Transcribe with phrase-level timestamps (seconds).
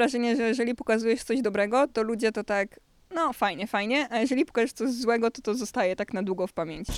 [0.00, 2.80] wrażenie, że jeżeli pokazujesz coś dobrego, to ludzie to tak,
[3.14, 6.52] no fajnie, fajnie, a jeżeli pokażesz coś złego, to to zostaje tak na długo w
[6.52, 6.92] pamięci.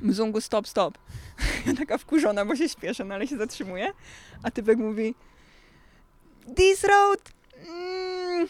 [0.00, 0.98] Mzungu, stop, stop.
[1.66, 3.92] Ja taka wkurzona, bo się śpieszę, no ale się zatrzymuję,
[4.42, 5.14] a typek mówi
[6.56, 7.32] This road
[7.68, 8.48] mm,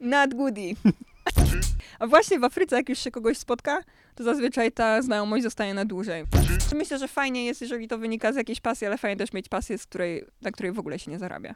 [0.00, 0.74] not goody.
[1.98, 3.82] A właśnie w Afryce, jak już się kogoś spotka,
[4.14, 6.24] to zazwyczaj ta znajomość zostaje na dłużej.
[6.74, 9.78] Myślę, że fajnie jest, jeżeli to wynika z jakiejś pasji, ale fajnie też mieć pasję,
[9.78, 11.54] z której, na której w ogóle się nie zarabia.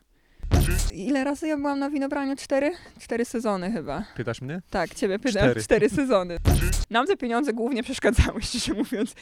[0.92, 2.36] Ile razy ja byłam na winobraniu?
[2.36, 2.72] Cztery?
[3.00, 4.04] Cztery sezony chyba.
[4.16, 4.62] Pytasz mnie?
[4.70, 5.42] Tak, ciebie pytam.
[5.42, 5.62] Cztery.
[5.62, 6.36] Cztery sezony.
[6.90, 9.14] Nam te pieniądze głównie przeszkadzały, szczerze mówiąc.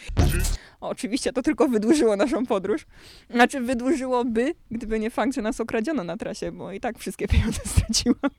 [0.80, 2.86] O, oczywiście to tylko wydłużyło naszą podróż.
[3.30, 7.60] Znaczy wydłużyłoby, gdyby nie fakt, że nas okradziono na trasie, bo i tak wszystkie pieniądze
[7.76, 8.30] straciłam.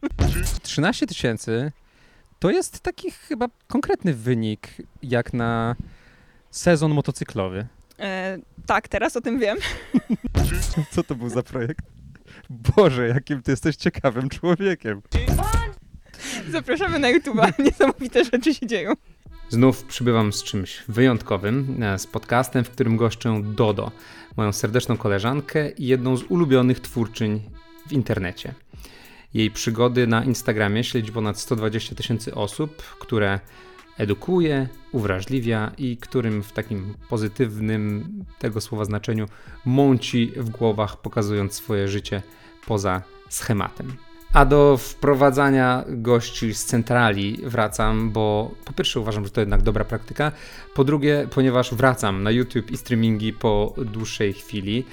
[0.61, 1.71] 13 tysięcy
[2.39, 4.67] to jest taki chyba konkretny wynik
[5.03, 5.75] jak na
[6.51, 7.67] sezon motocyklowy.
[7.99, 9.57] E, tak, teraz o tym wiem.
[10.91, 11.85] Co to był za projekt?
[12.49, 15.01] Boże, jakim ty jesteś ciekawym człowiekiem.
[16.49, 17.59] Zapraszamy na YouTube'a.
[17.59, 18.93] Niesamowite rzeczy się dzieją.
[19.49, 23.91] Znów przybywam z czymś wyjątkowym, e, z podcastem, w którym goszczę Dodo,
[24.37, 27.41] moją serdeczną koleżankę i jedną z ulubionych twórczyń
[27.87, 28.53] w internecie.
[29.33, 33.39] Jej przygody na Instagramie śledzi ponad 120 tysięcy osób, które
[33.97, 38.03] edukuje, uwrażliwia i którym w takim pozytywnym
[38.39, 39.25] tego słowa znaczeniu
[39.65, 42.21] mąci w głowach, pokazując swoje życie
[42.67, 43.93] poza schematem.
[44.33, 49.85] A do wprowadzania gości z centrali wracam, bo po pierwsze uważam, że to jednak dobra
[49.85, 50.31] praktyka,
[50.73, 54.85] po drugie, ponieważ wracam na YouTube i streamingi po dłuższej chwili,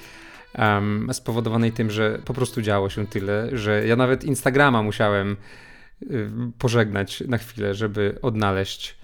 [0.57, 5.37] um, spowodowanej tym, że po prostu działo się tyle, że ja nawet Instagrama musiałem
[6.57, 8.97] pożegnać na chwilę, żeby odnaleźć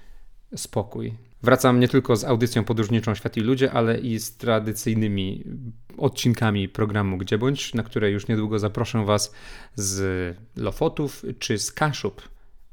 [0.56, 1.14] spokój.
[1.44, 5.44] Wracam nie tylko z audycją podróżniczą Świat i Ludzie, ale i z tradycyjnymi
[5.98, 9.34] odcinkami programu Gdzie Bądź, na które już niedługo zaproszę Was
[9.76, 12.30] z Lofotów czy z Kaszub,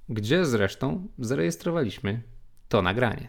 [0.08, 2.22] gdzie zresztą zarejestrowaliśmy
[2.68, 3.28] to nagranie.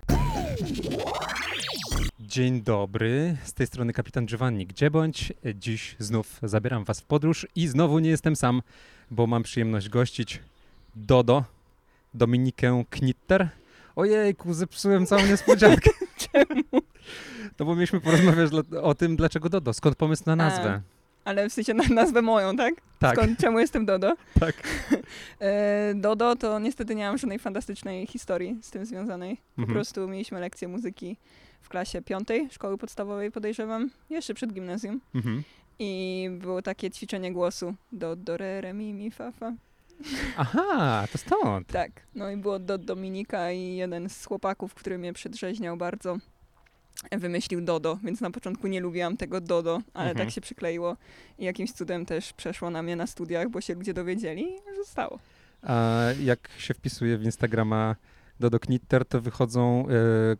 [2.19, 4.67] Dzień dobry, z tej strony kapitan Giovanni.
[4.67, 5.33] Gdzie bądź?
[5.55, 8.61] Dziś znów zabieram was w podróż i znowu nie jestem sam,
[9.11, 10.39] bo mam przyjemność gościć
[10.95, 11.43] Dodo,
[12.13, 13.49] Dominikę Knitter.
[13.95, 15.89] Ojejku, zepsułem całą niespodziankę.
[16.31, 16.61] Czemu?
[17.59, 18.51] No bo mieliśmy porozmawiać
[18.81, 20.81] o tym, dlaczego Dodo, skąd pomysł na nazwę.
[21.25, 22.73] Ale w sensie na nazwę moją, tak?
[22.99, 24.15] Tak, Skąd, czemu jestem Dodo?
[24.39, 24.55] tak.
[25.41, 29.37] E, Dodo to niestety nie mam żadnej fantastycznej historii z tym związanej.
[29.55, 29.73] Po Mhm.
[29.75, 31.17] prostu mieliśmy lekcję muzyki
[31.61, 35.01] w klasie piątej szkoły podstawowej, podejrzewam, jeszcze przed gimnazjum.
[35.15, 35.43] Mhm.
[35.79, 37.75] I było takie ćwiczenie głosu.
[37.91, 39.53] Do, do, re, re, mi, mi, fa, fa.
[40.37, 41.67] Aha, to stąd.
[41.67, 41.91] Tak.
[42.15, 46.17] No i było do Dominika i jeden z chłopaków, który mnie przedrzeźniał bardzo,
[47.11, 50.25] wymyślił Dodo, więc na początku nie lubiłam tego Dodo, ale Mhm.
[50.27, 50.97] tak się przykleiło
[51.39, 55.19] i jakimś cudem też przeszło na mnie na studiach, bo się ludzie dowiedzieli i zostało.
[55.63, 57.95] A jak się wpisuje w Instagrama
[58.39, 59.91] Dodo Knitter, to wychodzą e,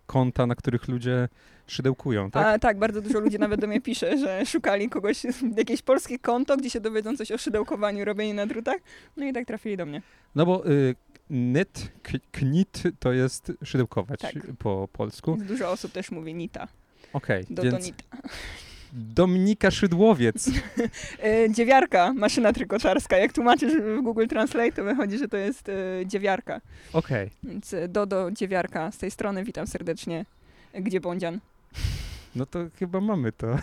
[0.06, 1.30] konta, na których ludzie
[1.68, 2.46] szydełkują, tak?
[2.48, 5.24] A tak, bardzo dużo ludzi nawet do mnie pisze, że szukali kogoś,
[5.58, 8.78] jakieś polskie konto, gdzie się dowiedzą coś o szydełkowaniu, robieniu na drutach,
[9.18, 10.02] no i tak trafili do mnie.
[10.36, 10.96] No bo y,
[11.28, 11.92] knit,
[12.32, 14.34] knit to jest szydełkować Tak.
[14.60, 15.38] po polsku.
[15.48, 16.68] Dużo osób też mówi Nita,
[17.14, 18.04] Okej, do, więc do Nita.
[18.96, 20.50] Dominika Szydłowiec.
[21.24, 23.18] E, dziewiarka, maszyna trykoczarska.
[23.18, 25.74] Jak tłumaczysz w Google Translate, to wychodzi, że to jest e,
[26.06, 26.62] dziewiarka.
[26.94, 27.30] Okej.
[27.44, 30.26] Więc e, Dodo, dziewiarka z tej strony, witam serdecznie.
[30.74, 31.40] Gdzie Bądzian?
[32.36, 33.48] No to chyba mamy to.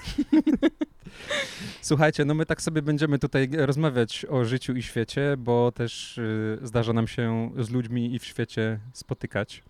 [1.80, 6.58] Słuchajcie, no my tak sobie będziemy tutaj rozmawiać o życiu i świecie, bo też y,
[6.62, 9.62] zdarza nam się z ludźmi i w świecie spotykać.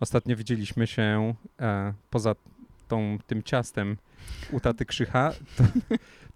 [0.00, 2.34] Ostatnio widzieliśmy się e, poza
[2.88, 3.96] tą, tym ciastem
[4.52, 5.64] u taty Krzycha, to,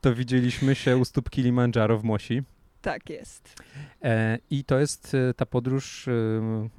[0.00, 2.42] to widzieliśmy się u stóp Kilimandżaro w Mosi.
[2.82, 3.54] Tak jest.
[4.02, 6.12] E, I to jest e, ta podróż e,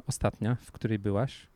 [0.07, 1.47] ostatnia, w której byłaś.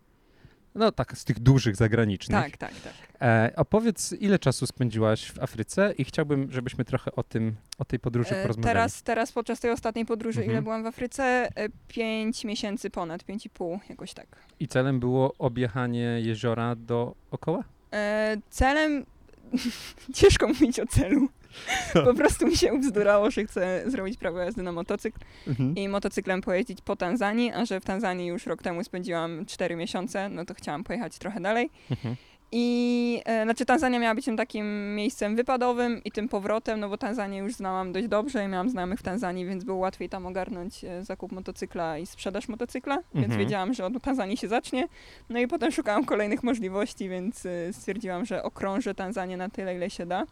[0.75, 2.41] No tak, z tych dużych zagranicznych.
[2.43, 2.93] Tak, tak, tak.
[3.21, 7.99] E, opowiedz, ile czasu spędziłaś w Afryce i chciałbym, żebyśmy trochę o tym, o tej
[7.99, 8.73] podróży E, porozmawiali.
[8.73, 10.51] Teraz, teraz podczas tej ostatniej podróży, Mhm.
[10.51, 11.23] ile byłam w Afryce?
[11.55, 14.27] E, Pięć miesięcy ponad, pięć i pół, jakoś tak.
[14.59, 17.63] I celem było objechanie jeziora dookoła?
[17.95, 19.05] E, celem,
[20.15, 21.27] ciężko mówić o celu.
[22.05, 25.75] Po prostu mi się ubzdurało, że chcę zrobić prawo jazdy na motocykl Mhm.
[25.75, 30.29] i motocyklem pojeździć po Tanzanii, a że w Tanzanii już rok temu spędziłam 4 miesiące,
[30.29, 31.69] no to chciałam pojechać trochę dalej.
[31.91, 32.15] Mhm.
[32.57, 36.97] I e, znaczy Tanzania miała być tym takim miejscem wypadowym i tym powrotem, no bo
[36.97, 40.83] Tanzanię już znałam dość dobrze i miałam znajomych w Tanzanii, więc było łatwiej tam ogarnąć
[40.83, 43.39] e, zakup motocykla i sprzedaż motocykla, więc Mhm.
[43.39, 44.87] wiedziałam, że od Tanzanii się zacznie.
[45.29, 49.89] No i potem szukałam kolejnych możliwości, więc e, stwierdziłam, że okrążę Tanzanię na tyle, ile
[49.89, 50.25] się da.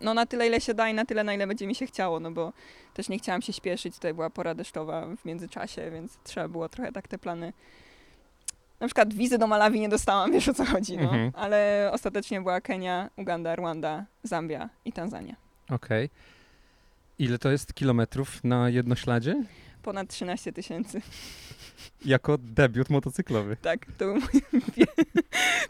[0.00, 2.20] No na tyle, ile się da i na tyle, na ile będzie mi się chciało,
[2.20, 2.52] no bo
[2.94, 6.92] też nie chciałam się śpieszyć, tutaj była pora deszczowa w międzyczasie, więc trzeba było trochę
[6.92, 7.52] tak te plany...
[8.80, 11.02] Na przykład wizy do Malawi nie dostałam, wiesz o co chodzi, no.
[11.02, 11.32] Mhm.
[11.34, 15.36] Ale ostatecznie była Kenia, Uganda, Rwanda, Zambia i Tanzania.
[15.70, 16.10] Okej.
[17.18, 19.42] Ile to jest kilometrów na jednośladzie?
[19.82, 21.00] Ponad 13 tysięcy.
[22.04, 23.56] Jako debiut motocyklowy.
[23.56, 24.22] Tak, to był mój
[24.76, 25.04] pie-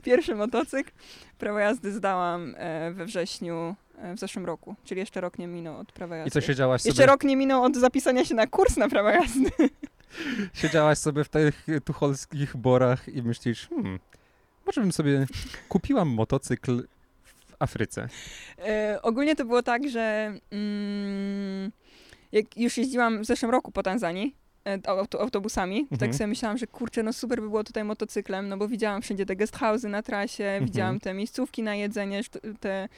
[0.03, 0.91] pierwszy motocykl.
[1.39, 5.77] Prawo jazdy zdałam e, we wrześniu e, w zeszłym roku, czyli jeszcze rok nie minął
[5.79, 6.29] od prawa jazdy.
[6.29, 9.09] I co, siedziałaś Jeszcze sobie, rok nie minął od zapisania się na kurs na prawo
[9.11, 9.51] jazdy.
[10.55, 13.99] siedziałaś sobie w tych tucholskich borach i myślisz, hmm,
[14.67, 15.27] może bym sobie
[15.69, 16.83] kupiłam motocykl
[17.23, 18.09] w Afryce.
[18.59, 21.73] E, ogólnie to było tak, że mm,
[22.33, 24.37] jak już jeździłam w zeszłym roku po Tanzanii
[24.67, 25.99] e, auto, autobusami, to Mhm.
[26.11, 29.27] tak sobie myślałam, że kurczę, no super by było tutaj motocyklem, no bo widziałam wszędzie
[29.27, 32.21] te guest house'y na trasie, widziałam te miejscówki na jedzenie,
[32.61, 32.89] te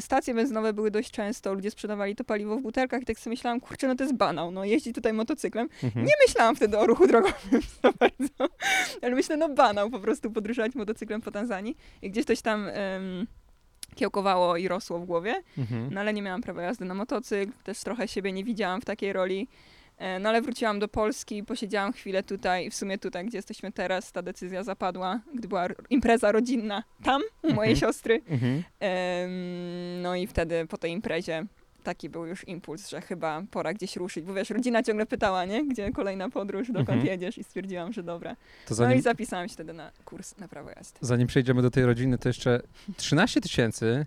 [0.00, 3.60] stacje benzynowe były dość często, ludzie sprzedawali to paliwo w butelkach i tak sobie myślałam,
[3.60, 5.68] kurczę, no to jest banał, no jeździ tutaj motocyklem.
[5.82, 6.06] Mhm.
[6.06, 8.54] Nie myślałam wtedy o ruchu drogowym za bardzo,
[9.02, 13.26] ale myślę, no banał po prostu podróżować motocyklem po Tanzanii i gdzieś coś tam em,
[13.94, 15.34] kiełkowało i rosło w głowie.
[15.58, 15.94] Mhm.
[15.94, 19.12] No ale nie miałam prawa jazdy na motocykl, też trochę siebie nie widziałam w takiej
[19.12, 19.48] roli.
[20.02, 24.12] E, No ale wróciłam do Polski, posiedziałam chwilę tutaj, w sumie tutaj, gdzie jesteśmy teraz,
[24.12, 27.76] ta decyzja zapadła, gdy była impreza rodzinna tam, u mojej Mhm.
[27.76, 28.20] siostry.
[28.28, 28.62] Mhm.
[30.02, 31.46] No i wtedy po tej imprezie
[31.84, 35.64] taki był już impuls, że chyba pora gdzieś ruszyć, bo wiesz, rodzina ciągle pytała, nie?
[35.66, 37.06] Gdzie kolejna podróż, dokąd Mhm.
[37.06, 38.34] jedziesz i stwierdziłam, że dobra.
[38.34, 38.38] To
[38.70, 40.98] No i zanim, zapisałam się wtedy na kurs na prawo jazdy.
[41.00, 42.60] zanim przejdziemy do tej rodziny, to jeszcze
[42.96, 44.06] 13 tysięcy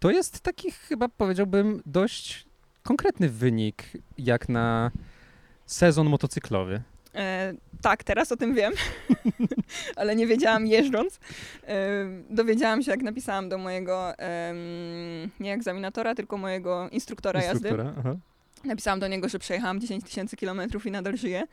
[0.00, 2.46] to jest taki chyba powiedziałbym dość
[2.82, 3.84] konkretny wynik
[4.18, 4.90] jak na
[5.68, 6.82] sezon motocyklowy.
[7.14, 8.72] E, tak, teraz o tym wiem,
[9.96, 11.20] ale nie wiedziałam jeżdżąc.
[11.66, 11.78] E,
[12.30, 14.56] dowiedziałam się, jak napisałam do mojego, em,
[15.40, 17.68] nie egzaminatora, tylko mojego instruktora, jazdy.
[17.68, 18.16] Instruktora, aha.
[18.64, 21.46] Napisałam do niego, że przejechałam 10 tysięcy kilometrów i nadal żyję.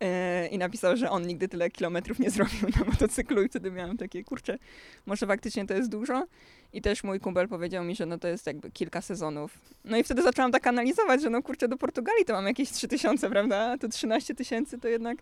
[0.00, 3.96] E, I napisał, że on nigdy tyle kilometrów nie zrobił na motocyklu i wtedy miałam
[3.96, 4.58] takie, kurczę,
[5.06, 6.26] może faktycznie to jest dużo.
[6.72, 9.58] I też mój kumpel powiedział mi, że no to jest jakby kilka sezonów.
[9.84, 12.88] No i wtedy zaczęłam tak analizować, że no kurczę, do Portugalii to mam jakieś 3
[12.88, 13.56] tysiące, prawda?
[13.72, 15.18] A to 13 tysięcy to jednak,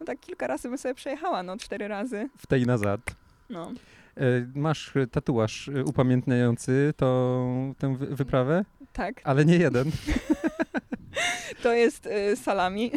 [0.00, 2.28] no tak kilka razy bym sobie przejechała, no cztery razy.
[2.38, 3.00] W tej nazad.
[3.50, 3.72] No.
[4.16, 4.22] E,
[4.54, 9.90] Masz tatuaż upamiętniający tą, tę wy- wyprawę, Tak, ale nie jeden.
[11.62, 12.90] to jest y, salami.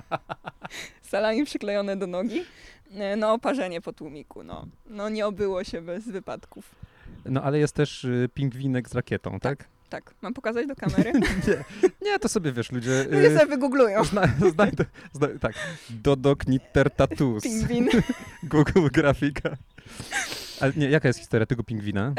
[1.02, 2.40] salami przyklejone do nogi.
[2.40, 4.66] Y, No, oparzenie po tłumiku, no.
[4.86, 6.74] No, nie obyło się bez wypadków.
[7.24, 9.68] No ale jest też e, pingwinek z rakietą, tak?
[9.88, 11.12] Tak, mam pokazać do kamery?
[11.46, 13.04] nie, nie, to sobie wiesz, ludzie...
[13.10, 14.04] Ludzie e, sobie wygooglują.
[14.04, 14.22] Zna,
[14.52, 15.52] znajdę, zna, tak.
[15.90, 17.42] Dodo Knitter Tattoos.
[17.42, 17.88] Pingwin.
[18.42, 19.56] Google grafika.
[20.62, 22.14] Ale nie, jaka jest historia tego pingwina?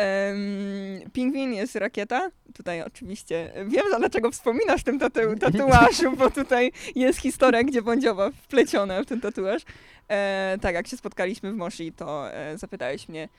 [1.13, 2.31] Pingwin jest rakieta.
[2.53, 9.03] Tutaj oczywiście wiem, dlaczego wspominasz tym tatu- tatuażu, bo tutaj jest historia, gdzie bądźowa wpleciona
[9.03, 9.61] w ten tatuaż.
[10.09, 13.29] E, tak, jak się spotkaliśmy w Moshi, to e, zapytałeś mnie,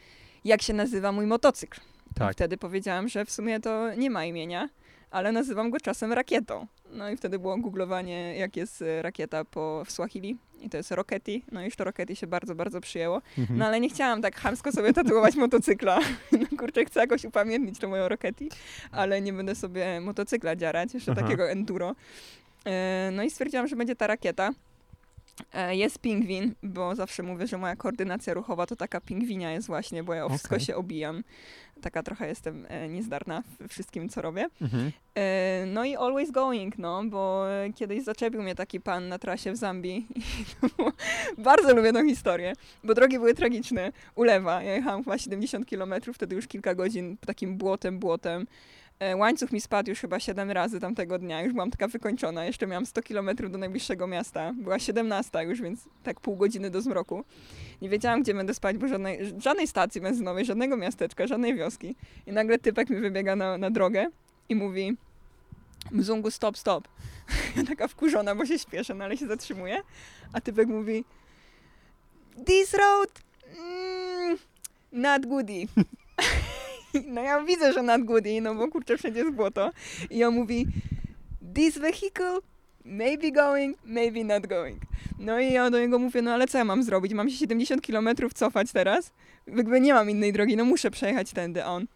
[0.45, 1.81] jak się nazywa mój motocykl.
[2.11, 2.33] I Tak.
[2.33, 4.69] wtedy powiedziałam, że w sumie to nie ma imienia,
[5.11, 6.67] ale nazywam go czasem rakietą.
[6.93, 10.37] No i wtedy było googlowanie, jak jest e, rakieta po w Swahili.
[10.65, 11.41] I to jest Rockety.
[11.53, 13.23] No i już to Rockety się bardzo, bardzo przyjęło.
[13.39, 13.59] Mhm.
[13.59, 16.01] No ale nie chciałam tak chamsko sobie tatuować motocykla.
[16.33, 18.49] No kurczę, chcę jakoś upamiętnić to moją Rockety,
[18.93, 21.23] ale nie będę sobie motocykla dziarać, jeszcze Aha.
[21.23, 21.95] takiego enduro.
[22.67, 24.51] E, No i stwierdziłam, że będzie ta rakieta.
[25.55, 30.03] E, Jest pingwin, bo zawsze mówię, że moja koordynacja ruchowa to taka pingwinia jest właśnie,
[30.05, 30.67] bo ja o wszystko Okej.
[30.67, 31.25] się obijam.
[31.81, 34.47] Taka trochę jestem e, niezdarna w wszystkim, co robię.
[34.63, 34.93] Mhm.
[35.15, 39.57] E, No i always going, no, bo kiedyś zaczepił mnie taki pan na trasie w
[39.57, 40.07] Zambii
[40.77, 40.93] było,
[41.39, 42.53] bardzo lubię tą historię,
[42.85, 43.93] bo drogi były tragiczne.
[44.15, 48.47] Ulewa, ja jechałam chyba 70 km, wtedy już kilka godzin takim błotem, błotem.
[49.01, 52.67] E, Łańcuch mi spadł już chyba 7 razy tamtego dnia, już byłam taka wykończona, jeszcze
[52.67, 57.25] miałam 100 km do najbliższego miasta, była 17 już, więc tak pół godziny do zmroku.
[57.83, 61.97] Nie wiedziałam, gdzie będę spać, bo żadnej, żadnej stacji benzynowej, żadnego miasteczka, żadnej wioski.
[62.27, 64.07] I nagle typek mi wybiega na, na drogę
[64.49, 64.97] i mówi
[65.91, 66.89] Mzungu, stop, stop.
[67.57, 69.77] Ja taka wkurzona, bo się śpieszę, no ale się zatrzymuję.
[70.33, 71.05] A typek mówi
[72.47, 73.23] This road
[73.59, 74.39] mm,
[74.93, 75.67] not goody.
[77.15, 79.71] No ja widzę, że not goody, no bo kurczę, wszędzie jest błoto.
[80.11, 80.67] I on mówi
[81.55, 82.39] This vehicle
[82.85, 84.83] maybe going, maybe not going.
[85.19, 87.15] No i ja do niego mówię, no ale co ja mam zrobić?
[87.15, 89.13] Mam się 70 km cofać teraz?
[89.47, 91.65] Jakby nie mam innej drogi, no muszę przejechać tędy.
[91.65, 91.87] On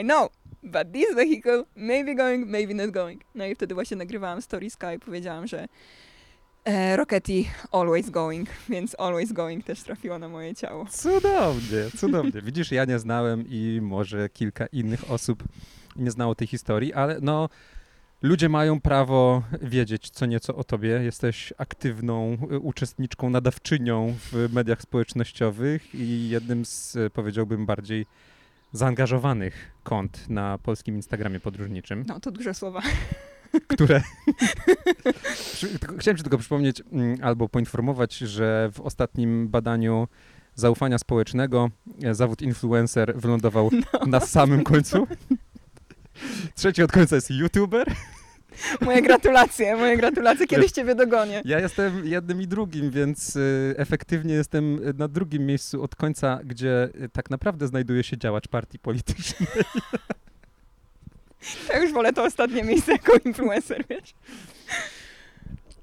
[0.00, 0.30] I know,
[0.62, 3.22] but this vehicle may be going, maybe not going.
[3.34, 5.68] No i wtedy właśnie nagrywałam story Sky i powiedziałam, że
[6.64, 10.86] E, Rockety Always Going, więc Always Going też trafiło na moje ciało.
[10.90, 12.42] Cudownie, cudownie.
[12.42, 15.44] Widzisz, ja nie znałem i może kilka innych osób
[15.96, 17.48] nie znało tej historii, ale no
[18.22, 20.88] ludzie mają prawo wiedzieć co nieco o tobie.
[20.88, 28.06] Jesteś aktywną y, uczestniczką, nadawczynią w mediach społecznościowych i jednym z, y, powiedziałbym, bardziej
[28.72, 32.82] zaangażowanych kont na polskim Instagramie podróżniczym, No, to duże słowa.
[33.66, 34.02] które...
[35.98, 40.08] Chciałem ci tylko przypomnieć mm, albo poinformować, że w ostatnim badaniu
[40.54, 41.70] zaufania społecznego
[42.04, 43.70] e, zawód influencer wylądował
[44.06, 45.06] na samym końcu.
[46.54, 47.92] Trzeci od końca jest youtuber.
[48.80, 50.46] Moje gratulacje, moje gratulacje.
[50.46, 51.42] Kiedyś ciebie dogonię.
[51.44, 56.88] Ja jestem jednym i drugim, więc y, efektywnie jestem na drugim miejscu od końca, gdzie
[57.12, 59.48] tak naprawdę znajduje się działacz partii politycznej.
[61.68, 64.14] Ja już wolę to ostatnie miejsce jako influencer, wiesz.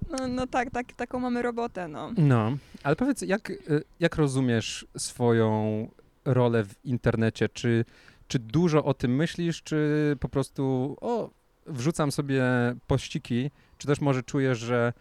[0.10, 2.12] No, no tak, tak, taką mamy robotę, no.
[2.18, 5.88] No, ale powiedz, jak, y, jak rozumiesz swoją
[6.25, 7.50] rolę w internecie?
[7.50, 7.86] Czy,
[8.27, 11.30] czy dużo o tym myślisz, czy po prostu o,
[11.68, 12.44] wrzucam sobie
[12.88, 14.94] pościki, czy też może czujesz, że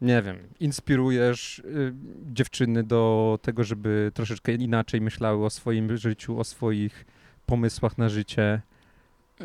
[0.00, 1.94] nie wiem, inspirujesz y,
[2.32, 7.04] dziewczyny do tego, żeby troszeczkę inaczej myślały o swoim życiu, o swoich
[7.46, 8.62] pomysłach na życie?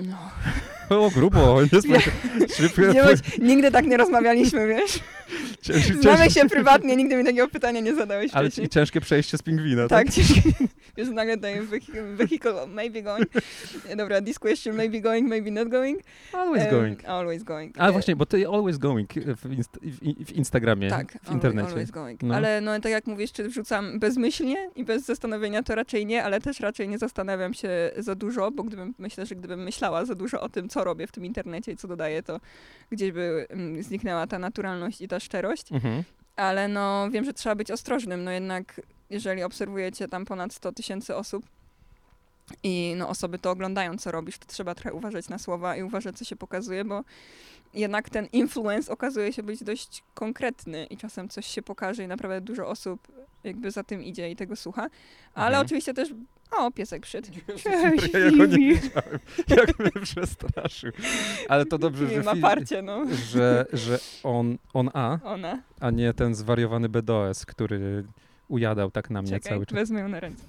[0.03, 0.17] No.
[0.89, 1.99] O, grubo, nie Ja-
[2.55, 2.81] szybko.
[2.93, 4.99] Nie bądź, nigdy tak nie rozmawialiśmy, wiesz.
[5.61, 8.65] Cięż, Znamy się prywatnie, nigdy mi takiego pytania nie zadałeś ale wcześniej.
[8.67, 10.05] i ciężkie przejście z pingwina, tak?
[10.05, 10.41] Tak, ciężkie.
[10.97, 13.29] Już nagle tutaj vehi- vehicle maybe going.
[13.97, 15.99] Dobra, this question maybe going, maybe not going.
[16.33, 17.05] Always Em, going.
[17.05, 17.75] Always going.
[17.79, 19.79] A E, właśnie, bo ty always going w, inst
[20.25, 21.69] w, Instagramie, Tak, w internecie.
[21.69, 22.23] Always going.
[22.23, 22.35] No.
[22.35, 26.41] Ale no tak jak mówisz, czy wrzucam bezmyślnie i bez zastanowienia, to raczej nie, ale
[26.41, 30.41] też raczej nie zastanawiam się za dużo, bo gdybym, myślę, że gdybym myślała za dużo
[30.41, 32.39] o tym, co robię w tym internecie i co dodaję, to
[32.91, 35.71] gdzieś by mm, zniknęła ta naturalność i ta szczerość.
[35.71, 36.03] Mhm.
[36.35, 41.15] Ale no wiem, że trzeba być ostrożnym, no jednak jeżeli obserwujecie tam ponad 100 tysięcy
[41.15, 41.45] osób
[42.63, 46.17] i no osoby to oglądają, co robisz, to trzeba trochę uważać na słowa i uważać,
[46.17, 47.03] co się pokazuje, bo
[47.73, 52.41] jednak ten influence okazuje się być dość konkretny i czasem coś się pokaże i naprawdę
[52.41, 53.07] dużo osób
[53.43, 54.89] jakby za tym idzie i tego słucha.
[55.33, 55.65] Ale Mhm.
[55.65, 56.09] oczywiście też...
[56.51, 57.27] O, piesek przyszedł.
[58.13, 60.91] Ja go nie widziałem, jak mnie przestraszył.
[61.49, 63.05] Ale to dobrze, Nie że, ma parcie, no.
[63.31, 65.61] że, że on, on A, Ona.
[65.79, 68.03] a nie ten zwariowany BDOS, który
[68.47, 69.75] ujadał tak na mnie Czekaj, cały czas.
[69.75, 70.43] wezmę ją na ręce.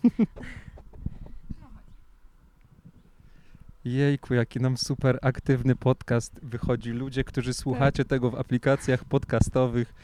[3.84, 6.90] Jejku, jaki nam super aktywny podcast wychodzi.
[6.90, 9.94] Ludzie, którzy słuchacie tego w aplikacjach podcastowych,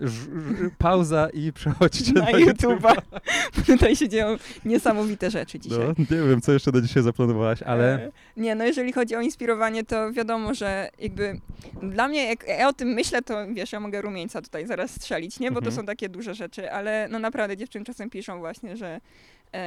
[0.00, 2.78] ż, ż, pauza i przechodźcie na, Na YouTube'a.
[2.80, 2.96] YouTube'a.
[3.66, 5.78] Tutaj się dzieją niesamowite rzeczy dzisiaj.
[5.78, 9.20] No, nie wiem, co jeszcze na dzisiaj zaplanowałaś, ale E, Nie, no jeżeli chodzi o
[9.20, 11.40] inspirowanie, to wiadomo, że jakby
[11.82, 15.40] dla mnie, jak ja o tym myślę, to wiesz, ja mogę rumieńca tutaj zaraz strzelić,
[15.40, 15.50] nie?
[15.50, 15.76] Bo to Mhm.
[15.76, 19.00] są takie duże rzeczy, ale no naprawdę dziewczyny czasem piszą właśnie, że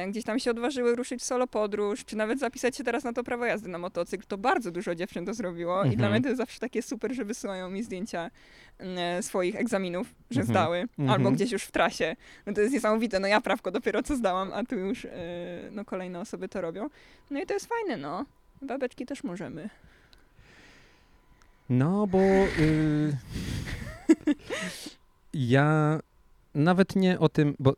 [0.08, 3.24] gdzieś tam się odważyły ruszyć w solo podróż, czy nawet zapisać się teraz na to
[3.24, 4.24] prawo jazdy na motocykl.
[4.28, 6.12] To bardzo dużo dziewczyn to zrobiło i dla Mhm.
[6.12, 8.30] mnie to jest zawsze takie super, że wysyłają mi zdjęcia
[8.78, 10.54] e, swoich egzaminów, że Mhm.
[10.56, 11.10] zdały, Mhm.
[11.10, 12.16] albo gdzieś już w trasie.
[12.46, 15.10] No to jest niesamowite, no ja prawko dopiero co zdałam, a tu już e,
[15.72, 16.88] no kolejne osoby to robią.
[17.30, 18.24] No i to jest fajne, no.
[18.62, 19.70] Babeczki też możemy.
[21.70, 23.16] No, bo y,
[25.34, 26.00] ja
[26.54, 27.74] nawet nie o tym, bo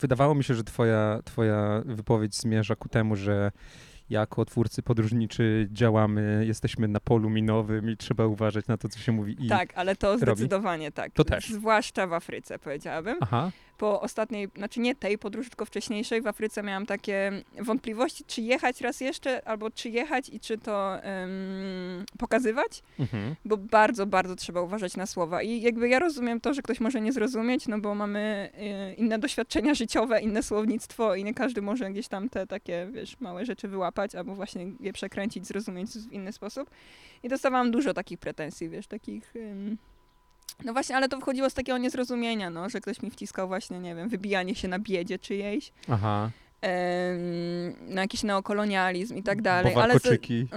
[0.00, 3.52] wydawało mi się, że twoja, twoja wypowiedź zmierza ku temu, że
[4.10, 9.12] jako twórcy podróżniczy działamy, jesteśmy na polu minowym i trzeba uważać na to, co się
[9.12, 9.36] mówi.
[9.46, 9.48] I...
[9.48, 10.22] tak, ale to robi?
[10.22, 11.12] zdecydowanie tak.
[11.12, 11.50] To też.
[11.50, 13.16] Zwłaszcza w Afryce, powiedziałabym.
[13.20, 18.42] Aha, Po ostatniej, znaczy nie tej podróży, tylko wcześniejszej w Afryce miałam takie wątpliwości, czy
[18.42, 21.30] jechać raz jeszcze, albo czy jechać i czy to em,
[22.18, 22.82] pokazywać.
[22.98, 23.34] mhm.
[23.44, 25.42] bo bardzo, bardzo trzeba uważać na słowa.
[25.42, 28.50] I jakby ja rozumiem to, że ktoś może nie zrozumieć, no bo mamy
[28.92, 33.20] y, inne doświadczenia życiowe, inne słownictwo i nie każdy może gdzieś tam te takie, wiesz,
[33.20, 36.70] małe rzeczy wyłapać albo właśnie je przekręcić, zrozumieć w inny sposób.
[37.22, 39.36] I dostawałam dużo takich pretensji, wiesz, takich...
[39.36, 39.76] ym,
[40.64, 43.94] no właśnie, ale to wchodziło z takiego niezrozumienia, no, że ktoś mi wciskał właśnie, nie
[43.94, 46.30] wiem, wybijanie się na biedzie czyjejś, aha.
[47.88, 49.74] na jakiś neokolonializm i tak dalej.
[49.74, 50.02] Bo ale z-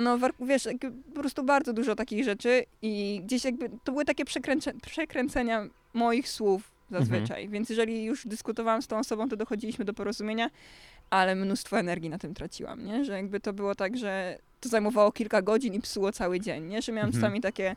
[0.01, 0.67] no wiesz,
[1.15, 4.23] po prostu bardzo dużo takich rzeczy i gdzieś jakby to były takie
[4.81, 10.49] przekręcenia moich słów zazwyczaj, więc jeżeli już dyskutowałam z tą osobą, to dochodziliśmy do porozumienia,
[11.09, 13.05] ale mnóstwo energii na tym traciłam, nie?
[13.05, 16.81] Że jakby to było tak, że to zajmowało kilka godzin i psuło cały dzień, nie?
[16.81, 17.21] Że miałam Mhm.
[17.21, 17.75] czasami takie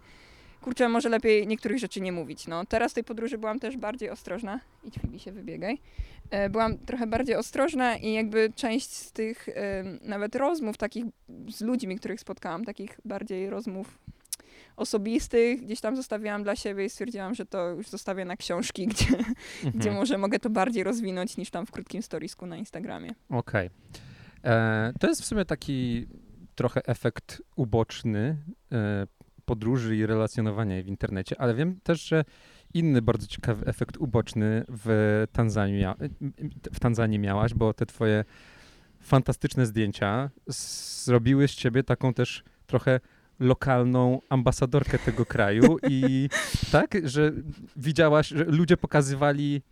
[0.61, 2.47] kurczę, może lepiej niektórych rzeczy nie mówić.
[2.47, 4.61] No, teraz w tej podróży byłam też bardziej ostrożna.
[4.85, 5.79] Idź Fibi się wybiegaj.
[6.31, 11.05] E, Byłam trochę bardziej ostrożna i jakby część z tych em, nawet rozmów takich
[11.49, 13.99] z ludźmi, których spotkałam, takich bardziej rozmów
[14.77, 19.07] osobistych gdzieś tam zostawiałam dla siebie i stwierdziłam, że to już zostawię na książki, gdzie,
[19.17, 19.35] Mhm.
[19.75, 23.11] gdzie może mogę to bardziej rozwinąć niż tam w krótkim storiesku na Instagramie.
[23.31, 23.71] Okej.
[24.45, 26.07] E, To jest w sumie taki
[26.55, 28.37] trochę efekt uboczny
[28.73, 29.07] e,
[29.47, 32.25] podróży i relacjonowania w internecie, ale wiem też, że
[32.75, 35.85] inny bardzo ciekawy efekt uboczny w Tanzanii,
[36.73, 38.25] w Tanzanii miałaś, bo te twoje
[39.00, 40.31] fantastyczne zdjęcia
[41.05, 43.00] zrobiły z ciebie taką też trochę
[43.40, 46.28] lokalną ambasadorkę tego kraju i
[46.73, 47.33] tak, że
[47.76, 49.62] widziałaś, że ludzie pokazywali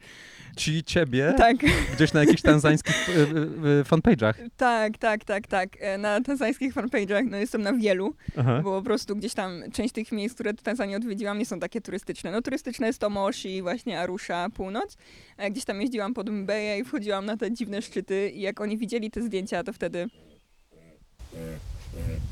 [0.57, 1.57] ci ciebie Tak,
[1.95, 4.35] gdzieś na jakichś tanzańskich e, e, e, fanpage'ach.
[4.57, 5.69] tak, tak, tak, tak.
[5.99, 8.61] Na tanzańskich fanpage'ach, no jestem na wielu, Aha.
[8.65, 11.81] bo po prostu gdzieś tam część tych miejsc, które w Tanzanii odwiedziłam, nie są takie
[11.81, 12.31] turystyczne.
[12.31, 14.97] No turystyczne jest to Moshi, właśnie Arusha, północ.
[15.37, 18.79] A gdzieś tam jeździłam pod Mbeję i wchodziłam na te dziwne szczyty i jak oni
[18.79, 20.07] widzieli te zdjęcia, to wtedy...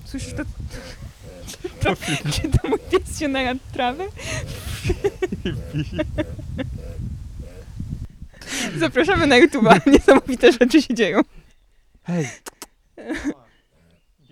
[0.04, 0.42] Słyszysz to?
[1.80, 1.96] to
[2.32, 4.04] czy to mój pies się najadł trawę?
[8.78, 9.80] Zapraszamy na YouTube'a.
[9.86, 11.20] Niesamowite rzeczy się dzieją.
[12.02, 12.28] Hej!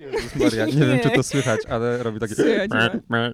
[0.00, 2.34] Jezus Maria, nie wiem czy to słychać, ale robi takie...
[2.34, 3.32] Słychać, Mę, mę,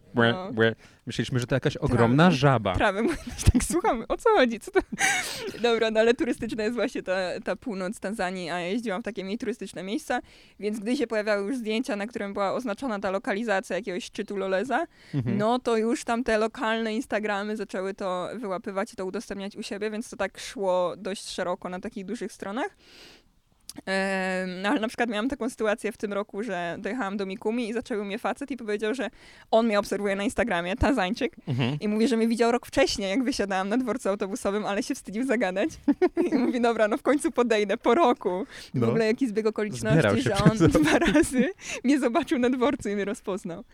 [0.55, 0.75] mę.
[1.07, 2.75] Myśleliśmy, że to jakaś ogromna żaba.
[2.75, 3.09] Trawę, bo
[3.53, 4.81] tak słuchamy, o co chodzi, co to...
[5.63, 9.25] Dobra, no ale turystyczna jest właśnie ta, ta północ Tanzanii, a ja jeździłam w takie
[9.25, 10.21] mniej turystyczne miejsca,
[10.61, 14.87] więc gdy się pojawiały już zdjęcia, na którym była oznaczona ta lokalizacja jakiegoś szczytu Loleza,
[15.15, 15.39] Mhm.
[15.39, 19.91] no to już tam te lokalne Instagramy zaczęły to wyłapywać i to udostępniać u siebie,
[19.91, 22.77] więc to tak szło dość szeroko na takich dużych stronach.
[24.63, 27.73] No ale na przykład miałam taką sytuację w tym roku, że dojechałam do Mikumi i
[27.73, 29.11] zaczęły mnie facet i powiedział, że
[29.51, 31.77] on mnie obserwuje na Instagramie, Tanzańczyk, Mhm.
[31.81, 35.25] i mówi, że mnie widział rok wcześniej, jak wysiadałam na dworcu autobusowym, ale się wstydził
[35.25, 35.71] zagadać.
[36.33, 38.47] I mówi, dobra, no w końcu podejdę po roku.
[38.75, 38.87] No.
[38.87, 41.51] W ogóle jaki zbieg okoliczności, że on dwa razy
[41.85, 43.65] mnie zobaczył na dworcu i mnie rozpoznał.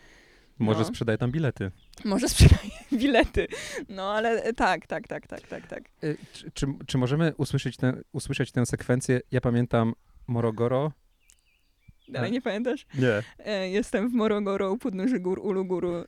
[0.63, 0.85] Może no.
[0.85, 1.71] sprzedaje tam bilety.
[2.05, 2.71] Może sprzedaje
[3.03, 3.47] bilety.
[3.89, 5.83] No ale tak, tak, tak, tak, tak, tak.
[6.05, 9.21] Y, Czy, czy, czy możemy usłyszeć, tę, usłyszeć tę sekwencję?
[9.31, 9.93] Ja pamiętam
[10.27, 10.93] Morogoro.
[12.09, 12.33] Dalej A.
[12.33, 12.87] nie pamiętasz?
[12.95, 13.23] Nie.
[13.47, 15.93] E, jestem w Morogoro u podnóży gór Uluguru.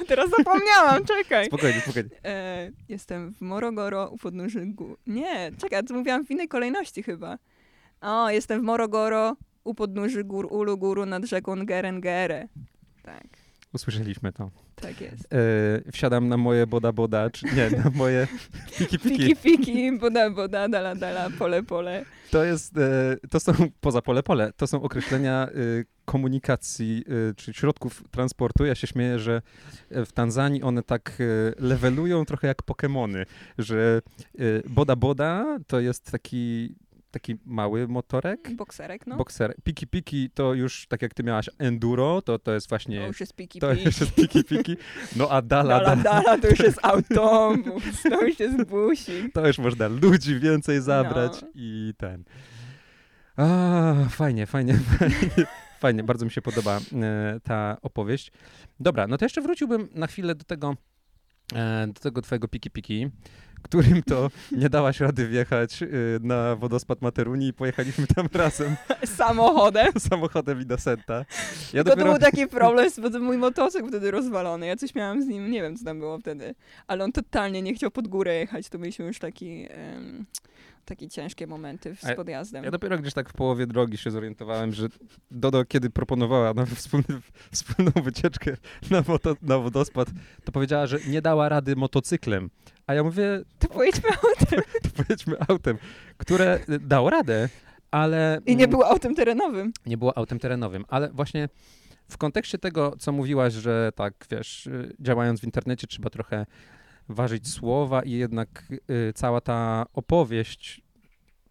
[0.00, 1.46] No teraz zapomniałam, czekaj.
[1.46, 2.10] Spokojnie, spokojnie.
[2.24, 4.98] E, jestem w Morogoro u podnóży gór.
[5.06, 7.38] Nie, czekaj, to mówiłam w innej kolejności chyba.
[8.00, 12.48] O, jestem w Morogoro u podnóży gór Uluguru nad rzeką Gerengere.
[13.04, 13.26] Tak,
[13.72, 14.50] Usłyszeliśmy to.
[14.74, 15.34] tak jest.
[15.86, 18.26] Y, wsiadam na moje boda boda, czy nie, na moje
[18.78, 19.18] piki piki.
[19.18, 22.04] Piki, piki, boda, boda, dala, dala, pole, pole.
[22.30, 27.52] To jest, e, to są, poza pole pole, to są określenia y, komunikacji, y, czy
[27.54, 28.64] środków transportu.
[28.64, 29.42] Ja się śmieję, że
[29.90, 31.18] e, w Tanzanii one tak
[31.58, 33.26] levelują trochę jak Pokemony,
[33.58, 34.02] że
[34.68, 36.74] boda boda to jest taki,
[37.14, 39.16] taki mały motorek, Bokserek, no.
[39.16, 39.54] bokser.
[39.64, 43.20] Piki piki to już, tak jak ty miałaś enduro, to, to jest to właśnie, już
[43.20, 43.84] jest piki, to piki.
[43.84, 44.76] już jest piki piki.
[45.16, 49.32] No a dala, Dala, dala, dala, to już jest autobus, to już jest busik.
[49.34, 51.48] to już można ludzi więcej zabrać No.
[51.54, 52.24] i ten.
[53.36, 55.16] A, fajnie, fajnie, fajnie,
[55.80, 58.32] fajnie, bardzo mi się podoba e, ta opowieść.
[58.80, 60.76] Dobra, no to jeszcze wróciłbym na chwilę do tego,
[61.54, 63.10] e, do tego twojego piki-piki,
[63.64, 65.86] którym to nie dałaś rady wjechać e,
[66.20, 69.92] na wodospad Materuni i pojechaliśmy tam razem Samochodem.
[70.10, 71.14] samochodem Innocenta.
[71.14, 71.24] Ja
[71.72, 72.10] Tylko to dopiero...
[72.10, 74.66] był taki problem, bo to mój motocykl wtedy rozwalony.
[74.66, 76.54] Ja coś miałam z nim, nie wiem co tam było wtedy.
[76.86, 78.68] Ale on totalnie nie chciał pod górę jechać.
[78.68, 80.26] To mieliśmy już taki, em,
[80.84, 82.64] takie ciężkie momenty z podjazdem.
[82.64, 84.88] Ja dopiero gdzieś tak w połowie drogi się zorientowałem, że
[85.30, 87.20] Dodo, kiedy proponowała nam wspólny,
[87.52, 88.56] wspólną wycieczkę
[88.90, 90.08] na, moto, na wodospad,
[90.44, 92.50] to powiedziała, że nie dała rady motocyklem.
[92.86, 94.60] A ja mówię, To pojedźmy autem.
[94.84, 95.78] to pojedźmy autem,
[96.16, 97.48] które y, dało radę,
[97.90, 99.72] ale I nie mm, było autem terenowym.
[99.86, 100.84] nie było autem terenowym.
[100.88, 101.48] Ale właśnie
[102.08, 106.46] w kontekście tego, co mówiłaś, że tak, wiesz, y, działając w internecie trzeba trochę
[107.08, 110.82] ważyć słowa i jednak y, cała ta opowieść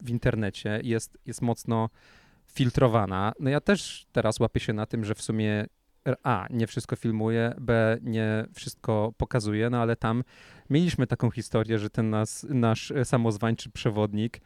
[0.01, 1.89] w internecie jest, jest mocno
[2.47, 3.33] filtrowana.
[3.39, 5.65] No ja też teraz łapię się na tym, że w sumie
[6.23, 10.23] A, nie wszystko filmuję, B, nie wszystko pokazuję, no ale tam
[10.69, 14.41] mieliśmy taką historię, że ten nas, nasz samozwańczy przewodnik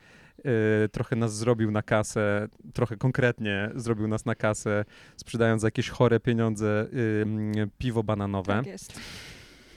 [0.86, 5.90] y, trochę nas zrobił na kasę, trochę konkretnie zrobił nas na kasę, sprzedając za jakieś
[5.90, 8.54] chore pieniądze y, mm, piwo bananowe.
[8.54, 9.00] Tak jest.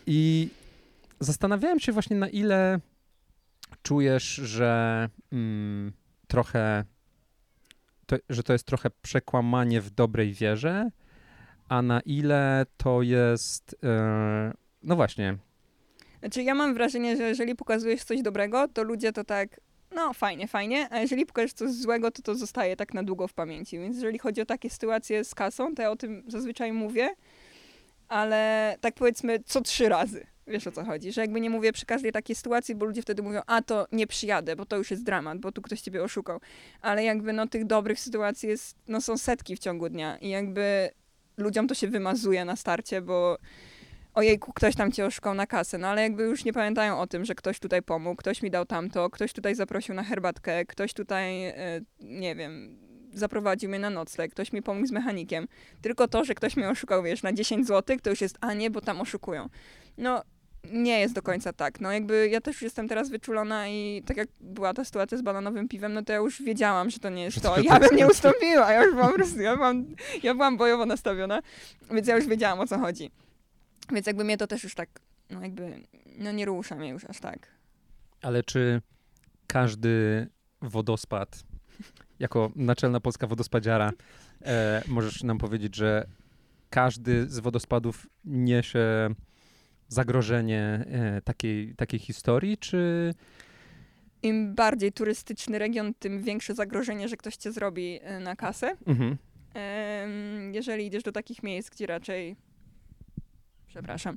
[0.06, 0.48] I
[1.20, 2.80] zastanawiałem się właśnie, na ile
[3.82, 5.92] czujesz, że mm,
[6.28, 6.84] trochę,
[8.06, 10.90] to, że to jest trochę przekłamanie w dobrej wierze,
[11.70, 14.52] a na ile to jest, e,
[14.82, 15.38] no właśnie,
[16.20, 19.60] Znaczy ja mam wrażenie, że jeżeli pokazujesz coś dobrego, to ludzie to tak,
[19.94, 23.32] no fajnie, fajnie, a jeżeli pokażesz coś złego, to to zostaje tak na długo w
[23.32, 23.78] pamięci.
[23.78, 27.14] Więc jeżeli chodzi o takie sytuacje z kasą, to ja o tym zazwyczaj mówię,
[28.08, 30.26] ale tak powiedzmy co trzy razy.
[30.46, 33.22] Wiesz o co chodzi, że jakby nie mówię przy każdej takiej sytuacji, bo ludzie wtedy
[33.22, 36.40] mówią, a to nie przyjadę, bo to już jest dramat, bo tu ktoś ciebie oszukał.
[36.80, 40.90] Ale jakby no tych dobrych sytuacji jest, no są setki w ciągu dnia i jakby
[41.36, 43.38] ludziom to się wymazuje na starcie, bo
[44.14, 47.24] ojejku, ktoś tam cię oszukał na kasę, no ale jakby już nie pamiętają o tym,
[47.24, 51.44] że ktoś tutaj pomógł, ktoś mi dał tamto, ktoś tutaj zaprosił na herbatkę, ktoś tutaj,
[51.44, 51.54] e,
[52.00, 52.78] nie wiem,
[53.12, 55.48] zaprowadził mnie na nocleg, ktoś mi pomógł z mechanikiem.
[55.82, 58.70] Tylko to, że ktoś mnie oszukał, wiesz, na 10 zł, to już jest, a nie,
[58.70, 59.48] bo tam oszukują.
[59.98, 60.22] No,
[60.64, 61.80] nie jest do końca tak.
[61.80, 65.22] No jakby ja też już jestem teraz wyczulona i tak jak była ta sytuacja z
[65.22, 67.60] bananowym piwem, no to ja już wiedziałam, że to nie jest to.
[67.60, 69.84] Ja bym nie ustąpiła, ja już byłam po prostu, ja byłam,
[70.22, 71.40] ja byłam bojowo nastawiona,
[71.90, 73.10] więc ja już wiedziałam o co chodzi.
[73.92, 74.88] Więc jakby mnie to też już tak,
[75.30, 75.84] no jakby,
[76.18, 77.46] no nie rusza mnie już aż tak.
[78.22, 78.82] Ale czy
[79.46, 80.26] każdy
[80.62, 81.42] wodospad,
[82.18, 83.92] jako naczelna polska wodospadziara,
[84.42, 86.06] e, możesz nam powiedzieć, że
[86.70, 89.14] każdy z wodospadów niesie
[89.90, 93.14] zagrożenie e, takiej, takiej historii, czy...
[94.22, 98.76] Im bardziej turystyczny region, tym większe zagrożenie, że ktoś cię zrobi e, na kasę.
[98.86, 99.16] Mhm.
[100.52, 102.36] Jeżeli idziesz do takich miejsc, gdzie raczej
[103.70, 104.16] przepraszam,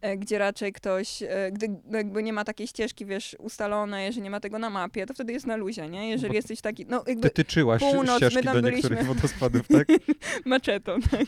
[0.00, 4.20] e, gdzie raczej ktoś, e, gdy no jakby nie ma takiej ścieżki, wiesz, ustalonej, że
[4.20, 6.10] nie ma tego na mapie, to wtedy jest na luzie, nie?
[6.10, 9.14] Jeżeli Bo jesteś taki, no jakby Ty tyczyłaś północ, ścieżki do niektórych byliśmy.
[9.14, 9.88] wodospadów, tak?
[10.46, 11.24] maczetą, tak?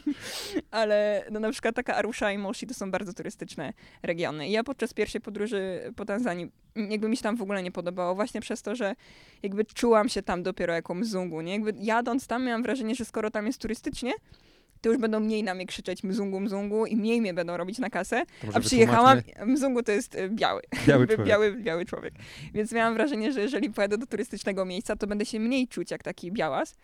[0.71, 4.49] Ale no na przykład taka Arusha i Moshi to są bardzo turystyczne regiony.
[4.49, 8.15] I ja podczas pierwszej podróży po Tanzanii jakby mi się tam w ogóle nie podobało,
[8.15, 8.95] właśnie przez to, że
[9.43, 11.53] jakby czułam się tam dopiero jako mzungu, nie?
[11.53, 14.13] Jakby jadąc tam miałam wrażenie, że skoro tam jest turystycznie,
[14.87, 17.91] to już będą mniej na mnie krzyczeć mzungu, mzungu i mniej mnie będą robić na
[17.91, 18.23] kasę.
[18.55, 21.27] A przyjechałam, mzungu to jest e, biały, Biały człowiek.
[21.27, 22.15] biały, biały człowiek.
[22.55, 26.03] Więc miałam wrażenie, że jeżeli pojadę do turystycznego miejsca, to będę się mniej czuć jak
[26.03, 26.75] taki białas.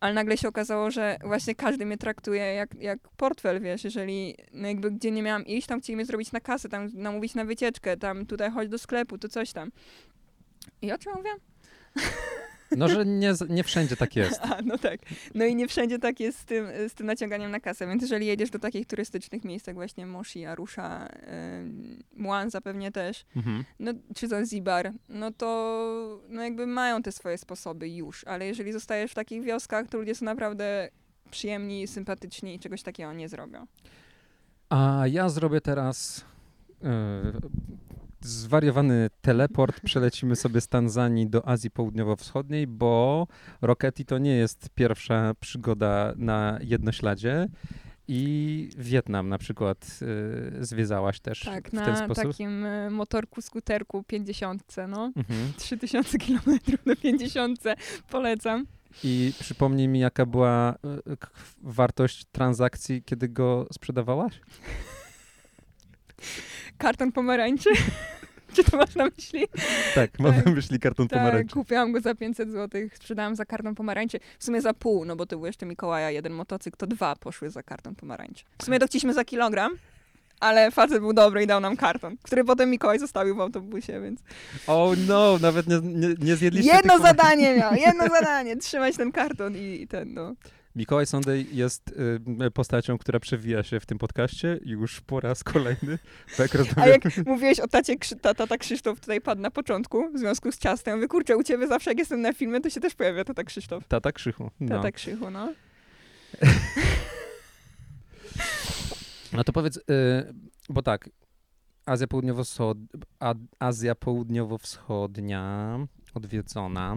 [0.00, 4.68] Ale nagle się okazało, że właśnie każdy mnie traktuje jak, jak portfel, wiesz, jeżeli no
[4.68, 7.96] jakby gdzie nie miałam iść, tam chcieli mnie zrobić na kasę, tam namówić na wycieczkę,
[7.96, 9.72] tam tutaj chodź do sklepu, to coś tam.
[10.82, 11.30] I o czym mówię?
[12.76, 14.40] No, że nie, nie wszędzie tak jest.
[14.50, 15.00] A, no tak.
[15.34, 18.26] No i nie wszędzie tak jest z tym, z tym naciąganiem na kasę, więc jeżeli
[18.26, 23.64] jedziesz do takich turystycznych miejsc, jak właśnie Moshi, Arusha, yy, Mwanza pewnie też, Mhm.
[23.78, 29.10] no, czy Zanzibar, no to no jakby mają te swoje sposoby już, ale jeżeli zostajesz
[29.10, 30.88] w takich wioskach, to ludzie są naprawdę
[31.30, 33.66] przyjemni, sympatyczni i czegoś takiego nie zrobią.
[34.68, 36.24] A ja zrobię teraz
[36.84, 37.32] e,
[38.24, 39.80] zwariowany teleport.
[39.80, 43.26] Przelecimy sobie z Tanzanii do Azji Południowo-Wschodniej, bo
[43.62, 47.46] Rockety to nie jest pierwsza przygoda na jednośladzie.
[48.08, 49.98] I Wietnam na przykład
[50.60, 52.24] e, zwiedzałaś też Tak, w ten na sposób.
[52.24, 55.12] takim e, motorku, skuterku 50, no.
[55.16, 55.52] Mhm.
[55.56, 57.60] 3000 km na 50,
[58.10, 58.66] polecam.
[59.04, 60.74] I przypomnij mi, jaka była
[61.20, 61.30] k-
[61.62, 64.40] wartość transakcji, kiedy go sprzedawałaś?
[66.78, 67.70] Karton pomarańczy?
[68.54, 69.46] Czy to masz na myśli?
[69.94, 71.54] Tak, mam na myśli karton Tak, pomarańczy.
[71.54, 74.18] kupiłam go za 500 zł, sprzedałam za karton pomarańczy.
[74.38, 77.50] W sumie za pół, no bo to był jeszcze Mikołaja, jeden motocykl, to dwa poszły
[77.50, 78.44] za karton pomarańczy.
[78.58, 79.72] W sumie to chcieliśmy za kilogram,
[80.40, 84.20] ale facet był dobry i dał nam karton, który potem Mikołaj zostawił w autobusie, więc...
[84.66, 89.12] Oh no, nawet nie, nie, nie zjedliście Jedno tych zadanie miał, jedno zadanie, trzymać ten
[89.12, 90.34] karton i, i ten, no.
[90.76, 91.94] Mikołaj Sondej jest
[92.46, 95.98] y, postacią, która przewija się w tym podcaście już po raz kolejny.
[96.36, 100.52] Tak A jak mówiłeś o tacie, ta, tata Krzysztof tutaj padł na początku w związku
[100.52, 103.24] z ciastem, wy kurczę, u ciebie zawsze jak jestem na filmie, to się też pojawia
[103.24, 103.88] tata Krzysztof.
[103.88, 104.50] Tata Krzychu.
[104.60, 104.76] No.
[104.76, 105.52] Tata Krzychu, no.
[109.32, 109.82] no to powiedz, y,
[110.68, 111.08] bo tak,
[111.86, 112.78] Azja, Południowo-Wschod...
[113.58, 115.78] Azja Południowo-Wschodnia
[116.14, 116.96] odwiedzona.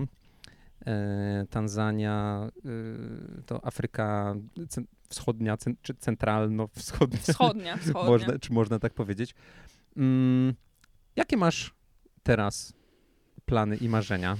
[0.88, 2.50] Y, Tanzania
[3.40, 4.36] y, to Afryka
[5.10, 7.20] Wschodnia, czy centralno-wschodnia.
[7.20, 8.10] Wschodnia, wschodnia.
[8.10, 9.36] Można, czy można tak powiedzieć.
[9.98, 10.54] Mm,
[11.16, 11.76] jakie masz
[12.24, 12.74] teraz
[13.46, 14.38] plany i marzenia?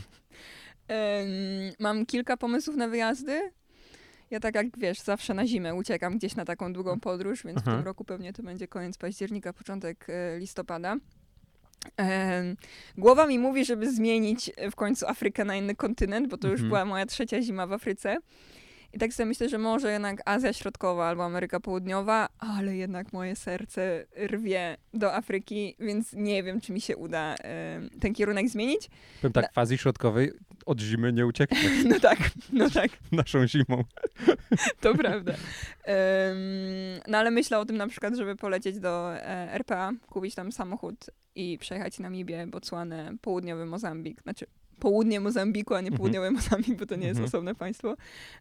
[1.80, 3.52] Mam kilka pomysłów na wyjazdy.
[4.32, 7.68] Ja tak jak wiesz, zawsze na zimę uciekam gdzieś na taką długą podróż, więc w
[7.68, 7.78] Aha.
[7.78, 10.98] tym roku pewnie to będzie koniec października, początek e, listopada.
[12.98, 16.54] Głowa mi mówi, żeby zmienić e, w końcu Afrykę na inny kontynent, bo to już
[16.62, 16.70] Mhm.
[16.70, 18.18] była moja trzecia zima w Afryce.
[18.94, 23.36] I tak sobie myślę, że może jednak Azja Środkowa albo Ameryka Południowa, ale jednak moje
[23.36, 28.90] serce rwie do Afryki, więc nie wiem, czy mi się uda em, ten kierunek zmienić.
[29.22, 30.32] Powiem tak, w Azji Środkowej
[30.66, 32.20] od zimy nie uciekniesz No tak,
[32.54, 32.92] no tak.
[33.12, 33.84] naszą zimą.
[34.82, 35.34] To prawda.
[35.84, 36.38] Em,
[37.08, 41.06] no ale myślę o tym na przykład, żeby polecieć do e, RPA, kupić tam samochód
[41.36, 44.46] i przejechać Namibię, Botswanę, południowy Mozambik, znaczy
[44.80, 45.98] południe Mozambiku, a nie Mhm.
[45.98, 47.28] południowy Mozambik, bo to nie jest Mhm.
[47.28, 47.98] osobne państwo.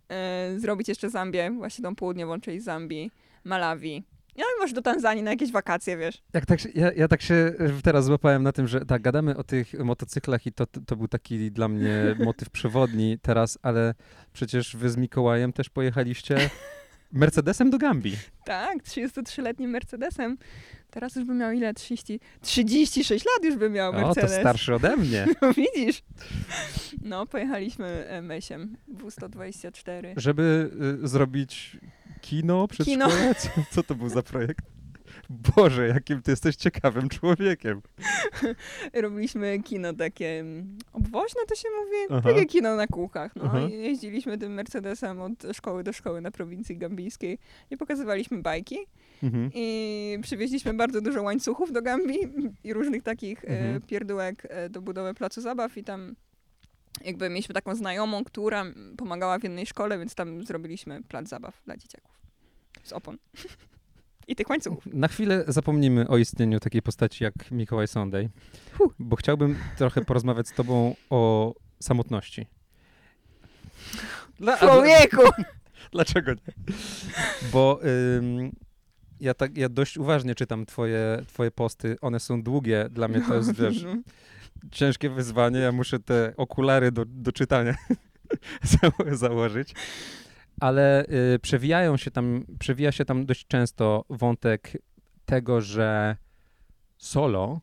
[0.09, 3.11] E, zrobić jeszcze Zambię, właśnie tą południową, czyli Zambii,
[3.45, 4.03] Malawi
[4.37, 6.23] Ja może do Tanzanii na jakieś wakacje, wiesz.
[6.33, 9.75] Jak tak, ja, ja tak się teraz złapałem na tym, że tak, gadamy o tych
[9.75, 11.91] motocyklach i to, to, był taki dla mnie
[12.25, 13.95] motyw przewodni teraz, ale
[14.33, 16.51] przecież wy z Mikołajem też pojechaliście
[17.13, 18.17] Mercedesem do Gambii.
[18.45, 20.37] Tak, 33-letnim Mercedesem.
[20.91, 21.75] Teraz już bym miał ile?
[21.75, 24.41] 30, 36 lat już bym miał O, to Mercedes.
[24.41, 25.27] starszy ode mnie.
[25.43, 26.03] No widzisz.
[27.03, 30.13] No, pojechaliśmy e, Mesiem W124.
[30.17, 30.71] Żeby
[31.05, 31.77] y, zrobić
[32.25, 33.09] kino, Kino.
[33.09, 33.35] przedszkole?
[33.35, 34.65] Co, co to był za projekt?
[35.57, 37.83] Boże, jakim ty jesteś ciekawym człowiekiem.
[39.03, 41.97] Robiliśmy kino takie mm, obwoźne, to się mówi?
[42.11, 42.29] Aha.
[42.33, 43.37] Takie kino na kółkach.
[43.37, 43.43] No.
[43.45, 43.61] Aha.
[43.61, 47.39] I jeździliśmy tym Mercedesem od szkoły do szkoły na prowincji gambijskiej
[47.71, 48.79] i pokazywaliśmy bajki.
[49.23, 49.51] Mhm.
[49.55, 52.29] I przywieźliśmy bardzo dużo łańcuchów do Gambii
[52.65, 53.77] i różnych takich Mhm.
[53.77, 56.17] e, pierdółek e, do budowy placu zabaw i tam
[57.05, 58.65] jakby mieliśmy taką znajomą, która
[58.97, 62.14] pomagała w jednej szkole, więc tam zrobiliśmy plac zabaw dla dzieciaków
[62.85, 63.19] z opon.
[64.29, 64.87] I tych łańcuchów.
[64.87, 68.29] Na chwilę zapomnimy o istnieniu takiej postaci jak Mikołaj Sunday,
[68.79, 68.95] Huh.
[68.99, 72.47] bo chciałbym trochę porozmawiać z tobą o samotności.
[74.39, 75.23] Dla, Człowieku!
[75.93, 76.65] Dlaczego nie?
[77.53, 77.81] Bo
[78.19, 78.53] ym,
[79.21, 81.97] ja, tak, ja dość uważnie czytam twoje, twoje posty.
[82.01, 82.89] One są długie.
[82.91, 83.95] Dla mnie to jest, wiesz, No.
[84.71, 85.59] ciężkie wyzwanie.
[85.59, 87.75] Ja muszę te okulary do, do czytania
[88.63, 89.75] za- założyć.
[90.61, 94.73] Ale y, przewijają się tam, przewija się tam dość często wątek
[95.25, 96.17] tego, że
[96.99, 97.61] solo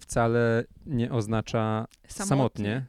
[0.00, 2.86] wcale nie oznacza samotnie.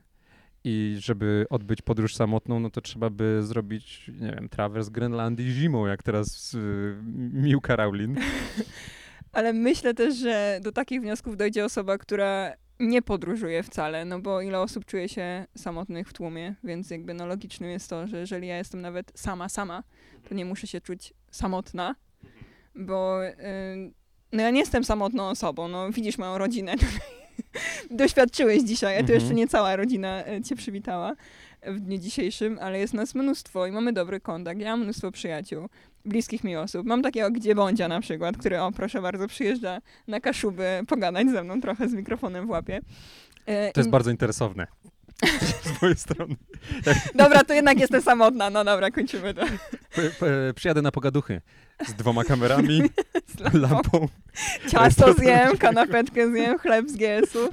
[0.67, 5.86] I żeby odbyć podróż samotną, no to trzeba by zrobić, nie wiem, trawers Grenlandii zimą,
[5.86, 6.95] jak teraz y,
[7.34, 8.17] Miłka Raulin.
[9.31, 14.42] Ale myślę też, że do takich wniosków dojdzie osoba, która nie podróżuje wcale, no bo
[14.42, 18.48] ile osób czuje się samotnych w tłumie, więc jakby no logicznym jest to, że jeżeli
[18.48, 19.84] ja jestem nawet sama, sama,
[20.30, 21.96] to nie muszę się czuć samotna,
[22.76, 23.34] bo y,
[24.32, 26.76] no ja nie jestem samotną osobą, no widzisz moją rodzinę,
[27.92, 29.20] doświadczyłeś dzisiaj, a to Mhm.
[29.20, 31.16] jeszcze nie cała rodzina y, cię przywitała
[31.68, 35.70] w dniu dzisiejszym, ale jest nas mnóstwo i mamy dobry kontakt, ja mam mnóstwo przyjaciół,
[36.06, 36.86] bliskich mi osób.
[36.88, 41.44] Mam takiego Gdzie Bądzia na przykład, który, o proszę bardzo, przyjeżdża na Kaszuby pogadać ze
[41.44, 42.80] mną trochę z mikrofonem w łapie.
[43.46, 44.68] E, To jest i- bardzo interesowne
[45.63, 46.36] z mojej strony.
[47.15, 48.50] Dobra, to jednak jestem samotna.
[48.50, 49.41] No dobra, kończymy to.
[49.96, 51.41] P- p- Przyjadę na pogaduchy
[51.88, 52.82] z dwoma kamerami,
[53.38, 53.60] Z lampą.
[53.60, 54.08] lampą.
[54.70, 57.50] Ciasto zjem, kanapeczkę zjem, chleb z GS-u.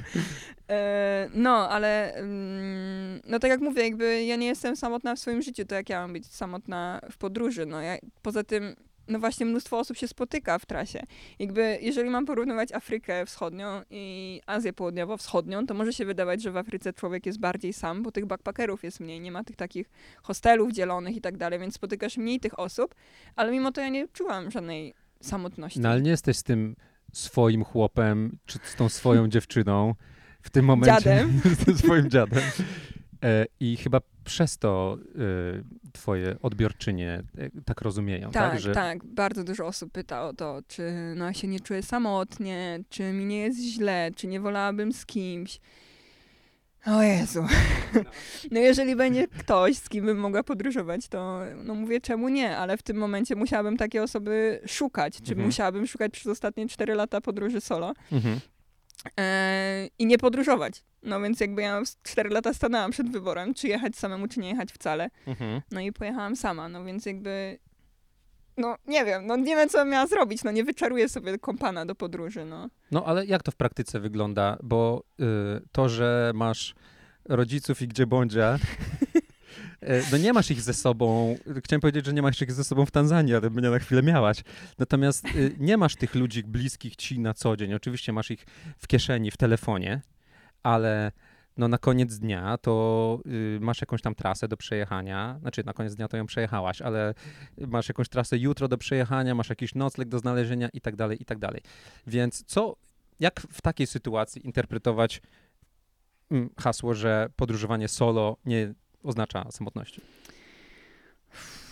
[0.73, 5.43] E, no, ale mm, no tak jak mówię, jakby ja nie jestem samotna w swoim
[5.43, 7.67] życiu, to jak ja mam być samotna w podróży?
[7.67, 8.77] No ja, poza tym,
[9.09, 11.03] no właśnie mnóstwo osób się spotyka w trasie.
[11.39, 16.57] Jakby, jeżeli mam porównywać Afrykę Wschodnią i Azję Południowo-Wschodnią, to może się wydawać, że w
[16.57, 19.91] Afryce człowiek jest bardziej sam, bo tych backpackerów jest mniej, nie ma tych takich
[20.23, 22.95] hostelów dzielonych i tak dalej, więc spotykasz mniej tych osób,
[23.37, 25.81] ale mimo to ja nie czułam żadnej samotności.
[25.81, 26.77] No ale nie jesteś z tym
[27.13, 29.95] swoim chłopem, czy z tą swoją dziewczyną
[30.42, 31.00] w tym momencie.
[31.00, 31.40] Dziadem.
[31.61, 32.42] z tym swoim dziadem.
[33.24, 38.50] E, I chyba przez to e, twoje odbiorczynie e, tak rozumieją, tak?
[38.52, 39.05] Tak, Że tak.
[39.05, 43.38] Bardzo dużo osób pyta o to, czy no, się nie czuję samotnie, czy mi nie
[43.38, 45.61] jest źle, czy nie wolałabym z kimś.
[46.87, 47.44] O Jezu.
[48.50, 52.76] No jeżeli będzie ktoś, z kim bym mogła podróżować, to no mówię czemu nie, ale
[52.76, 55.46] w tym momencie musiałabym takie osoby szukać, czy Mhm.
[55.46, 58.40] musiałabym szukać przez ostatnie 4 lata podróży solo Mhm.
[59.21, 60.85] E, i nie podróżować.
[61.03, 64.73] No więc jakby ja 4 lata stanęłam przed wyborem, czy jechać samemu, czy nie jechać
[64.73, 65.11] wcale.
[65.27, 65.61] Mhm.
[65.71, 67.59] No i pojechałam sama, no więc jakby.
[68.57, 70.45] No nie wiem, no nie wiem, co miała zrobić.
[70.45, 72.69] No nie wyczaruję sobie kompana do podróży, no.
[72.91, 74.59] No ale jak to w praktyce wygląda?
[74.62, 75.25] Bo y,
[75.73, 76.75] to, że masz
[77.25, 78.59] rodziców i gdzie y,
[80.12, 81.37] no nie masz ich ze sobą.
[81.64, 84.42] Chciałem powiedzieć, że nie masz ich ze sobą w Tanzanii, ale mnie na chwilę miałaś.
[84.79, 87.75] Natomiast y, nie masz tych ludzi bliskich ci na co dzień.
[87.75, 88.47] Oczywiście masz ich
[88.79, 90.01] w kieszeni, w telefonie,
[90.62, 91.12] ale
[91.57, 95.38] no na koniec dnia to y, masz jakąś tam trasę do przejechania.
[95.40, 97.14] Znaczy na koniec dnia to ją przejechałaś, ale
[97.59, 101.25] masz jakąś trasę jutro do przejechania, masz jakiś nocleg do znalezienia i tak dalej, i
[101.25, 101.61] tak dalej.
[102.07, 102.77] Więc co,
[103.21, 105.23] jak w takiej sytuacji interpretować
[106.31, 110.01] mm, hasło, że podróżowanie solo nie oznacza samotności?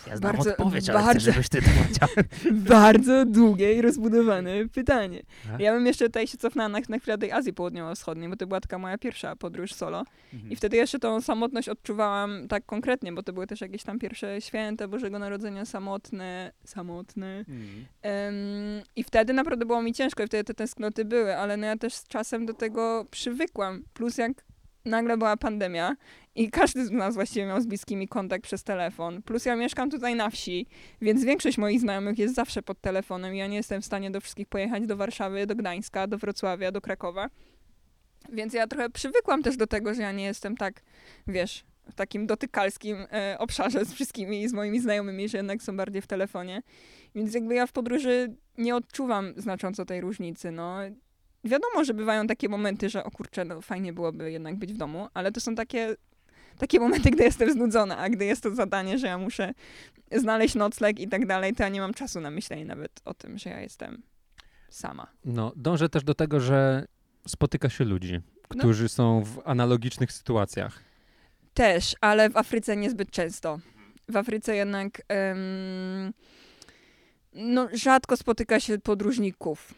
[0.07, 2.09] Ja znam Bardzo- odpowiedź, ale chcę, bardzo- żebyś ty to powiedział.
[2.77, 5.23] Bardzo długie i rozbudowane pytanie.
[5.47, 5.59] Tak?
[5.59, 8.47] Ja bym jeszcze tutaj się cofnęła na, na chwilę do tej Azji Południowo-Wschodniej, bo to
[8.47, 10.03] była taka moja pierwsza podróż solo.
[10.49, 14.41] I wtedy jeszcze tą samotność odczuwałam tak konkretnie, bo to były też jakieś tam pierwsze
[14.41, 17.45] święta Bożego Narodzenia samotne, samotne.
[17.47, 17.85] Mm.
[18.01, 18.35] Em,
[18.95, 21.93] I wtedy naprawdę było mi ciężko i wtedy te tęsknoty były, ale no ja też
[21.93, 23.83] z czasem do tego przywykłam.
[23.93, 24.31] Plus jak
[24.85, 25.95] nagle była pandemia
[26.35, 29.21] i każdy z nas właściwie miał z bliskimi kontakt przez telefon.
[29.21, 30.67] Plus ja mieszkam tutaj na wsi,
[31.01, 33.35] więc większość moich znajomych jest zawsze pod telefonem.
[33.35, 36.81] Ja nie jestem w stanie do wszystkich pojechać do Warszawy, do Gdańska, do Wrocławia, do
[36.81, 37.29] Krakowa.
[38.33, 40.81] Więc ja trochę przywykłam też do tego, że ja nie jestem tak,
[41.27, 45.77] wiesz, w takim dotykalskim e, obszarze z wszystkimi i z moimi znajomymi, że jednak są
[45.77, 46.61] bardziej w telefonie.
[47.15, 50.51] Więc jakby ja w podróży nie odczuwam znacząco tej różnicy.
[50.51, 50.77] No,
[51.43, 55.07] wiadomo, że bywają takie momenty, że o kurczę, no fajnie byłoby jednak być w domu,
[55.13, 55.95] ale to są takie,
[56.57, 59.53] takie momenty, gdy jestem znudzona, a gdy jest to zadanie, że ja muszę
[60.11, 63.37] znaleźć nocleg i tak dalej, to ja nie mam czasu na myślenie nawet o tym,
[63.37, 64.01] że ja jestem
[64.69, 65.07] sama.
[65.25, 66.85] No, dążę też do tego, że
[67.27, 68.19] spotyka się ludzi,
[68.55, 68.59] No.
[68.59, 70.79] którzy są w analogicznych sytuacjach.
[71.53, 73.59] Też, ale w Afryce niezbyt często.
[74.09, 76.13] W Afryce jednak em,
[77.33, 79.73] no, rzadko spotyka się podróżników.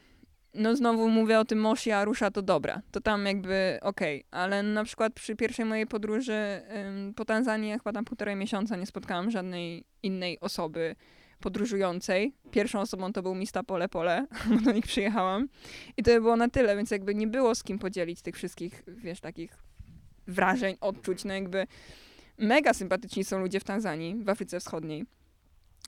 [0.54, 2.82] No znowu mówię o tym Moshi Arusha, to dobra.
[2.92, 7.78] To tam jakby okej, ale na przykład przy pierwszej mojej podróży em, po Tanzanii ja
[7.78, 10.96] chyba tam półtorej miesiąca nie spotkałam żadnej innej osoby
[11.40, 12.34] podróżującej.
[12.52, 15.48] Pierwszą osobą to był Mista Pole Pole, bo do nich przyjechałam.
[15.98, 18.84] I to by było na tyle, więc jakby nie było z kim podzielić tych wszystkich,
[18.88, 19.58] wiesz, takich
[20.28, 21.24] wrażeń, odczuć.
[21.26, 21.68] No jakby
[22.38, 25.06] mega sympatyczni są ludzie w Tanzanii, w Afryce Wschodniej.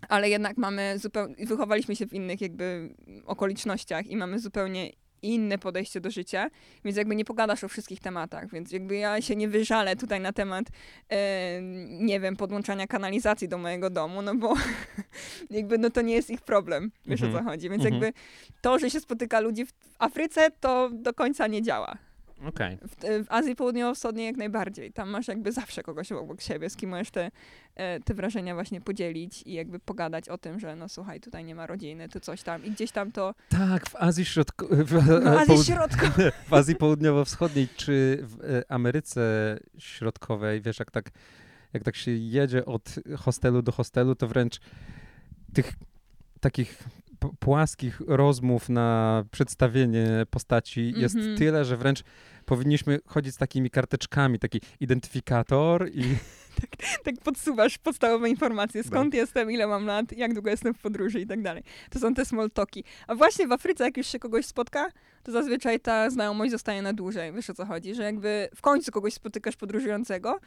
[0.10, 2.90] Ale jednak mamy zupełnie, wychowaliśmy się w innych jakby
[3.26, 4.90] okolicznościach i mamy zupełnie
[5.22, 6.50] inne podejście do życia,
[6.84, 10.34] więc jakby nie pogadasz o wszystkich tematach, więc jakby ja się nie wyżalę tutaj na
[10.34, 10.66] temat,
[11.10, 14.54] e, nie wiem, podłączania kanalizacji do mojego domu, no bo
[15.50, 17.46] jakby no to nie jest ich problem, wiesz o co Mhm.
[17.46, 18.04] chodzi, więc Mhm.
[18.04, 18.20] jakby
[18.62, 21.98] to, że się spotyka ludzi w Afryce, to do końca nie działa.
[22.44, 22.78] Okej.
[22.78, 24.94] W, w Azji Południowo-Wschodniej jak najbardziej.
[24.94, 27.32] Tam masz jakby zawsze kogoś obok siebie, z kim możesz te,
[27.76, 31.56] e, te wrażenia właśnie podzielić i jakby pogadać o tym, że no słuchaj, tutaj nie
[31.56, 33.36] ma rodziny, tu coś tam i gdzieś tam to...
[33.50, 34.92] Tak, w Azji Środkowej, w,
[35.24, 36.32] No Azji połud- Środkowej.
[36.50, 41.12] w Azji Południowo-Wschodniej czy w e, Ameryce Środkowej, wiesz, jak tak,
[41.74, 44.60] jak tak się jedzie od hostelu do hostelu, to wręcz
[45.54, 45.74] tych
[46.40, 46.84] takich
[47.40, 51.38] płaskich rozmów na przedstawienie postaci jest Mhm.
[51.38, 52.04] tyle, że wręcz
[52.46, 56.04] powinniśmy chodzić z takimi karteczkami, taki identyfikator i
[57.06, 58.88] tak podsuwasz podstawowe informacje, No.
[58.90, 61.64] skąd jestem, ile mam lat, jak długo jestem w podróży i tak dalej.
[61.90, 62.84] To są te small talki.
[63.08, 64.90] A właśnie w Afryce, jak już się kogoś spotka,
[65.24, 67.34] to zazwyczaj ta znajomość zostaje na dłużej.
[67.34, 67.96] Wiesz o co chodzi?
[67.96, 70.40] Że jakby w końcu kogoś spotykasz podróżującego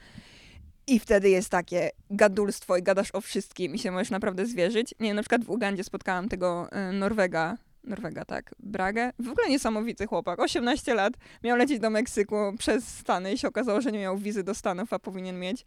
[0.89, 4.95] i wtedy jest takie gadulstwo i gadasz o wszystkim i się możesz naprawdę zwierzyć.
[5.01, 9.13] Nie na przykład w Ugandzie spotkałam tego y, Norwega, Norwega, tak, Bragę.
[9.19, 10.41] W ogóle niesamowity chłopak.
[10.41, 11.13] 18 lat,
[11.45, 14.93] miał lecieć do Meksyku przez Stany i się okazało, że nie miał wizy do Stanów,
[14.93, 15.65] a powinien mieć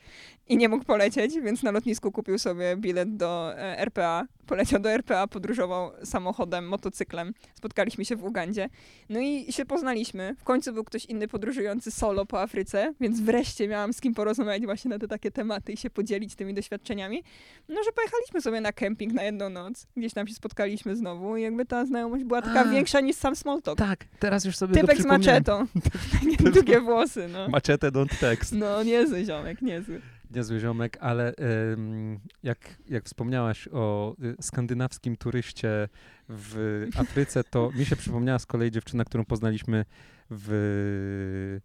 [0.47, 4.27] i nie mógł polecieć, więc na lotnisku kupił sobie bilet do e, RPA.
[4.47, 7.33] Poleciał do RPA, podróżował samochodem, motocyklem.
[7.55, 8.69] Spotkaliśmy się w Ugandzie.
[9.09, 10.35] No i się poznaliśmy.
[10.39, 14.65] W końcu był ktoś inny podróżujący solo po Afryce, więc wreszcie miałam z kim porozmawiać
[14.65, 17.23] właśnie na te takie tematy i się podzielić tymi doświadczeniami.
[17.69, 19.87] No, że pojechaliśmy sobie na kemping na jedną noc.
[19.97, 22.71] Gdzieś tam się spotkaliśmy znowu i jakby ta znajomość była taka A.
[22.71, 23.77] większa niż sam small talk.
[23.77, 25.67] tak, teraz już sobie Typek z maczetą.
[26.21, 27.47] Takie długie włosy, no.
[27.49, 28.53] Maczetę don't text.
[28.53, 30.01] No, niezły ziomek, niezły.
[30.35, 31.33] Niezły ziomek, ale
[31.73, 32.57] ym, jak,
[32.89, 35.89] jak wspomniałaś o y, skandynawskim turyście
[36.29, 39.85] w Afryce, to mi się przypomniała z kolei dziewczyna, którą poznaliśmy
[40.29, 41.59] w,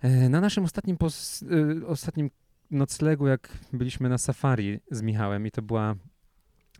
[0.00, 2.30] e, na naszym ostatnim, pos, y, ostatnim
[2.70, 5.94] noclegu, jak byliśmy na safari z Michałem i to była,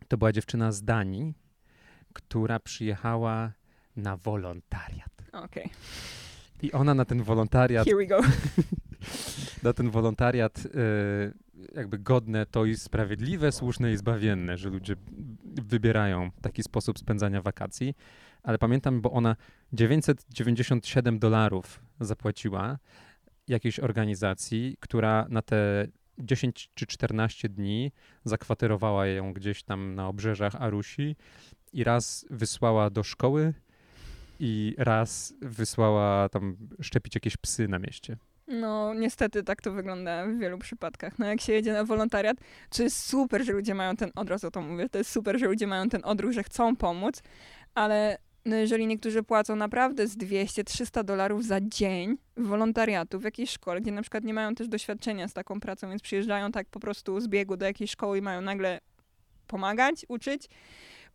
[0.07, 1.33] to była dziewczyna z Danii,
[2.17, 3.51] która przyjechała
[3.95, 5.11] na wolontariat.
[5.33, 5.69] Okej,
[6.61, 8.21] I ona na ten wolontariat here we go.
[9.63, 10.67] na ten wolontariat e,
[11.75, 14.95] jakby godne to i sprawiedliwe, słuszne i zbawienne, że ludzie
[15.43, 17.93] wybierają taki sposób spędzania wakacji.
[18.43, 19.35] Ale pamiętam, bo ona
[19.73, 22.77] 997 dolarów zapłaciła
[23.47, 25.87] jakiejś organizacji, która na te
[26.19, 27.91] 10 czy 14 dni
[28.23, 31.15] zakwaterowała ją gdzieś tam na obrzeżach Arusi
[31.73, 33.53] i raz wysłała do szkoły
[34.39, 38.17] i raz wysłała tam szczepić jakieś psy na mieście.
[38.47, 41.19] No, niestety tak to wygląda w wielu przypadkach.
[41.19, 42.37] No, jak się jedzie na wolontariat,
[42.69, 45.45] to jest super, że ludzie mają ten, od razu to mówię, to jest super, że
[45.45, 47.21] ludzie mają ten odruch, że chcą pomóc,
[47.75, 53.81] ale no, jeżeli niektórzy płacą naprawdę z 200-300 dolarów za dzień wolontariatu w jakiejś szkole,
[53.81, 57.19] gdzie na przykład nie mają też doświadczenia z taką pracą, więc przyjeżdżają tak po prostu
[57.19, 58.79] z biegu do jakiejś szkoły i mają nagle
[59.47, 60.49] pomagać, uczyć,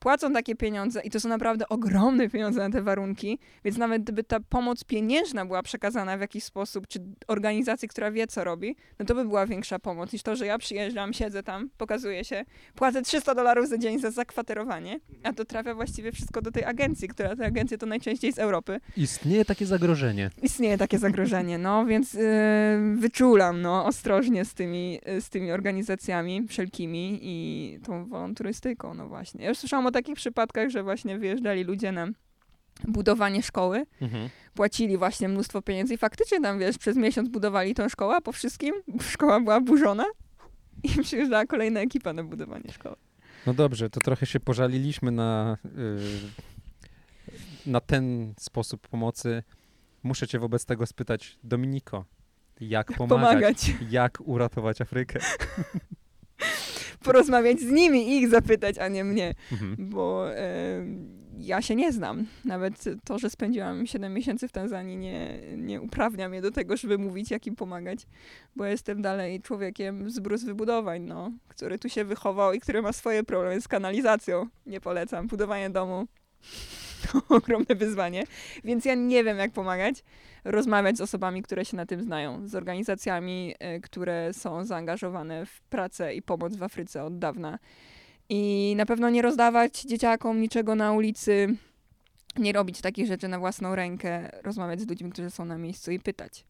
[0.03, 4.25] płacą takie pieniądze i to są naprawdę ogromne pieniądze na te warunki, więc nawet gdyby
[4.25, 9.07] ta pomoc pieniężna była przekazana w jakiś sposób, czy organizacji, która wie, co robi, no
[9.07, 12.45] to by była większa pomoc niż to, że ja przyjeżdżam, siedzę tam, pokazuję się,
[12.75, 17.09] płacę 300 dolarów za dzień za zakwaterowanie, a to trafia właściwie wszystko do tej agencji,
[17.09, 18.81] która te agencje to najczęściej z Europy.
[18.97, 20.31] Istnieje takie zagrożenie.
[20.43, 22.23] Istnieje takie zagrożenie, no, więc yy,
[22.97, 29.43] wyczulam, no, ostrożnie z tymi, z tymi organizacjami wszelkimi i tą wolonturystyką, no właśnie.
[29.43, 32.07] Ja już słyszałam o takich przypadkach, że właśnie wyjeżdżali ludzie na
[32.89, 34.29] budowanie szkoły, Mhm.
[34.55, 38.33] płacili właśnie mnóstwo pieniędzy i faktycznie tam, wiesz, przez miesiąc budowali tą szkołę, a po
[38.33, 38.75] wszystkim
[39.13, 40.05] szkoła była burzona
[40.83, 42.97] i przyjeżdżała kolejna ekipa na budowanie szkoły.
[43.47, 45.71] No dobrze, to trochę się pożaliliśmy na, y,
[47.71, 49.43] na ten sposób pomocy.
[50.03, 52.05] Muszę cię wobec tego spytać, Dominiko,
[52.61, 53.29] jak pomagać?
[53.31, 55.21] Pomagać, Jak uratować Afrykę?
[57.03, 59.35] porozmawiać z nimi i ich zapytać, a nie mnie.
[59.53, 59.77] Mhm.
[59.79, 60.87] bo e,
[61.39, 62.27] ja się nie znam.
[62.45, 66.99] Nawet to, że spędziłam 7 miesięcy w Tanzanii nie, nie uprawnia mnie do tego, żeby
[66.99, 68.07] mówić, jak im pomagać,
[68.57, 72.93] bo jestem dalej człowiekiem z brus wybudowań, no, który tu się wychował i który ma
[72.93, 74.49] swoje problemy z kanalizacją.
[74.67, 75.27] Nie polecam.
[75.27, 76.07] Budowanie domu
[77.03, 78.25] to ogromne wyzwanie,
[78.65, 80.05] więc ja nie wiem, jak pomagać.
[80.45, 85.61] Rozmawiać z osobami, które się na tym znają, z organizacjami, e, które są zaangażowane w
[85.61, 87.59] pracę i pomoc w Afryce od dawna.
[88.29, 91.57] I na pewno nie rozdawać dzieciakom niczego na ulicy,
[92.39, 96.01] nie robić takich rzeczy na własną rękę, rozmawiać z ludźmi, którzy są na miejscu i
[96.01, 96.45] pytać.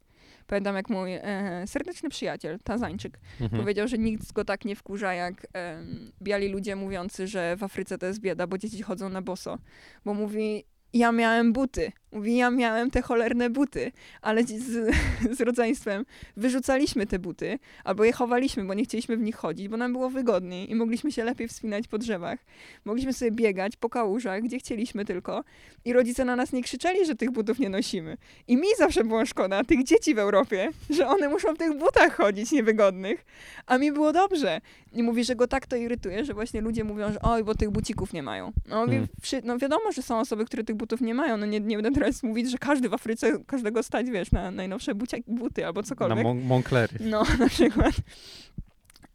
[0.47, 3.61] Pamiętam, jak mój e, serdeczny przyjaciel, Tazańczyk, Mhm.
[3.61, 7.97] powiedział, że nikt go tak nie wkurza jak em, biali ludzie mówiący, że w Afryce
[7.97, 9.57] to jest bieda, bo dzieci chodzą na boso.
[10.05, 10.63] Bo mówi,
[10.93, 11.91] ja miałem buty.
[12.13, 13.91] Mówi, ja miałem te cholerne buty,
[14.21, 14.95] ale z,
[15.37, 16.05] z rodzeństwem
[16.37, 20.09] wyrzucaliśmy te buty, albo je chowaliśmy, bo nie chcieliśmy w nich chodzić, bo nam było
[20.09, 22.39] wygodniej i mogliśmy się lepiej wspinać po drzewach.
[22.85, 25.43] Mogliśmy sobie biegać po kałużach, gdzie chcieliśmy tylko
[25.85, 28.17] i rodzice na nas nie krzyczeli, że tych butów nie nosimy.
[28.47, 32.15] I mi zawsze było szkoda tych dzieci w Europie, że one muszą w tych butach
[32.17, 33.25] chodzić niewygodnych,
[33.65, 34.61] a mi było dobrze.
[34.93, 37.69] I mówi, że go tak to irytuje, że właśnie ludzie mówią, że oj, bo tych
[37.69, 38.51] bucików nie mają.
[38.69, 39.07] No, mówi, Mm.
[39.21, 41.37] wszy- no wiadomo, że są osoby, które tych butów nie mają.
[41.37, 44.95] No nie, nie będę teraz mówić, że każdy w Afryce, każdego stać, wiesz, na najnowsze
[44.95, 46.23] bucia, buty albo Na cokolwiek.
[46.25, 46.97] Mon- Monclery.
[46.99, 47.93] No, na przykład.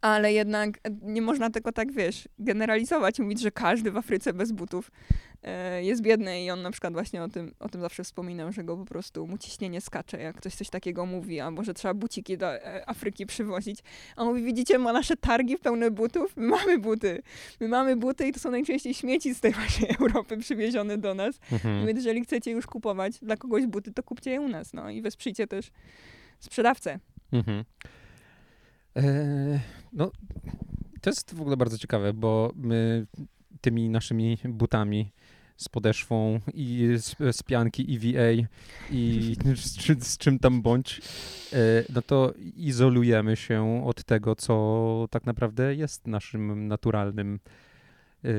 [0.01, 4.51] Ale jednak e, nie można tego tak, wiesz, generalizować, mówić, że każdy w Afryce bez
[4.51, 4.91] butów
[5.43, 8.63] e, jest biedny i on na przykład właśnie o tym, o tym zawsze wspominał, że
[8.63, 12.37] go po prostu mu ciśnienie skacze, jak ktoś coś takiego mówi, albo że trzeba buciki
[12.37, 13.79] do e, Afryki przywozić.
[14.15, 16.37] A on mówi, widzicie, ma nasze targi pełne butów?
[16.37, 17.21] My mamy buty.
[17.59, 21.39] My mamy buty i to są najczęściej śmieci z tej waszej Europy przywiezione do nas.
[21.51, 21.87] Mhm.
[21.87, 25.01] Więc jeżeli chcecie już kupować dla kogoś buty, to kupcie je u nas, no i
[25.01, 25.71] wesprzyjcie też
[26.39, 26.99] sprzedawcę.
[27.31, 27.63] Mhm.
[28.99, 29.59] E,
[29.93, 30.11] no,
[31.01, 33.07] to jest w ogóle bardzo ciekawe, bo my
[33.61, 35.11] tymi naszymi butami
[35.57, 38.47] z podeszwą i z, z pianki EVA
[38.91, 41.01] i z, z czym tam bądź,
[41.53, 41.57] e,
[41.93, 47.39] no to izolujemy się od tego, co tak naprawdę jest naszym naturalnym,
[48.23, 48.29] e,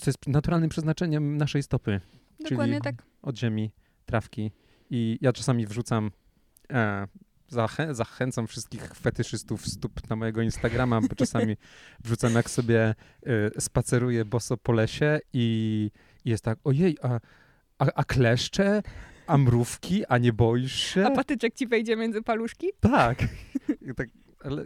[0.00, 2.00] co jest naturalnym przeznaczeniem naszej stopy.
[2.50, 3.06] Dokładnie Czyli- tak.
[3.22, 3.70] od ziemi,
[4.06, 4.50] trawki.
[4.90, 6.10] I ja czasami wrzucam,
[6.72, 7.06] e,
[7.48, 11.56] zachę, zachęcam wszystkich fetyszystów stóp na mojego Instagrama, bo czasami
[12.04, 12.94] wrzucam, jak sobie
[13.26, 15.90] e, spaceruję boso po lesie i,
[16.24, 17.20] i jest tak, ojej, a,
[17.78, 18.82] a, a kleszcze,
[19.26, 21.06] a mrówki, a nie boisz się?
[21.06, 22.66] A patyczek ci wejdzie między paluszki?
[22.80, 23.18] tak.
[23.96, 24.08] Tak
[24.44, 24.64] ale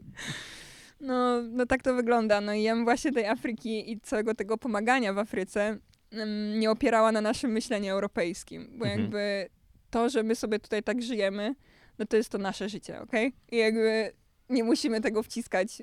[1.00, 2.40] No, no tak to wygląda.
[2.40, 5.78] No i ja bym właśnie tej Afryki i całego tego pomagania w Afryce
[6.10, 8.68] mm, nie opierała na naszym myśleniu europejskim.
[8.78, 9.00] Bo Mhm.
[9.02, 9.48] jakby
[9.90, 11.54] to, że my sobie tutaj tak żyjemy,
[11.98, 13.32] no to jest to nasze życie, okej?
[13.52, 14.12] I jakby
[14.50, 15.82] nie musimy tego wciskać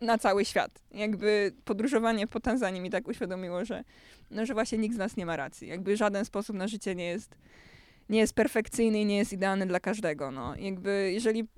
[0.00, 0.82] na cały świat.
[0.90, 3.84] Jakby podróżowanie po Tanzanii mi tak uświadomiło, że,
[4.30, 5.68] no, że właśnie nikt z nas nie ma racji.
[5.68, 7.36] Jakby żaden sposób na życie nie jest,
[8.08, 10.30] nie jest perfekcyjny i nie jest idealny dla każdego.
[10.30, 10.56] No.
[10.56, 11.48] Jakby jeżeli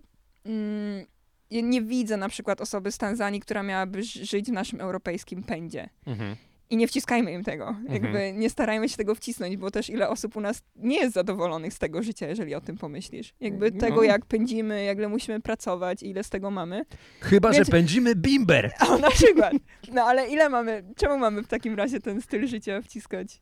[0.44, 1.06] mm,
[1.50, 5.88] ja nie widzę na przykład osoby z Tanzanii, która miałaby żyć w naszym europejskim pędzie.
[6.06, 6.36] mhm.
[6.70, 7.76] I nie wciskajmy im tego.
[7.88, 11.72] Jakby nie starajmy się tego wcisnąć, bo też ile osób u nas nie jest zadowolonych
[11.74, 13.34] z tego życia, jeżeli o tym pomyślisz.
[13.40, 13.80] Jakby No.
[13.80, 16.84] tego, jak pędzimy, jak ile musimy pracować, ile z tego mamy.
[17.20, 18.72] Chyba, że pędzimy bimber.
[18.88, 19.52] O, na przykład.
[19.92, 23.40] No ale ile mamy, czemu mamy w takim razie ten styl życia wciskać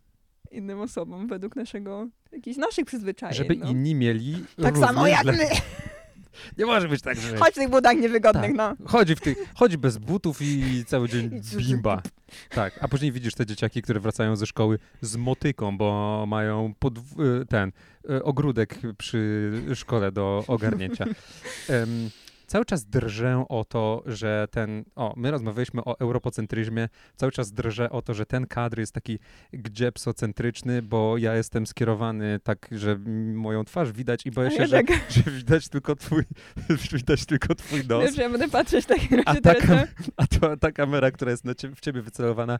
[0.51, 3.35] innym osobom według naszego, jakichś naszych przyzwyczajeń?
[3.37, 3.70] Żeby no.
[3.70, 5.33] inni mieli Tak samo jak źle.
[5.33, 5.45] my.
[6.59, 7.37] Nie może być tak, że...
[7.37, 8.78] Chodź w tych butach niewygodnych, Tak.
[8.80, 8.87] no.
[8.87, 12.03] Chodzi, w tych, chodzi bez butów i cały dzień bimba.
[12.51, 17.41] Tak, a później widzisz te dzieciaki, które wracają ze szkoły z motyką, bo mają podw-
[17.43, 17.72] y, ten
[18.11, 21.05] y, ogródek przy szkole do ogarnięcia.
[22.47, 27.91] cały czas drżę o to, że ten, o, my rozmawialiśmy o europocentryzmie, cały czas drżę
[27.91, 29.19] o to, że ten kadr jest taki
[29.53, 32.99] gdziepsocentryczny, bo ja jestem skierowany tak, że
[33.35, 34.87] moją twarz widać i boję A się, ja że, tak,
[35.25, 36.23] że widać tylko twój,
[36.93, 38.05] widać tylko twój nos.
[38.05, 39.69] Dobrze, ja będę patrzeć w takim A ta, teraz.
[39.69, 39.87] na-
[40.17, 42.59] a to, ta kamera, która jest na ciebie, w ciebie wycelowana,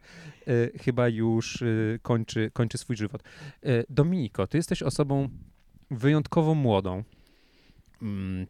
[0.49, 3.23] y, chyba już y, kończy, kończy swój żywot.
[3.67, 5.29] Y, Dominiko, ty jesteś osobą
[5.91, 7.03] wyjątkowo młodą.
[8.03, 8.47] Mm,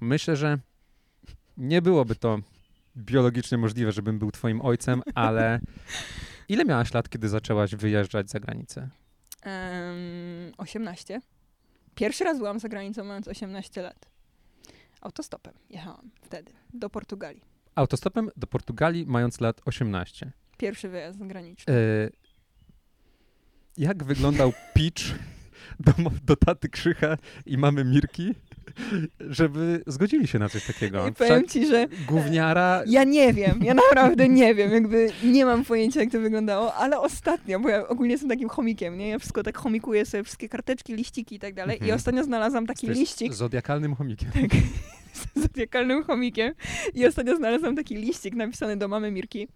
[0.00, 0.58] myślę, że
[1.60, 2.38] nie byłoby to
[2.96, 5.60] biologicznie możliwe, żebym był twoim ojcem, ale
[6.48, 8.88] ile miałaś lat, kiedy zaczęłaś wyjeżdżać za granicę?
[9.42, 11.20] Em, 18.
[11.94, 14.10] Pierwszy raz byłam za granicą mając 18 lat.
[15.00, 17.42] Autostopem jechałam wtedy do Portugalii.
[17.74, 20.32] Autostopem do Portugalii, mając lat 18.
[20.58, 21.74] Pierwszy wyjazd zagraniczny.
[21.74, 22.12] Y,
[23.76, 25.02] jak wyglądał pitch
[25.80, 25.92] do,
[26.24, 28.34] do taty Krzycha i mamy Mirki,
[29.20, 31.08] żeby zgodzili się na coś takiego?
[31.08, 32.82] I powiem Wszak ci, że gówniara...
[32.86, 37.00] ja nie wiem, ja naprawdę nie wiem, jakby nie mam pojęcia, jak to wyglądało, ale
[37.00, 39.08] ostatnio, bo ja ogólnie jestem takim chomikiem, nie?
[39.08, 41.96] Ja wszystko tak chomikuję sobie, wszystkie karteczki, liściki i tak dalej i Mhm.
[41.96, 44.30] ostatnio znalazłam taki Jesteś liścik, Zodiakalnym chomikiem.
[44.32, 44.50] tak,
[45.36, 46.52] z zodiakalnym chomikiem
[46.94, 49.48] i ostatnio znalazłam taki liścik napisany do mamy Mirki.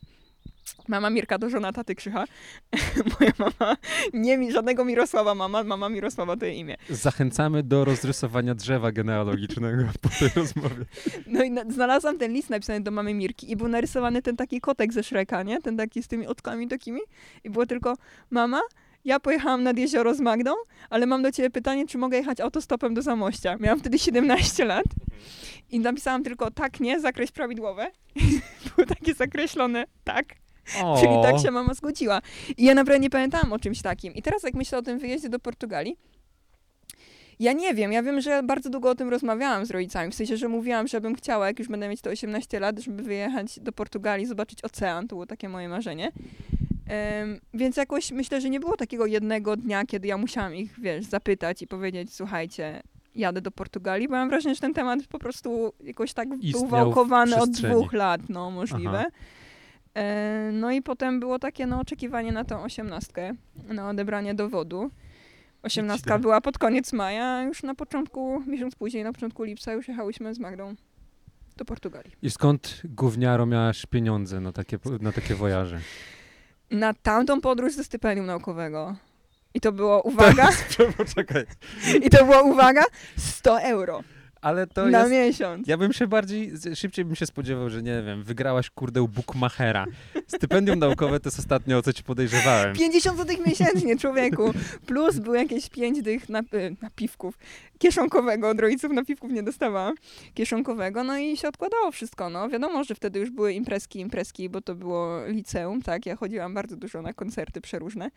[0.88, 2.24] Mama Mirka to żona taty Krzycha.
[3.20, 3.76] Moja mama,
[4.12, 6.76] nie mi, żadnego Mirosława mama, mama Mirosława to jej imię.
[6.90, 10.84] Zachęcamy do rozrysowania drzewa genealogicznego po tej rozmowie.
[11.26, 14.60] No i na, znalazłam ten list napisany do mamy Mirki i był narysowany ten taki
[14.60, 15.62] kotek ze Shreka, nie?
[15.62, 17.00] Ten taki z tymi oczkami takimi.
[17.44, 17.96] I było tylko,
[18.30, 18.60] mama,
[19.04, 20.54] ja pojechałam nad jezioro z Magdą,
[20.90, 23.56] ale mam do ciebie pytanie, czy mogę jechać autostopem do Zamościa.
[23.60, 24.86] Miałam wtedy 17 lat
[25.70, 27.90] i napisałam tylko tak, nie, zakreś prawidłowe.
[28.76, 30.43] było takie zakreślone tak.
[30.82, 32.20] O, Czyli tak się mama zgodziła.
[32.56, 34.14] I ja naprawdę nie pamiętałam o czymś takim.
[34.14, 35.96] I teraz jak myślę o tym wyjeździe do Portugalii,
[37.40, 40.36] ja nie wiem, ja wiem, że bardzo długo o tym rozmawiałam z rodzicami, w sensie,
[40.36, 43.72] że mówiłam, że bym chciała, jak już będę mieć te 18 lat, żeby wyjechać do
[43.72, 46.12] Portugalii, zobaczyć ocean, to było takie moje marzenie.
[46.86, 51.04] Em, więc jakoś myślę, że nie było takiego jednego dnia, kiedy ja musiałam ich, wiesz,
[51.04, 52.82] zapytać i powiedzieć, słuchajcie,
[53.14, 56.68] jadę do Portugalii, bo mam wrażenie, że ten temat po prostu jakoś tak Istniał był
[56.68, 58.98] wałkowany od dwóch lat, no możliwe.
[58.98, 59.10] Aha.
[59.94, 63.32] E, No i potem było takie no, oczekiwanie na tą osiemnastkę,
[63.68, 64.90] na odebranie dowodu.
[65.62, 70.34] Osiemnastka była pod koniec maja, już na początku, miesiąc później, na początku lipca już jechałyśmy
[70.34, 70.74] z Magdą
[71.56, 72.12] do Portugalii.
[72.22, 75.80] I skąd gówniaro miałaś pieniądze na takie, na takie wojaże?
[76.70, 78.96] Na tamtą podróż ze stypendium naukowego.
[79.54, 80.48] I to było, uwaga,
[80.96, 81.44] Poczekaj.
[82.02, 82.84] i to było, uwaga,
[83.16, 84.02] 100 euro
[84.44, 85.12] Ale to na jest...
[85.12, 85.68] miesiąc.
[85.68, 89.86] Ja bym się bardziej, szybciej bym się spodziewał, że nie wiem, wygrałaś kurde u Bukmachera.
[90.26, 92.74] Stypendium naukowe to jest ostatnio o co ci podejrzewałem.
[92.74, 94.52] 50 zł miesięcznie, człowieku.
[94.86, 97.38] Plus były jakieś 5 dych na, y, napiwków.
[97.78, 99.94] Kieszonkowego, od rodziców napiwków nie dostawałam.
[100.34, 102.48] Kieszonkowego, no i się odkładało wszystko, no.
[102.48, 106.06] Wiadomo, że wtedy już były imprezki, imprezki, bo to było liceum, tak.
[106.06, 108.10] Ja chodziłam bardzo dużo na koncerty przeróżne.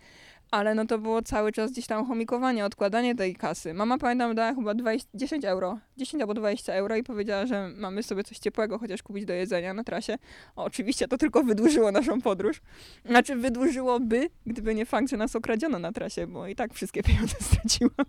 [0.51, 3.73] Ale no to było cały czas gdzieś tam chomikowanie, odkładanie tej kasy.
[3.73, 5.79] Mama, pamiętam, dała chyba 20, 10 euro.
[5.97, 9.73] 10 albo 20 euro i powiedziała, że mamy sobie coś ciepłego chociaż kupić do jedzenia
[9.73, 10.17] na trasie.
[10.55, 12.61] O, oczywiście to tylko wydłużyło naszą podróż.
[13.05, 17.35] Znaczy wydłużyłoby, gdyby nie fakt, że nas okradziono na trasie, bo i tak wszystkie pieniądze
[17.51, 18.05] straciłam.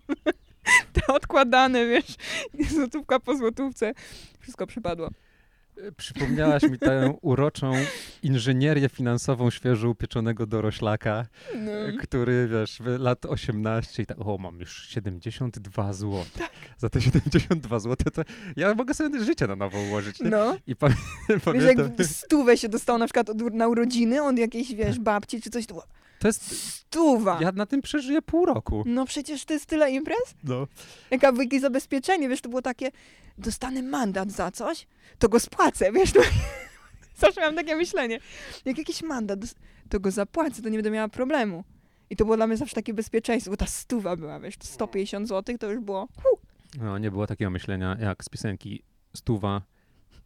[0.93, 2.15] Te odkładane, wiesz,
[2.69, 3.93] złotówka po złotówce.
[4.39, 5.09] Wszystko przypadło.
[5.97, 7.71] Przypomniałaś mi tę uroczą
[8.23, 11.25] inżynierię finansową świeżo upieczonego doroślaka,
[11.55, 11.71] No.
[12.03, 16.23] który, wiesz, lat 18 i tak, o, mam już 72 zł.
[16.77, 18.21] Za te 72 zł to
[18.55, 20.19] ja mogę sobie życie na nowo ułożyć.
[20.19, 20.29] Nie?
[20.29, 20.57] no.
[20.67, 20.95] I pamię-
[21.29, 25.41] Wiesz, pamiętam, jak stówę się dostało na przykład od, na urodziny od jakiejś, wiesz, babci
[25.41, 25.83] czy coś, to
[26.19, 27.37] to jest, stuwa.
[27.41, 28.83] ja na tym przeżyję pół roku.
[28.85, 30.35] No przecież to jest tyle imprez.
[30.43, 30.67] No.
[31.11, 32.91] Jaka jakieś zabezpieczenie, wiesz, to było takie,
[33.37, 34.87] dostanę mandat za coś,
[35.19, 36.19] to go spłacę, wiesz, to...
[37.21, 38.19] Zawsze miałam takie myślenie.
[38.65, 39.39] Jak jakiś mandat,
[39.89, 41.63] to go zapłacę, to nie będę miała problemu.
[42.09, 45.57] I to było dla mnie zawsze takie bezpieczeństwo, bo ta stuwa była, wiesz, 150 zł
[45.57, 46.39] to już było, hu,
[46.77, 48.83] no, nie było takiego myślenia jak z piosenki
[49.15, 49.61] Stuwa.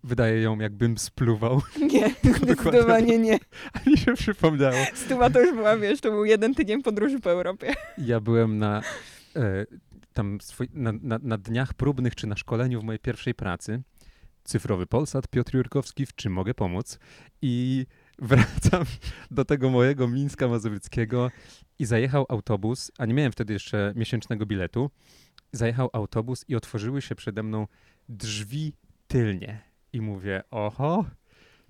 [0.03, 1.61] Wydaje ją, jakbym spluwał.
[1.93, 3.39] nie, zdecydowanie nie.
[3.73, 4.77] A mi się przypomniało.
[4.93, 7.73] Stuwa to już była, wiesz, to był jeden tydzień podróży po Europie.
[7.97, 8.81] Ja byłem na,
[9.35, 9.65] e,
[10.13, 13.81] tam swoi, na, na, na dniach próbnych czy na szkoleniu w mojej pierwszej pracy.
[14.43, 16.99] Cyfrowy Polsat, Piotr Jurkowski, w czym mogę pomóc?
[17.41, 17.85] I
[18.19, 18.83] wracam
[19.31, 21.31] do tego mojego Mińska Mazowieckiego
[21.79, 24.89] i zajechał autobus, a nie miałem wtedy jeszcze miesięcznego biletu.
[25.51, 27.67] Zajechał autobus i otworzyły się przede mną
[28.09, 28.73] drzwi
[29.07, 29.72] tylnie.
[29.93, 31.05] I mówię, oho,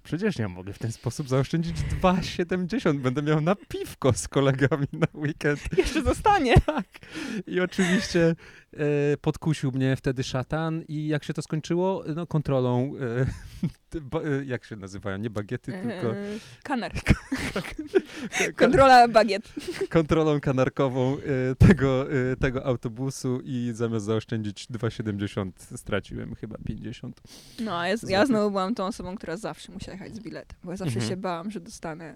[0.03, 2.99] przecież ja mogę w ten sposób zaoszczędzić 2,70.
[2.99, 5.77] Będę miał na piwko z kolegami na weekend.
[5.77, 6.53] Jeszcze zostanie.
[6.65, 6.85] Tak.
[7.47, 8.35] I oczywiście
[9.21, 12.03] podkusił mnie wtedy szatan i jak się to skończyło?
[12.15, 13.25] No kontrolą, e,
[14.39, 16.91] e, jak się nazywają, nie bagiety, tylko Eee, Kanar.
[18.55, 19.53] Kontrola bagiet.
[19.89, 27.21] kontrolą kanarkową e, tego, e, tego autobusu i zamiast zaoszczędzić 2,70 straciłem chyba 50.
[27.59, 30.71] No, a ja, ja znowu byłam tą osobą, która zawsze musiała jechać z biletem, bo
[30.71, 31.09] ja zawsze Mhm.
[31.09, 32.15] się bałam, że dostanę,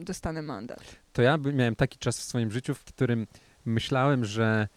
[0.00, 0.96] dostanę mandat.
[1.12, 3.26] To ja miałem taki czas w swoim życiu, w którym
[3.64, 4.68] myślałem, że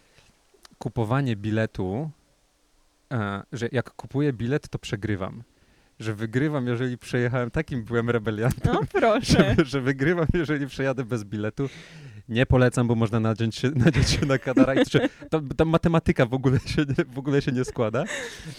[0.80, 2.10] kupowanie biletu,
[3.12, 5.44] e, że jak kupuję bilet, to przegrywam.
[6.00, 9.56] Że wygrywam, jeżeli przejechałem, takim byłem rebeliantem, No proszę.
[9.58, 11.70] że, że wygrywam, jeżeli przejadę bez biletu.
[12.30, 14.86] Nie polecam, bo można nadzieć się, nadzieć się na kadara i
[15.30, 18.04] to, ta matematyka w ogóle się nie, w ogóle się nie składa.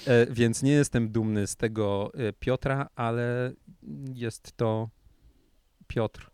[0.07, 3.53] E, więc nie jestem dumny z tego e, Piotra, ale
[4.15, 4.89] jest to
[5.87, 6.30] Piotr,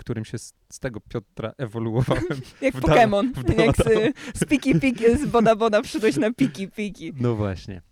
[0.00, 2.24] którym się z, z tego Piotra ewoluowałem.
[2.62, 3.32] Jak w Pokémon.
[3.34, 7.12] w Jak z, z piki piki, z boda boda przyszłeś na piki piki.
[7.20, 7.82] No właśnie.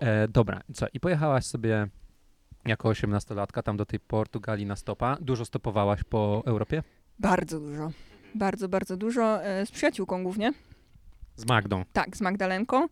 [0.00, 0.86] E, dobra, co?
[0.92, 1.88] I pojechałaś sobie
[2.66, 5.16] jako osiemnastolatka tam do tej Portugalii na stopa.
[5.20, 6.82] Dużo stopowałaś po Europie?
[7.18, 7.90] Bardzo dużo.
[8.34, 9.44] Bardzo, bardzo dużo.
[9.44, 10.52] E, Z przyjaciółką głównie.
[11.36, 11.84] Z Magdą.
[11.92, 12.86] Tak, z Magdalenką.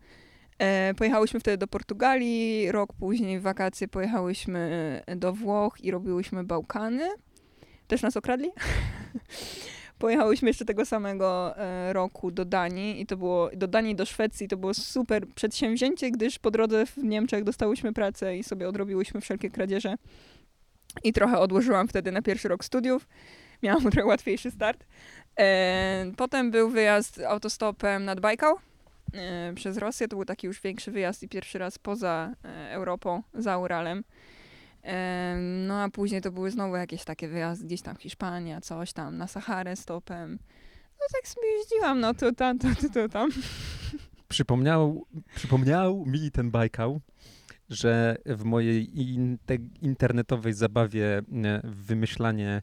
[0.59, 7.09] E, pojechałyśmy wtedy do Portugalii, rok później w wakacje pojechałyśmy do Włoch i robiłyśmy Bałkany.
[7.89, 8.51] Też nas okradli.
[9.99, 14.49] Pojechałyśmy jeszcze tego samego e, roku do Danii i to było, do Danii do Szwecji
[14.49, 19.51] to było super przedsięwzięcie, gdyż po drodze w Niemczech dostałyśmy pracę i sobie odrobiłyśmy wszelkie
[19.51, 19.95] kradzieże.
[21.05, 23.09] I trochę odłożyłam wtedy na pierwszy rok studiów.
[23.63, 24.85] Miałam trochę łatwiejszy start.
[25.39, 28.57] E, potem był wyjazd autostopem nad Bajkał
[29.15, 30.09] e, przez Rosję.
[30.09, 32.33] To był taki już większy wyjazd i pierwszy raz poza
[32.71, 34.05] Europą, za Uralem.
[35.67, 39.27] No a później to były znowu jakieś takie wyjazdy, gdzieś tam Hiszpania, coś tam, na
[39.27, 40.39] Saharę stopem.
[41.01, 43.31] No tak sobie jeździłam, no to tam, to, to, to tam.
[44.29, 47.01] Przypomniał, przypomniał mi ten Bajkał,
[47.71, 51.23] że w mojej inte, internetowej zabawie e,
[51.65, 52.63] wymyślanie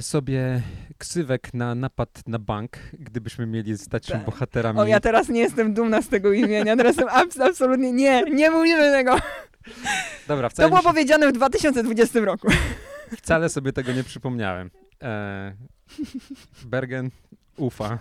[0.00, 0.62] sobie
[0.98, 4.24] ksywek na napad na bank, gdybyśmy mieli stać się Tak.
[4.24, 4.78] bohaterami.
[4.80, 8.50] O, ja teraz nie jestem dumna z tego imienia, teraz jestem abs- absolutnie, nie, nie
[8.50, 9.16] mówimy tego.
[10.28, 12.48] Dobra, To wcale, było mi się, powiedziane w 2020 roku.
[13.16, 14.70] wcale sobie tego nie przypomniałem.
[15.02, 15.52] E,
[16.64, 17.10] Bergen
[17.56, 17.98] ufa,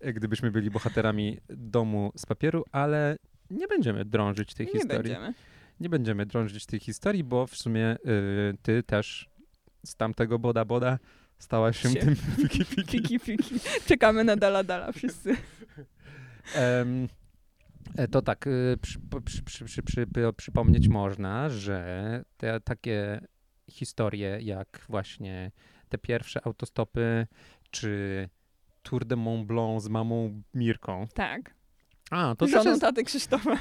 [0.00, 3.16] e, gdybyśmy byli bohaterami domu z papieru, ale
[3.50, 5.02] nie będziemy drążyć tej Nie historii.
[5.02, 5.34] będziemy.
[5.80, 9.28] nie będziemy drążyć tej historii, bo w sumie y, ty też
[9.88, 10.98] z tamtego boda boda
[11.38, 12.86] stałaś się tym piki piki.
[12.86, 13.54] Piki, piki.
[13.86, 15.36] Czekamy na dala dala wszyscy.
[17.96, 18.98] E, to tak, y, przy,
[19.64, 23.20] przy, przy, przypomnieć można, że te takie
[23.70, 25.52] historie jak właśnie
[25.88, 27.26] te pierwsze autostopy,
[27.70, 28.28] czy
[28.82, 31.06] Tour de Mont Blanc z mamą Mirką.
[31.14, 31.57] Tak.
[32.10, 33.58] A, to też jest, Krzysztofa.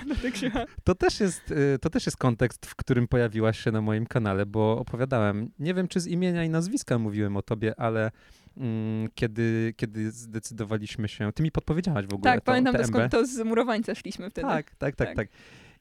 [0.83, 4.79] To też, jest, to też jest kontekst, w którym pojawiłaś się na moim kanale, bo
[4.79, 8.11] opowiadałem, nie wiem czy z imienia i nazwiska mówiłem o tobie, ale
[8.57, 13.11] mm, kiedy, kiedy zdecydowaliśmy się, ty mi podpowiedziałaś w ogóle Tak, to, pamiętam to, skąd
[13.11, 14.47] to z murowańca szliśmy wtedy.
[14.47, 15.15] Tak, tak, tak, Tak.
[15.15, 15.27] tak.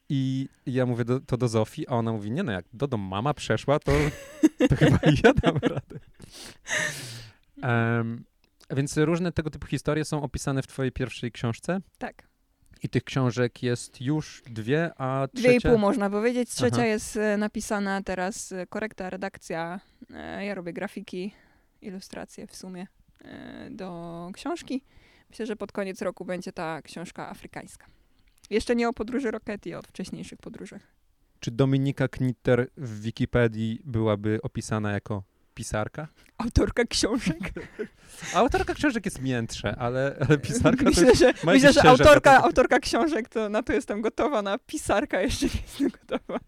[0.09, 3.07] I ja mówię do, to do Zofii, a ona mówi, nie no, jak do domu
[3.09, 3.91] mama przeszła, to,
[4.69, 5.99] to chyba i ja dam radę.
[7.61, 8.23] Em,
[8.69, 12.27] więc różne tego typu historie są opisane w twojej pierwszej książce Tak.
[12.83, 15.69] I tych książek jest już dwie, a Dwie i trzecia...
[15.69, 16.49] pół można powiedzieć.
[16.49, 16.85] Trzecia Aha.
[16.85, 19.79] jest e, napisana teraz, e, korekta, redakcja.
[20.13, 21.33] E, Ja robię grafiki,
[21.81, 22.87] ilustracje w sumie
[23.69, 24.83] do książki.
[25.29, 27.85] Myślę, że pod koniec roku będzie ta książka afrykańska.
[28.49, 30.81] Jeszcze nie o podróży Roketi, a o wcześniejszych podróżach.
[31.39, 35.23] Czy Dominika Knitter w Wikipedii byłaby opisana jako
[35.57, 36.07] pisarka?
[36.37, 37.53] Autorka książek.
[38.33, 41.19] Autorka książek jest miętsze, ale, ale pisarka to myślę, jest...
[41.19, 42.45] że, myślę, że autorka, gatunkowy.
[42.45, 46.39] autorka książek, to na to jestem gotowa, na pisarka jeszcze nie jestem gotowa.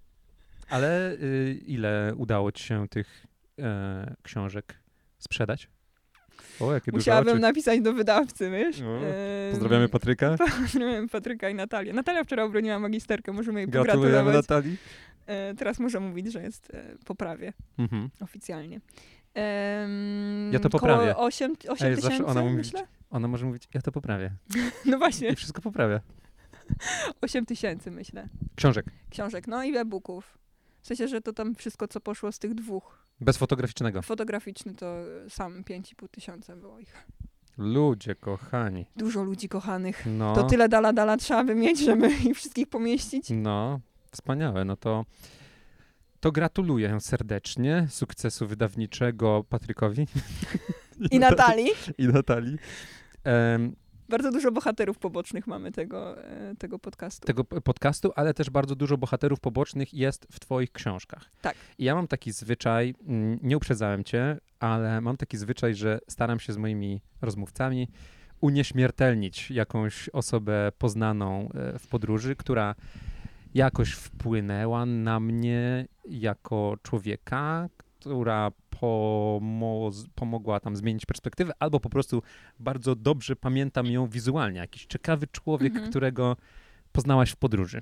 [0.69, 3.25] Ale y, ile udało ci się tych
[3.59, 4.79] e, książek
[5.19, 5.69] sprzedać?
[6.59, 8.79] O, jakie Musiałabym napisać do wydawcy, wiesz?
[8.79, 8.99] No,
[9.51, 10.35] Pozdrawiamy Patryka.
[10.61, 11.93] Pozdrawiam Patryka i Natalię.
[11.93, 14.49] Natalia wczoraj obroniła magisterkę, możemy jej Gratulujemy pogratulować.
[14.49, 14.77] Natalii.
[15.29, 18.09] E, teraz może mówić, że jest e, po prawie Mhm.
[18.21, 18.81] oficjalnie.
[19.33, 21.13] Em, Ja to poprawię.
[21.13, 22.87] Koło 8, 8 Ej, zawsze tysięcy, ona mówi- myślę?
[23.09, 24.31] Ona może mówić, ja to poprawię.
[24.85, 25.99] No właśnie, I wszystko poprawia.
[27.21, 28.27] 8 tysięcy myślę.
[28.55, 28.85] Książek.
[29.09, 30.37] Książek, no i e-booków.
[30.81, 33.05] W sensie, że to tam wszystko, co poszło z tych dwóch.
[33.21, 34.01] Bez fotograficznego.
[34.01, 34.95] Fotograficzny to
[35.29, 37.07] sam 5,5 tysiąca było ich.
[37.57, 38.85] Ludzie kochani.
[38.95, 40.03] Dużo ludzi kochanych.
[40.05, 43.27] No, To tyle dala dala trzeba by mieć, żeby ich wszystkich pomieścić.
[43.31, 43.79] no
[44.11, 44.65] wspaniałe.
[44.65, 45.05] No to,
[46.19, 50.07] to gratuluję serdecznie sukcesu wydawniczego Patrykowi.
[51.11, 51.69] I Natalii.
[51.97, 52.57] I Natalii.
[53.23, 53.75] Em,
[54.09, 57.27] Bardzo dużo bohaterów pobocznych mamy tego, e, tego podcastu.
[57.27, 61.29] Tego podcastu, ale też bardzo dużo bohaterów pobocznych jest w twoich książkach.
[61.41, 61.55] Tak.
[61.77, 66.39] I ja mam taki zwyczaj, mm, nie uprzedzałem cię, ale mam taki zwyczaj, że staram
[66.39, 67.87] się z moimi rozmówcami
[68.41, 72.75] unieśmiertelnić jakąś osobę poznaną e, w podróży, która
[73.53, 77.69] jakoś wpłynęła na mnie jako człowieka,
[77.99, 82.21] która pomo- pomogła tam zmienić perspektywę, albo po prostu
[82.59, 84.59] bardzo dobrze pamiętam ją wizualnie.
[84.59, 85.89] Jakiś ciekawy człowiek, Mhm.
[85.89, 86.37] którego
[86.91, 87.81] poznałaś w podróży.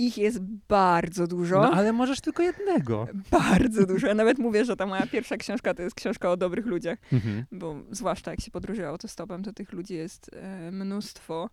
[0.00, 1.60] Ich jest bardzo dużo.
[1.62, 3.08] No ale możesz tylko jednego.
[3.30, 4.06] Bardzo dużo.
[4.06, 7.44] Ja nawet mówię, że ta moja pierwsza książka to jest książka o dobrych ludziach, Mhm.
[7.52, 11.50] bo zwłaszcza jak się podróżuje autostopem, to tych ludzi jest e, mnóstwo.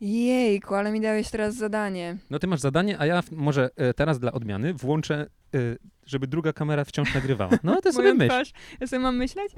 [0.00, 2.16] Jejku, ale mi dałeś teraz zadanie.
[2.30, 5.14] No ty masz zadanie, a ja w- może e, teraz dla odmiany włączę,
[5.54, 5.58] e,
[6.06, 7.52] żeby druga kamera wciąż nagrywała.
[7.62, 8.28] No to sobie Moją myśl.
[8.30, 8.52] twarz.
[8.80, 9.52] Ja sobie mam myśleć?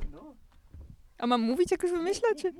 [1.18, 2.53] A mam mówić, jak już wymyślę, czy...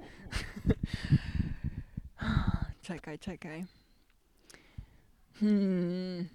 [2.83, 3.64] czekaj, czekaj.
[5.41, 6.29] Hmm.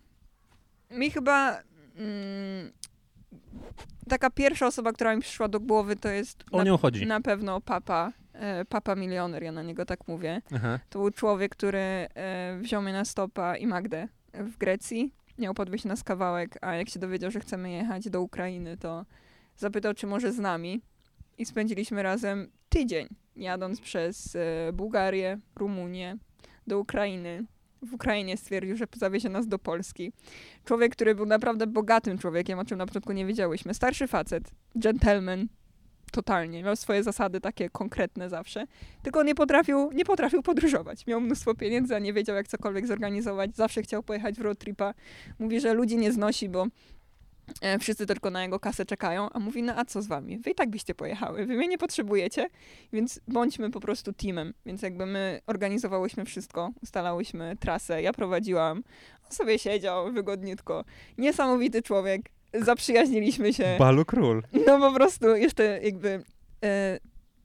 [0.92, 1.60] Mi chyba...
[1.98, 2.72] Mm,
[4.10, 7.06] taka pierwsza osoba, która mi przyszła do głowy, to jest O na, nią chodzi.
[7.06, 8.12] na pewno papa.
[8.34, 10.42] E, papa milioner, ja na niego tak mówię.
[10.56, 10.80] Aha.
[10.90, 15.14] To był człowiek, który e, wziął mnie na stopa i Magdę w Grecji.
[15.38, 19.06] Miał podwieźć nas kawałek, a jak się dowiedział, że chcemy jechać do Ukrainy, to
[19.58, 20.82] zapytał, czy może z nami.
[21.38, 26.18] I spędziliśmy razem tydzień, jadąc przez e, Bułgarię, Rumunię,
[26.68, 27.46] do Ukrainy.
[27.82, 30.14] W Ukrainie stwierdził, że zawiezie nas do Polski.
[30.66, 33.74] Człowiek, który był naprawdę bogatym człowiekiem, o czym na początku nie wiedziałyśmy.
[33.74, 35.48] Starszy facet, gentleman,
[36.14, 36.64] totalnie.
[36.64, 38.68] Miał swoje zasady takie konkretne zawsze.
[39.04, 41.08] Tylko nie potrafił, nie potrafił podróżować.
[41.08, 43.56] Miał mnóstwo pieniędzy, a nie wiedział, jak cokolwiek zorganizować.
[43.56, 44.94] Zawsze chciał pojechać w road tripa.
[45.40, 46.68] Mówi, że ludzi nie znosi, bo
[47.62, 49.30] e, wszyscy tylko na jego kasę czekają.
[49.30, 50.40] A mówi, no a co z wami?
[50.40, 51.46] Wy i tak byście pojechały.
[51.46, 52.48] Wy mnie nie potrzebujecie,
[52.94, 54.54] więc bądźmy po prostu teamem.
[54.66, 58.84] Więc jakby my organizowałyśmy wszystko, ustalałyśmy trasę, ja prowadziłam.
[59.26, 60.86] On sobie siedział wygodniutko.
[61.18, 62.33] Niesamowity człowiek.
[62.54, 63.76] Zaprzyjaźniliśmy się.
[63.80, 64.44] Balu król.
[64.68, 66.24] No po prostu jeszcze jakby,
[66.64, 67.00] e,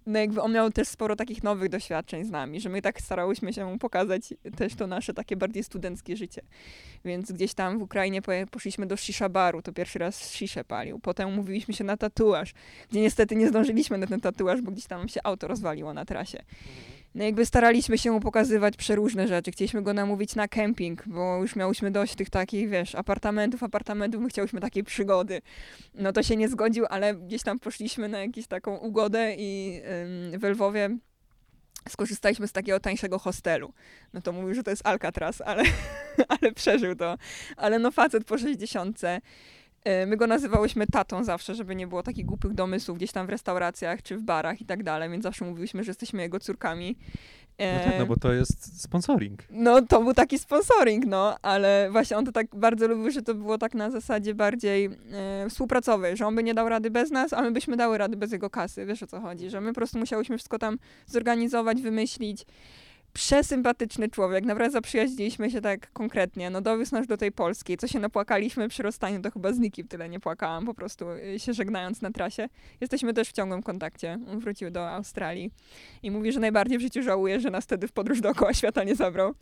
[0.06, 3.52] no jakby on miał też sporo takich nowych doświadczeń z nami, że my tak starałyśmy
[3.52, 6.42] się mu pokazać też to nasze takie bardziej studenckie życie.
[7.04, 10.98] Więc gdzieś tam w Ukrainie poszliśmy do shisha baru, to pierwszy raz sziszę palił.
[10.98, 12.54] Potem umówiliśmy się na tatuaż,
[12.90, 16.42] gdzie niestety nie zdążyliśmy na ten tatuaż, bo gdzieś tam się auto rozwaliło na trasie.
[17.18, 19.50] No jakby staraliśmy się mu pokazywać przeróżne rzeczy.
[19.50, 24.28] Chcieliśmy go namówić na kemping, bo już miałyśmy dość tych takich, wiesz, apartamentów, apartamentów, my
[24.28, 25.40] chciałyśmy takiej przygody.
[25.94, 29.80] No to się nie zgodził, ale gdzieś tam poszliśmy na jakąś taką ugodę i
[30.32, 30.98] ym, w Lwowie
[31.88, 33.72] skorzystaliśmy z takiego tańszego hostelu.
[34.12, 35.62] No to mówił, że to jest Alcatraz, ale,
[36.40, 37.16] ale przeżył to.
[37.56, 39.00] Ale no facet po 60.
[40.02, 43.30] Y, My go nazywałyśmy tatą zawsze, żeby nie było takich głupich domysłów gdzieś tam w
[43.30, 46.96] restauracjach czy w barach i tak dalej, więc zawsze mówiliśmy, że jesteśmy jego córkami.
[47.58, 49.42] No E, tak, no bo to jest sponsoring.
[49.50, 53.34] no to był taki sponsoring, no, ale właśnie on to tak bardzo lubił, że to
[53.34, 57.32] było tak na zasadzie bardziej e, współpracowej, że on by nie dał rady bez nas,
[57.32, 59.74] a my byśmy dały rady bez jego kasy, wiesz o co chodzi, że my po
[59.74, 62.44] prostu musiałyśmy wszystko tam zorganizować, wymyślić.
[63.12, 67.98] Przesympatyczny człowiek, naprawdę zaprzyjaźniliśmy się tak konkretnie, no dowiózł nas do tej Polski, co się
[67.98, 72.02] napłakaliśmy przy rozstaniu, to chyba z nikim tyle nie płakałam, po prostu y, się żegnając
[72.02, 72.48] na trasie.
[72.80, 75.50] Jesteśmy też w ciągłym kontakcie, on wrócił do Australii
[76.02, 78.94] i mówi, że najbardziej w życiu żałuje, że nas wtedy w podróż dookoła świata nie
[78.94, 79.34] zabrał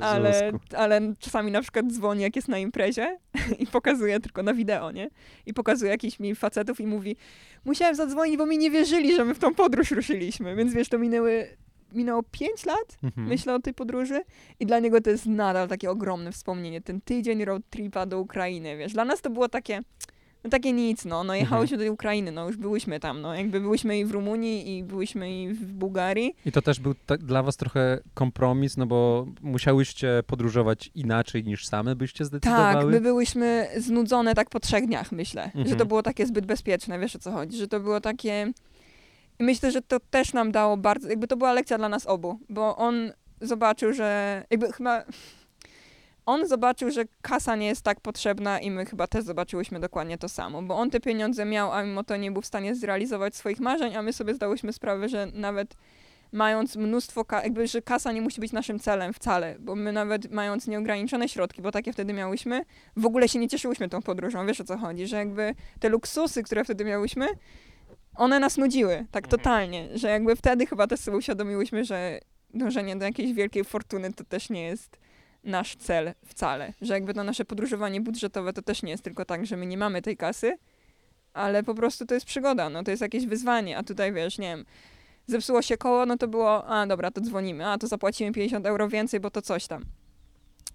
[0.00, 3.18] ale, ale czasami na przykład dzwoni, jak jest na imprezie
[3.58, 5.10] i pokazuje tylko na wideo, nie?
[5.46, 7.16] I pokazuje jakichś mi facetów i mówi
[7.64, 10.56] musiałem zadzwonić, bo mi nie wierzyli, że my w tą podróż ruszyliśmy.
[10.56, 11.56] Więc wiesz, to minęły,
[11.94, 13.26] minęło pięć lat, Mhm.
[13.28, 14.22] myślę o tej podróży
[14.60, 16.80] i dla niego to jest nadal takie ogromne wspomnienie.
[16.80, 18.92] Ten tydzień road tripa do Ukrainy, wiesz.
[18.92, 19.80] Dla nas to było takie...
[20.44, 23.60] No takie nic, no, no jechałyśmy do tej Ukrainy, no już byłyśmy tam, no jakby
[23.60, 27.42] byłyśmy i w Rumunii i byłyśmy i w Bułgarii, I to też był ta- dla
[27.42, 32.92] was trochę kompromis, no bo musiałyście podróżować inaczej niż same byście Tak, zdecydowały.
[32.92, 35.50] my byłyśmy znudzone tak po trzech dniach, myślę.
[35.54, 35.78] Że Mhm.
[35.78, 38.52] to było takie zbyt bezpieczne, wiesz o co chodzi, że to było takie...
[39.42, 41.08] Myślę, że to też nam dało bardzo...
[41.08, 44.42] Jakby to była lekcja dla nas obu, bo on zobaczył, że...
[44.50, 45.04] Jakby chyba...
[46.26, 50.28] On zobaczył, że kasa nie jest tak potrzebna i my chyba też zobaczyłyśmy dokładnie to
[50.28, 53.60] samo, bo on te pieniądze miał, a mimo to nie był w stanie zrealizować swoich
[53.60, 55.76] marzeń, a my sobie zdałyśmy sprawę, że nawet
[56.32, 60.66] mając mnóstwo, jakby, że kasa nie musi być naszym celem wcale, bo my nawet mając
[60.66, 62.64] nieograniczone środki, bo takie wtedy miałyśmy,
[62.96, 66.42] w ogóle się nie cieszyłyśmy tą podróżą, wiesz o co chodzi, że jakby te luksusy,
[66.42, 67.26] które wtedy miałyśmy,
[68.14, 72.20] one nas nudziły, tak totalnie, że jakby wtedy chyba też sobie uświadomiłyśmy, że
[72.54, 74.98] dążenie do jakiejś wielkiej fortuny to też nie jest
[75.44, 79.46] nasz cel wcale, że jakby to nasze podróżowanie budżetowe to też nie jest tylko tak,
[79.46, 80.58] że my nie mamy tej kasy,
[81.32, 84.48] ale po prostu to jest przygoda, no to jest jakieś wyzwanie, a tutaj wiesz, nie
[84.48, 84.64] wiem,
[85.26, 88.88] zepsuło się koło, no to było, a dobra, to dzwonimy, a to zapłacimy 50 euro
[88.88, 89.84] więcej, bo to coś tam.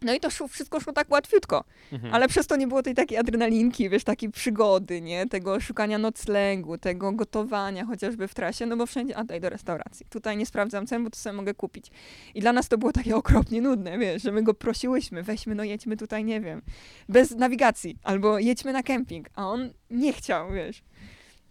[0.02, 2.14] No i to wszystko szło tak łatwiutko, Mhm.
[2.14, 5.26] ale przez to nie było tej takiej adrenalinki, wiesz, takiej przygody, nie?
[5.28, 10.06] Tego szukania noclegu, tego gotowania chociażby w trasie, no bo wszędzie, a daj do restauracji.
[10.10, 11.92] Tutaj nie sprawdzam cen, bo to sobie mogę kupić.
[12.36, 15.64] I dla nas to było takie okropnie nudne, wiesz, że my go prosiłyśmy, weźmy, no
[15.64, 16.62] jedźmy tutaj, nie wiem,
[17.10, 20.84] bez nawigacji, albo jedźmy na kemping, a on nie chciał, wiesz.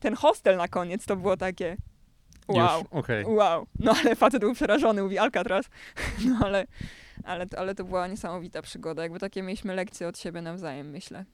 [0.00, 1.76] Ten hostel na koniec to było takie,
[2.48, 2.78] wow.
[2.78, 3.24] Już, okej.
[3.24, 5.66] Wow, no ale facet był przerażony, mówi Alcatraz.
[6.28, 6.66] No ale,
[7.24, 9.02] ale, ale to była niesamowita przygoda.
[9.02, 11.24] Jakby takie mieliśmy lekcje od siebie nawzajem, myślę.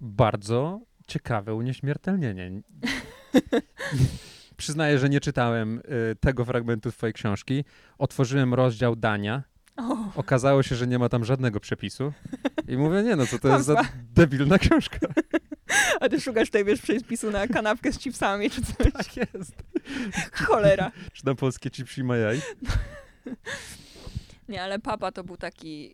[0.00, 2.50] Bardzo ciekawe unieśmiertelnienie.
[4.56, 5.78] Przyznaję, że nie czytałem
[6.12, 7.64] y, tego fragmentu twojej książki.
[7.98, 9.42] Otworzyłem rozdział dania.
[9.76, 12.12] O, Okazało się, że nie ma tam żadnego przepisu.
[12.68, 14.98] I mówię, nie no, co to jest za debilna książka.
[16.00, 18.92] a ty szukasz tutaj, wiesz, przepisu na kanapkę z chipsami czy coś.
[18.92, 19.54] Tak jest.
[20.32, 20.92] Cholera.
[21.12, 22.40] Czy na polskie chipsi ma jaj?
[24.48, 25.92] Nie, ale papa to był taki...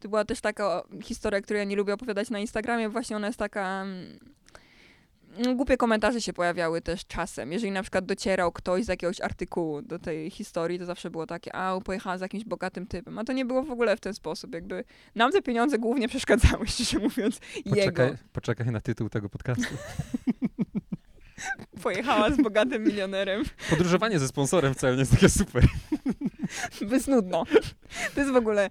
[0.00, 2.88] to była też taka historia, którą ja nie lubię opowiadać na Instagramie.
[2.88, 3.86] Właśnie ona jest taka...
[5.44, 7.52] no, głupie komentarze się pojawiały też czasem.
[7.52, 11.56] Jeżeli na przykład docierał ktoś z jakiegoś artykułu do tej historii, to zawsze było takie,
[11.56, 13.18] a pojechała z jakimś bogatym typem.
[13.18, 14.54] A to nie było w ogóle w ten sposób.
[14.54, 14.84] Jakby
[15.14, 17.76] nam te pieniądze głównie przeszkadzały, szczerze mówiąc, jego.
[17.76, 19.74] Poczekaj, poczekaj na tytuł tego podcastu.
[21.82, 23.44] Pojechała z bogatym milionerem.
[23.70, 25.64] Podróżowanie ze sponsorem wcale nie jest takie super.
[26.90, 27.44] Bez nudno.
[28.14, 28.68] To jest w ogóle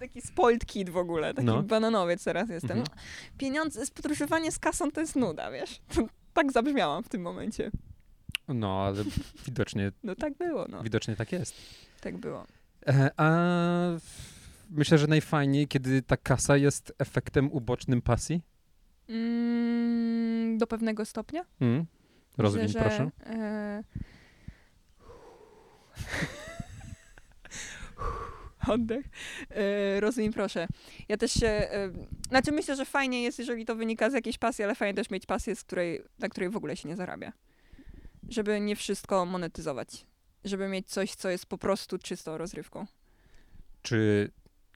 [0.00, 1.62] taki spoiled kid w ogóle, taki No.
[1.62, 2.78] bananowiec teraz jestem.
[2.78, 2.98] Mhm.
[3.38, 5.80] Pieniądze, podróżowanie z kasą to jest nuda, wiesz.
[5.94, 7.70] To, tak zabrzmiałam w tym momencie.
[8.48, 9.04] No, ale
[9.46, 10.82] widocznie, No tak było, no.
[10.82, 11.54] widocznie tak jest.
[12.00, 12.46] Tak było.
[12.86, 13.30] E, A
[14.70, 18.42] myślę, że najfajniej, kiedy ta kasa jest efektem ubocznym pasji.
[19.08, 21.44] Mm, do pewnego stopnia.
[21.60, 21.86] Mm.
[22.38, 23.10] Myślę, że, proszę.
[23.26, 23.82] E...
[28.68, 29.06] Oddech.
[29.50, 30.66] E, rozwin, proszę.
[31.08, 31.46] Ja też się.
[31.46, 31.90] E,
[32.28, 35.26] znaczy, myślę, że fajnie jest, jeżeli to wynika z jakiejś pasji, ale fajnie też mieć
[35.26, 37.32] pasję, z której, na której w ogóle się nie zarabia.
[38.28, 40.06] Żeby nie wszystko monetyzować.
[40.44, 42.86] Żeby mieć coś, co jest po prostu czystą rozrywką.
[43.82, 44.30] Czy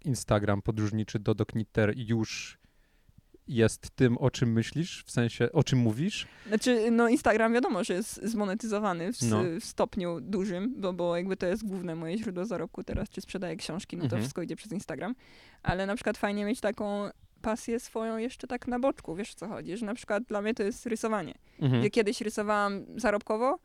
[0.04, 2.58] Instagram podróżniczy Dodo Knitter już
[3.48, 5.04] jest tym, o czym myślisz?
[5.06, 6.26] W sensie, o czym mówisz?
[6.48, 9.42] Znaczy, no Instagram wiadomo, że jest zmonetyzowany w, No.
[9.60, 13.56] w stopniu dużym, bo, bo jakby to jest główne moje źródło zarobku teraz, czy sprzedaję
[13.56, 14.22] książki, no to Mhm.
[14.22, 15.14] wszystko idzie przez Instagram.
[15.62, 17.08] Ale na przykład fajnie mieć taką
[17.42, 20.54] pasję swoją jeszcze tak na boczku, wiesz o co chodzi, że na przykład dla mnie
[20.54, 21.34] to jest rysowanie.
[21.60, 21.84] Mhm.
[21.84, 23.58] Ja kiedyś rysowałam zarobkowo,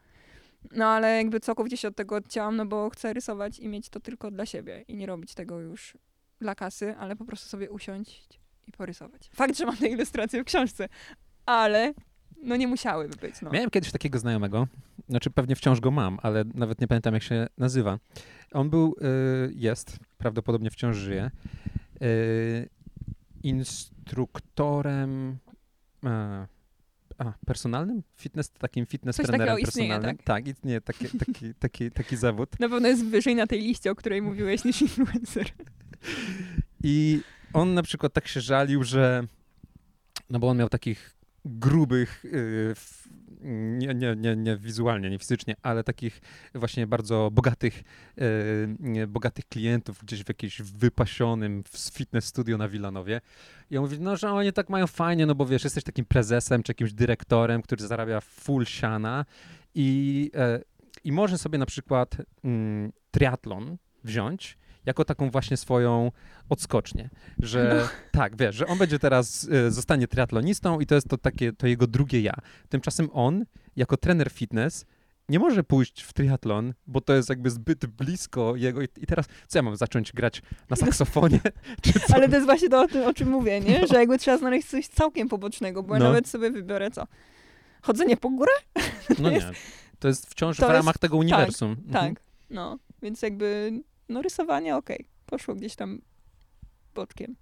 [0.71, 3.99] no ale jakby całkowicie się od tego odcięłam, no bo chcę rysować i mieć to
[3.99, 5.97] tylko dla siebie i nie robić tego już
[6.41, 8.38] dla kasy, ale po prostu sobie usiąść
[8.69, 9.29] i porysować.
[9.33, 10.89] Fakt, że mam te ilustracje w książce,
[11.45, 11.93] ale
[12.43, 13.49] no nie musiałyby być, no.
[13.51, 14.67] Miałem kiedyś takiego znajomego,
[15.09, 17.99] znaczy pewnie wciąż go mam, ale nawet nie pamiętam jak się nazywa.
[18.51, 18.95] On był,
[19.47, 21.31] y, jest, prawdopodobnie wciąż żyje,
[22.01, 22.69] y,
[23.43, 25.37] instruktorem
[26.05, 26.47] e,
[27.17, 28.03] a, personalnym?
[28.15, 30.17] Fitness, takim fitness Coś trenerem istnieje, personalnym.
[30.25, 30.47] tak?
[30.47, 32.59] istnieje taki, taki, taki, taki zawód.
[32.59, 35.45] Na pewno jest wyżej na tej liście, o której mówiłeś, niż influencer.
[36.83, 37.21] I
[37.53, 39.23] on na przykład tak się żalił, że
[40.29, 42.73] no bo on miał takich grubych, y,
[43.77, 46.21] nie, nie, nie, nie wizualnie, nie fizycznie, ale takich
[46.55, 47.83] właśnie bardzo bogatych,
[48.97, 53.21] y, bogatych klientów gdzieś w jakimś wypasionym fitness studio na Wilanowie.
[53.71, 56.63] I on mówi, no, że oni tak mają fajnie, no bo wiesz, jesteś takim prezesem
[56.63, 59.25] czy jakimś dyrektorem, który zarabia full siana
[59.75, 60.61] i, e,
[61.03, 64.57] i może sobie na przykład mm, triatlon wziąć
[64.89, 66.11] jako taką właśnie swoją
[66.49, 67.09] odskocznię,
[67.39, 71.53] że tak, wiesz, że on będzie teraz, e, zostanie triatlonistą i to jest to takie,
[71.53, 72.33] to jego drugie ja.
[72.69, 74.85] Tymczasem on, jako trener fitness,
[75.29, 79.59] nie może pójść w triatlon, bo to jest jakby zbyt blisko jego i, teraz co
[79.59, 81.39] ja mam zacząć grać na saksofonie?
[82.15, 83.87] Ale to jest właśnie to, o, tym, o czym mówię, nie?
[83.87, 86.05] Że jakby trzeba znaleźć coś całkiem pobocznego, bo ja No.
[86.05, 87.07] nawet sobie wybiorę co?
[87.81, 88.51] Chodzenie po górę?
[89.19, 89.53] No jest- nie,
[89.99, 91.71] to jest wciąż w jest- ramach tego uniwersum.
[91.71, 91.91] Mhm.
[92.15, 92.77] Tak, no.
[93.01, 93.71] Więc jakby,
[94.09, 95.07] no rysowanie okej.
[95.25, 96.01] Poszło gdzieś tam
[96.95, 97.35] boczkiem.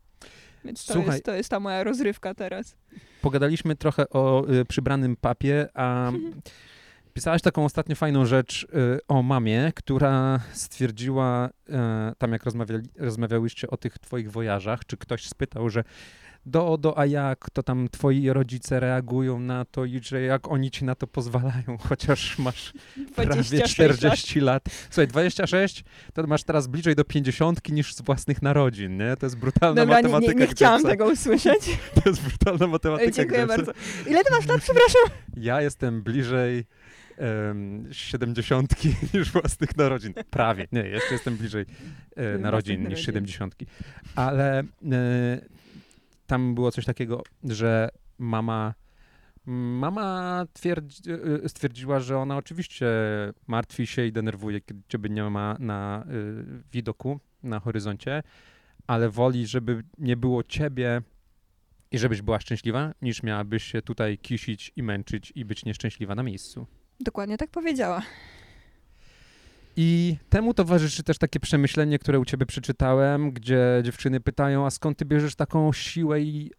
[0.66, 1.12] Więc to Słuchaj.
[1.12, 2.76] jest, to jest ta moja rozrywka teraz.
[3.22, 6.12] Pogadaliśmy trochę o y, przybranym papie, a
[7.14, 11.74] pisałaś taką ostatnio fajną rzecz y, o mamie, która stwierdziła, y,
[12.18, 15.84] tam jak rozmawiali, rozmawiałyście o tych twoich wojażach, czy ktoś spytał, że
[16.48, 20.72] do, do, a jak to tam twoi rodzice reagują na to i że jak oni
[20.72, 22.74] ci na to pozwalają, chociaż masz
[23.16, 24.64] prawie 26 40 lat.
[24.90, 25.84] Słuchaj, 26,
[26.14, 29.18] to masz teraz bliżej do 50 niż z własnych narodzin, nie?
[29.18, 30.40] To jest brutalna Dobra, nie, nie, matematyka.
[30.40, 31.78] nie chciałam tego usłyszeć.
[32.04, 33.12] To jest brutalna matematyka.
[33.12, 33.72] Dziękuję bardzo.
[34.08, 35.02] Ile ty masz lat, przepraszam?
[35.38, 36.66] Ja jestem bliżej
[37.18, 40.14] em, siedemdziesiątki niż własnych narodzin.
[40.30, 40.68] Prawie.
[40.72, 41.66] Nie, jeszcze jestem bliżej
[42.16, 43.66] e, narodzin niż siedemdziesiątki.
[44.16, 44.66] Ale e,
[46.28, 48.74] tam było coś takiego, że mama
[49.50, 51.02] Mama twierdzi,
[51.44, 52.88] e, stwierdziła, że ona oczywiście
[53.48, 58.24] martwi się i denerwuje, kiedy ciebie nie ma na y, widoku, na horyzoncie,
[58.88, 61.02] ale woli, żeby nie było ciebie
[61.92, 66.24] i żebyś była szczęśliwa, niż miałabyś się tutaj kisić i męczyć i być nieszczęśliwa na
[66.24, 66.68] miejscu.
[67.00, 68.02] Dokładnie tak powiedziała.
[69.80, 74.98] I temu towarzyszy też takie przemyślenie, które u ciebie przeczytałem, gdzie dziewczyny pytają, a skąd
[74.98, 76.52] ty bierzesz taką siłę i,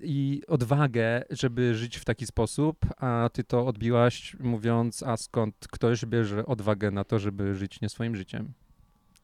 [0.00, 6.04] i odwagę, żeby żyć w taki sposób, a ty to odbiłaś mówiąc, a skąd ktoś
[6.04, 8.52] bierze odwagę na to, żeby żyć nie swoim życiem.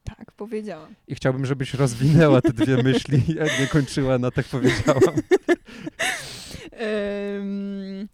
[0.05, 0.95] Tak, powiedziałam.
[1.09, 5.15] I chciałbym, żebyś rozwinęła te dwie myśli, jak nie kończyła na tak powiedziałam.
[7.41, 8.09] Ym,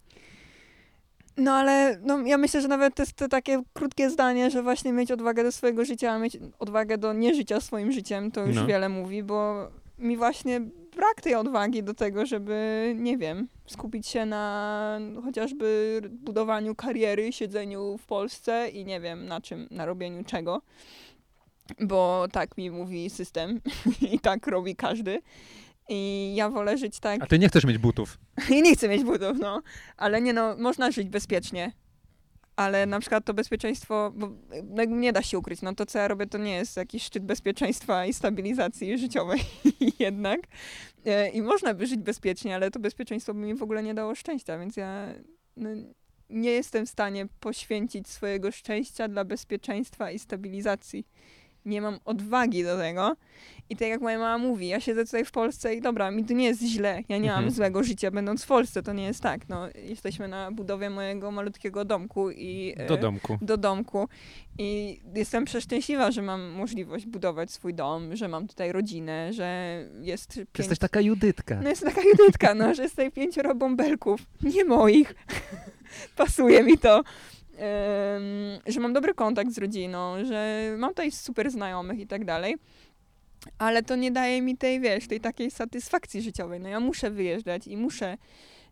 [1.37, 4.93] No ale no, ja myślę, że nawet to jest to takie krótkie zdanie, że właśnie
[4.93, 8.65] mieć odwagę do swojego życia, a mieć odwagę do nieżycia swoim życiem, to już No.
[8.65, 9.67] wiele mówi, bo
[9.99, 10.61] mi właśnie
[10.95, 17.97] brak tej odwagi do tego, żeby, nie wiem, skupić się na chociażby budowaniu kariery, siedzeniu
[17.97, 20.61] w Polsce i nie wiem na czym, na robieniu czego.
[21.79, 23.61] Bo tak mi mówi system
[24.13, 25.21] i tak robi każdy.
[25.89, 27.23] I ja wolę żyć tak.
[27.23, 28.17] A ty nie chcesz mieć butów.
[28.55, 29.61] I nie chcę mieć butów, no.
[29.97, 31.71] Ale nie no, można żyć bezpiecznie.
[32.55, 34.29] Ale na przykład to bezpieczeństwo, bo
[34.63, 37.23] no, nie da się ukryć, no to co ja robię to nie jest jakiś szczyt
[37.23, 39.39] bezpieczeństwa i stabilizacji życiowej
[39.99, 40.39] jednak.
[41.05, 44.15] E, I można by żyć bezpiecznie, ale to bezpieczeństwo by mi w ogóle nie dało
[44.15, 45.13] szczęścia, więc ja
[45.57, 45.69] no,
[46.29, 51.07] nie jestem w stanie poświęcić swojego szczęścia dla bezpieczeństwa i stabilizacji.
[51.67, 53.15] Nie mam odwagi do tego.
[53.69, 56.33] I tak jak moja mama mówi, ja siedzę tutaj w Polsce i dobra, mi tu
[56.33, 57.03] nie jest źle.
[57.09, 57.51] Ja nie mam Mhm.
[57.53, 59.49] złego życia będąc w Polsce, to nie jest tak.
[59.49, 63.37] No, jesteśmy na budowie mojego malutkiego domku i e, Do domku.
[63.41, 64.07] do domku
[64.57, 70.33] i jestem przeszczęśliwa, że mam możliwość budować swój dom, że mam tutaj rodzinę, że jest
[70.35, 70.47] pięć...
[70.59, 71.59] jesteś taka Judytka.
[71.63, 75.15] No jest taka judytka, no, że jest tutaj pięcioro bąbelków, nie moich.
[76.17, 77.03] Pasuje mi to.
[78.67, 82.55] Że mam dobry kontakt z rodziną, że mam tutaj super znajomych i tak dalej.
[83.57, 86.59] Ale to nie daje mi tej, wiesz, tej takiej satysfakcji życiowej.
[86.59, 88.17] No ja muszę wyjeżdżać i muszę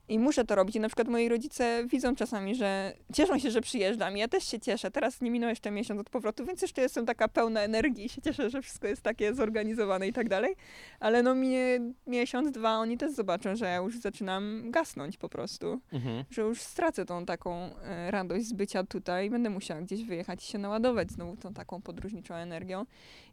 [0.10, 0.76] i muszę to robić.
[0.76, 4.18] I na przykład moi rodzice widzą czasami, że cieszą się, że przyjeżdżam.
[4.18, 4.92] I ja też się cieszę.
[4.92, 8.22] Teraz nie minął jeszcze miesiąc od powrotu, więc jeszcze jestem taka pełna energii i się
[8.22, 10.56] cieszę, że wszystko jest takie zorganizowane i tak dalej.
[11.00, 15.82] Ale no minie miesiąc, dwa, oni też zobaczą, że ja już zaczynam gasnąć po prostu.
[15.94, 16.24] Mhm.
[16.30, 19.30] Że już stracę tą taką e, radość z bycia tutaj.
[19.30, 22.86] Będę musiała gdzieś wyjechać i się naładować znowu tą taką podróżniczą energią.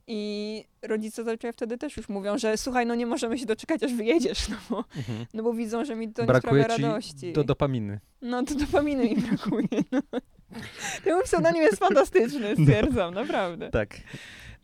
[0.07, 3.95] I rodzice zazwyczaj wtedy też już mówią, że słuchaj, no nie możemy się doczekać, aż
[3.95, 5.27] wyjedziesz, no bo, Mhm.
[5.35, 7.33] no bo widzą, że mi to Brakuje nie sprawia ci radości.
[7.33, 8.01] do dopaminy.
[8.23, 9.69] No to dopaminy mi brakuje.
[9.93, 10.03] No.
[11.05, 13.71] Ten pseudonim jest fantastyczny, stwierdzam, naprawdę.
[13.71, 13.97] Tak.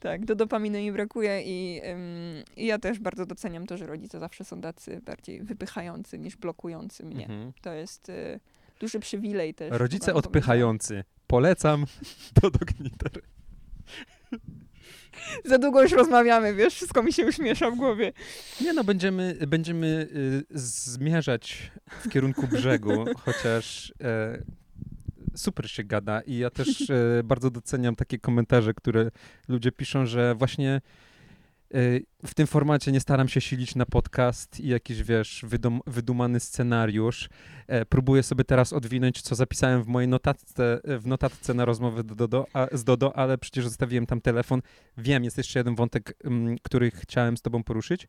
[0.01, 2.01] Tak, do dopaminy mi brakuje i, ym,
[2.57, 7.05] i ja też bardzo doceniam to, że rodzice zawsze są tacy bardziej wypychający niż blokujący
[7.05, 7.25] mnie.
[7.27, 7.53] Mhm.
[7.63, 8.41] To jest y,
[8.81, 9.69] duży przywilej też.
[9.73, 11.05] Rodzice odpychający.
[11.27, 11.85] Polecam
[12.43, 13.11] do Dogniter.
[15.45, 18.13] Za długo już rozmawiamy, wiesz, wszystko mi się już miesza w głowie.
[18.61, 24.43] Nie no, będziemy, będziemy y, zmierzać w kierunku brzegu, chociaż e,
[25.35, 29.11] super się gada i ja też e, bardzo doceniam takie komentarze, które
[29.49, 30.81] ludzie piszą, że właśnie
[32.27, 37.29] w tym formacie nie staram się silić na podcast i jakiś, wiesz, wydum, wydumany scenariusz.
[37.67, 42.15] E, próbuję sobie teraz odwinąć, co zapisałem w mojej notatce, w notatce na rozmowę do
[42.15, 44.63] Dodo, a, z Dodo, ale przecież zostawiłem tam telefon.
[44.99, 48.09] Wiem, jest jeszcze jeden wątek, mm, który chciałem z tobą poruszyć,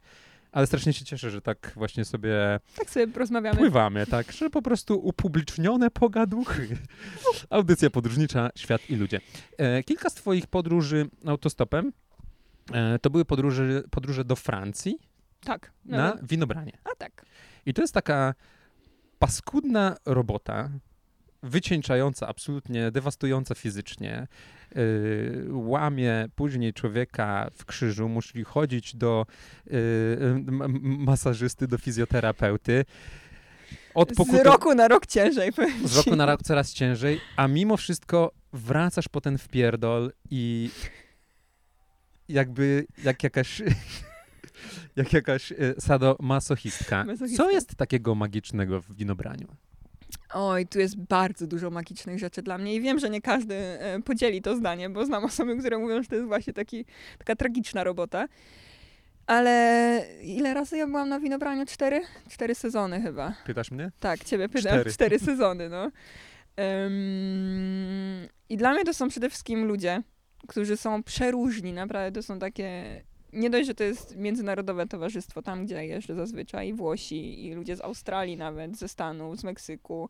[0.51, 3.57] ale strasznie się cieszę, że tak właśnie sobie Tak sobie rozmawiamy.
[3.57, 6.77] pływamy, tak, że po prostu upublicznione pogaduchy.
[7.49, 9.19] Audycja podróżnicza, świat i ludzie.
[9.57, 11.91] E, kilka z twoich podróży autostopem e,
[13.01, 14.99] to były podróże, podróże do Francji
[15.43, 15.71] Tak.
[15.85, 16.77] No, na winobranie.
[16.83, 17.25] A tak.
[17.65, 18.33] I to jest taka
[19.19, 20.69] paskudna robota,
[21.43, 24.27] wycieńczająca, absolutnie dewastująca fizycznie.
[24.75, 29.25] Yy, łamie później człowieka w krzyżu, musi chodzić do
[29.65, 29.77] yy,
[30.81, 32.85] masażysty, do fizjoterapeuty.
[33.93, 35.51] Od Z roku na rok ciężej.
[35.85, 40.69] z roku na rok coraz ciężej, a mimo wszystko wracasz po ten wpierdol i
[42.29, 43.61] jakby jak jakaś
[44.95, 47.03] jak jakaś e, sadomasochistka.
[47.03, 47.43] Masochistka.
[47.43, 49.47] Co jest takiego magicznego w winobraniu?
[50.33, 54.01] Oj, tu jest bardzo dużo magicznych rzeczy dla mnie i wiem, że nie każdy e,
[54.01, 56.85] podzieli to zdanie, bo znam osoby, które mówią, że to jest właśnie taki,
[57.17, 58.27] taka tragiczna robota.
[59.27, 61.65] Ale ile razy ja byłam na winobraniu?
[61.65, 62.01] Cztery?
[62.29, 63.33] Cztery sezony chyba.
[63.45, 63.91] Pytasz mnie?
[63.99, 64.71] Tak, ciebie pytam.
[64.71, 64.91] Cztery.
[64.91, 65.91] Cztery, sezony, no.
[66.85, 70.03] Ym, I dla mnie to są przede wszystkim ludzie,
[70.47, 73.01] którzy są przeróżni, naprawdę to są takie...
[73.33, 77.75] Nie dość, że to jest międzynarodowe towarzystwo, tam gdzie jeżdżę zazwyczaj, i Włosi, i ludzie
[77.75, 80.09] z Australii nawet, ze Stanów, z Meksyku,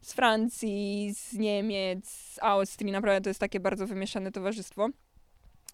[0.00, 4.88] z Francji, z Niemiec, z Austrii, naprawdę to jest takie bardzo wymieszane towarzystwo.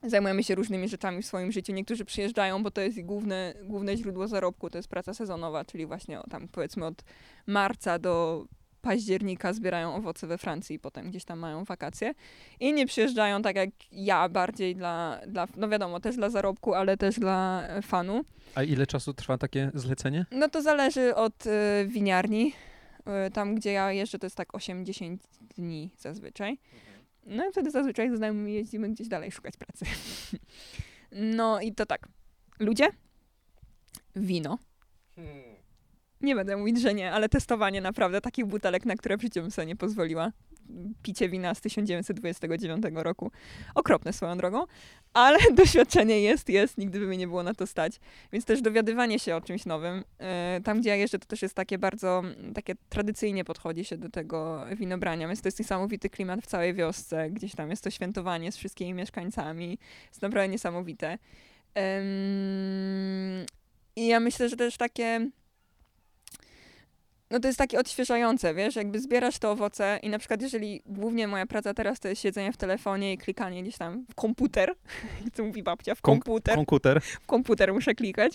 [0.03, 1.73] Zajmujemy się różnymi rzeczami w swoim życiu.
[1.73, 6.21] Niektórzy przyjeżdżają, bo to jest główne, główne źródło zarobku, to jest praca sezonowa, czyli właśnie
[6.21, 7.05] o, tam powiedzmy od
[7.47, 8.45] marca do
[8.83, 12.15] października zbierają owoce we Francji i potem gdzieś tam mają wakacje.
[12.61, 17.19] Inni przyjeżdżają tak jak ja, bardziej dla, dla no wiadomo, też dla zarobku, ale też
[17.19, 18.25] dla e, fanu.
[18.55, 20.27] A ile czasu trwa takie zlecenie?
[20.31, 21.51] No to zależy od y,
[21.87, 22.53] winiarni.
[23.27, 25.17] Y, tam, gdzie ja jeżdżę, to jest tak 8-10
[25.57, 26.59] dni zazwyczaj.
[27.27, 29.85] No i wtedy zazwyczaj z znajomymi jeździmy gdzieś dalej szukać pracy.
[31.39, 32.09] no i to tak.
[32.61, 32.89] Ludzie,
[34.17, 34.59] wino.
[36.23, 39.51] Nie będę mówić, że nie, ale testowanie naprawdę takich butelek, na które w życiu bym
[39.51, 40.33] sobie nie pozwoliła.
[41.03, 43.31] Picie wina z 1929 roku.
[43.75, 44.65] Okropne swoją drogą,
[45.15, 48.01] ale doświadczenie jest, jest, nigdy by mnie nie było na to stać.
[48.33, 50.05] Więc też dowiadywanie się o czymś nowym.
[50.19, 52.23] E, Tam, gdzie ja jeżdżę, to też jest takie bardzo,
[52.55, 57.31] takie tradycyjnie podchodzi się do tego winobrania, więc to jest niesamowity klimat w całej wiosce.
[57.31, 59.79] Gdzieś tam jest to świętowanie z wszystkimi mieszkańcami.
[60.09, 61.19] Jest naprawdę niesamowite.
[63.97, 65.31] I ja myślę, że też takie
[67.33, 71.29] no to jest takie odświeżające, wiesz, jakby zbierasz te owoce i na przykład jeżeli głównie
[71.29, 74.75] moja praca teraz to jest siedzenie w telefonie i klikanie gdzieś tam w komputer,
[75.35, 77.01] to mówi babcia, w komputer, Komputer.
[77.01, 78.33] w komputer muszę klikać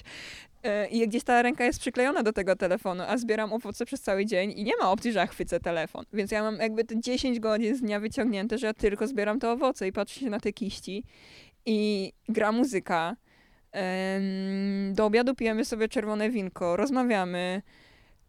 [0.64, 4.26] e, i gdzieś ta ręka jest przyklejona do tego telefonu, a zbieram owoce przez cały
[4.26, 6.06] dzień i nie ma opcji, że ja chwycę telefon.
[6.14, 9.52] Więc ja mam jakby te 10 godzin z dnia wyciągnięte, że ja tylko zbieram te
[9.52, 11.04] owoce i patrzę się na te kiści
[11.66, 13.16] i gra muzyka.
[14.92, 17.62] Do obiadu pijemy sobie czerwone winko, rozmawiamy,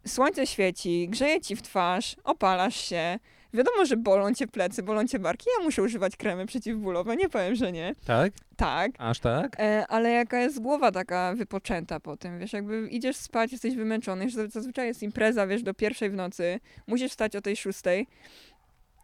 [0.07, 3.19] słońce świeci, grzeje ci w twarz, opalasz się.
[3.53, 5.45] Wiadomo, że bolą cię plecy, bolą cię barki.
[5.59, 7.95] Ja muszę używać kremy przeciwbólowe, nie powiem, że nie.
[8.05, 8.33] Tak?
[8.55, 8.91] Tak.
[8.97, 9.59] Aż tak?
[9.59, 14.23] E, ale jaka jest głowa taka wypoczęta po tym, wiesz, jakby idziesz spać, jesteś wymęczony,
[14.25, 18.07] już zaz- zazwyczaj jest impreza, wiesz, do pierwszej w nocy, musisz wstać o tej szóstej,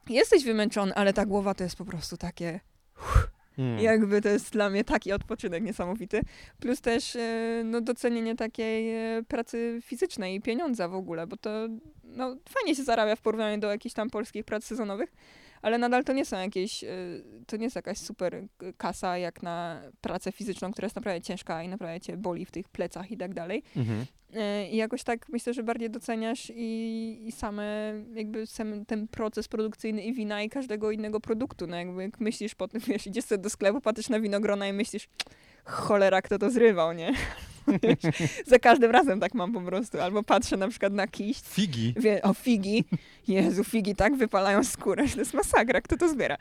[0.09, 2.59] jesteś wymęczony, ale ta głowa to jest po prostu takie,
[3.55, 3.79] Hmm.
[3.79, 6.21] jakby to jest dla mnie taki odpoczynek niesamowity,
[6.59, 11.49] plus też e, no, docenienie takiej e, pracy fizycznej i pieniądza w ogóle, bo to
[12.03, 15.13] no, fajnie się zarabia w porównaniu do jakichś tam polskich prac sezonowych,
[15.61, 16.87] ale nadal to nie są jakieś, e,
[17.47, 18.43] to nie jest jakaś super
[18.77, 22.69] kasa jak na pracę fizyczną, która jest naprawdę ciężka i naprawdę cię boli w tych
[22.69, 23.63] plecach i tak dalej.
[23.75, 24.05] Mhm.
[24.33, 29.47] E, I jakoś tak myślę, że bardziej doceniasz i, i same jakby sam ten proces
[29.47, 31.67] produkcyjny i wina i każdego innego produktu.
[31.67, 34.73] No jakby jak myślisz po tym, wiesz, idziesz sobie do sklepu, patrzysz na winogrona i
[34.73, 35.07] myślisz,
[35.65, 37.13] cholera, kto to zrywał, nie?
[38.45, 40.01] Za każdym razem tak mam po prostu.
[40.01, 41.93] Albo patrzę na przykład na kiść, Figi.
[41.97, 42.83] wie, o figi,
[43.27, 46.37] Jezu, figi tak wypalają skórę, że to jest masakra, kto to zbiera?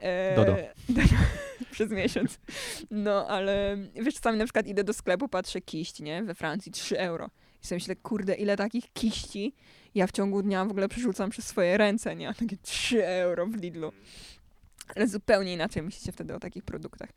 [0.00, 0.56] E, Dodo.
[1.72, 2.38] Przez miesiąc.
[2.90, 6.22] No, ale wiesz, czasami na przykład idę do sklepu, patrzę kiść, nie?
[6.22, 7.30] We Francji 3 euro.
[7.62, 9.54] I sobie myślę, kurde, ile takich kiści
[9.94, 12.34] ja w ciągu dnia w ogóle przerzucam przez swoje ręce, nie?
[12.34, 13.92] Takie 3 euro w Lidlu.
[14.96, 17.10] Ale zupełnie inaczej myślicie wtedy o takich produktach.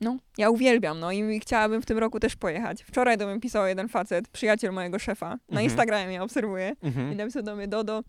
[0.00, 2.82] No, ja uwielbiam, no i chciałabym w tym roku też pojechać.
[2.82, 5.28] Wczoraj do mnie pisał jeden facet, przyjaciel mojego szefa.
[5.28, 5.64] Na Mhm.
[5.64, 6.72] Instagramie mnie obserwuje.
[6.82, 7.16] I Mhm.
[7.16, 8.02] napisał do mnie, Dodo,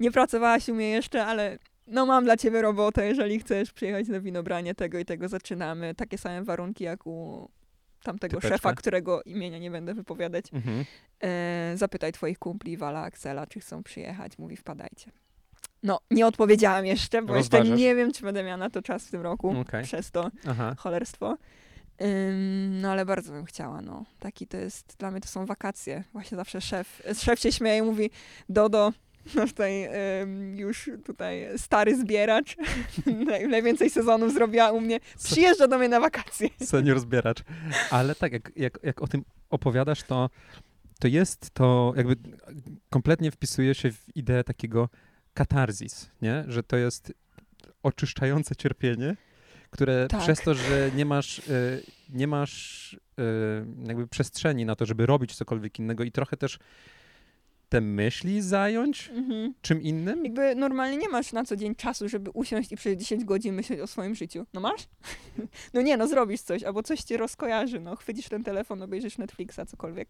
[0.00, 4.20] nie pracowałaś u mnie jeszcze, ale no mam dla ciebie robotę, jeżeli chcesz przyjechać na
[4.20, 5.94] winobranie tego i tego zaczynamy.
[5.94, 7.48] Takie same warunki jak u
[8.02, 8.56] tamtego Typeczka.
[8.56, 10.44] szefa, którego imienia nie będę wypowiadać.
[10.52, 10.84] Mhm.
[11.22, 14.38] E, zapytaj twoich kumpli, Wala, Axela, czy chcą przyjechać.
[14.38, 15.10] Mówi, wpadajcie.
[15.82, 17.80] No, nie odpowiedziałam jeszcze, bo jeszcze Rozważasz?
[17.80, 19.50] nie wiem, czy będę miała na to czas w tym roku.
[19.60, 19.84] Okej.
[19.84, 20.74] Przez to Aha.
[20.78, 21.36] cholerstwo.
[22.02, 24.04] Ym, no ale bardzo bym chciała, no.
[24.18, 26.04] Taki to jest, dla mnie to są wakacje.
[26.12, 28.10] Właśnie zawsze szef, szef się śmieje i mówi,
[28.48, 28.92] Dodo,
[29.34, 29.88] no tutaj
[30.22, 32.56] ym, już tutaj stary zbieracz,
[33.26, 36.48] naj, najwięcej sezonów zrobiła u mnie, przyjeżdża do mnie na wakacje.
[36.62, 37.42] Senior zbieracz.
[37.90, 40.30] Ale tak, jak, jak, jak o tym opowiadasz, to,
[41.00, 42.16] to jest to jakby
[42.90, 44.88] kompletnie wpisuje się w ideę takiego
[45.38, 46.44] katarzis, nie?
[46.48, 47.12] Że to jest
[47.82, 49.16] oczyszczające cierpienie,
[49.70, 50.20] które Tak.
[50.20, 52.98] przez to, że nie masz, y, nie masz y,
[53.88, 56.58] jakby przestrzeni na to, żeby robić cokolwiek innego i trochę też
[57.68, 59.54] te myśli zająć Mhm.
[59.62, 60.24] czym innym.
[60.24, 63.80] Jakby normalnie nie masz na co dzień czasu, żeby usiąść i przez 10 godzin myśleć
[63.80, 64.46] o swoim życiu.
[64.54, 64.88] No masz?
[65.74, 69.60] No nie, no zrobisz coś, albo coś cię rozkojarzy, no chwycisz ten telefon, obejrzysz Netflixa,
[69.68, 70.08] cokolwiek.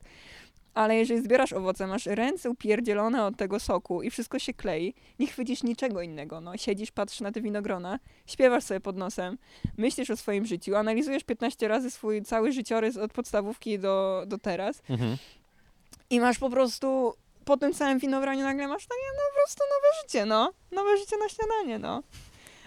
[0.79, 5.27] Ale jeżeli zbierasz owoce, masz ręce upierdzielone od tego soku i wszystko się klei, nie
[5.27, 6.41] chwycisz niczego innego.
[6.41, 9.39] No, siedzisz, patrzysz na te winogrona, śpiewasz sobie pod nosem,
[9.77, 14.83] myślisz o swoim życiu, analizujesz 15 razy swój cały życiorys od podstawówki do, do teraz
[14.91, 15.17] Mhm.
[16.11, 17.15] i masz po prostu
[17.45, 20.53] po tym całym winobraniu nagle masz takie, no po prostu nowe życie, no.
[20.73, 22.03] Nowe życie na śniadanie, no.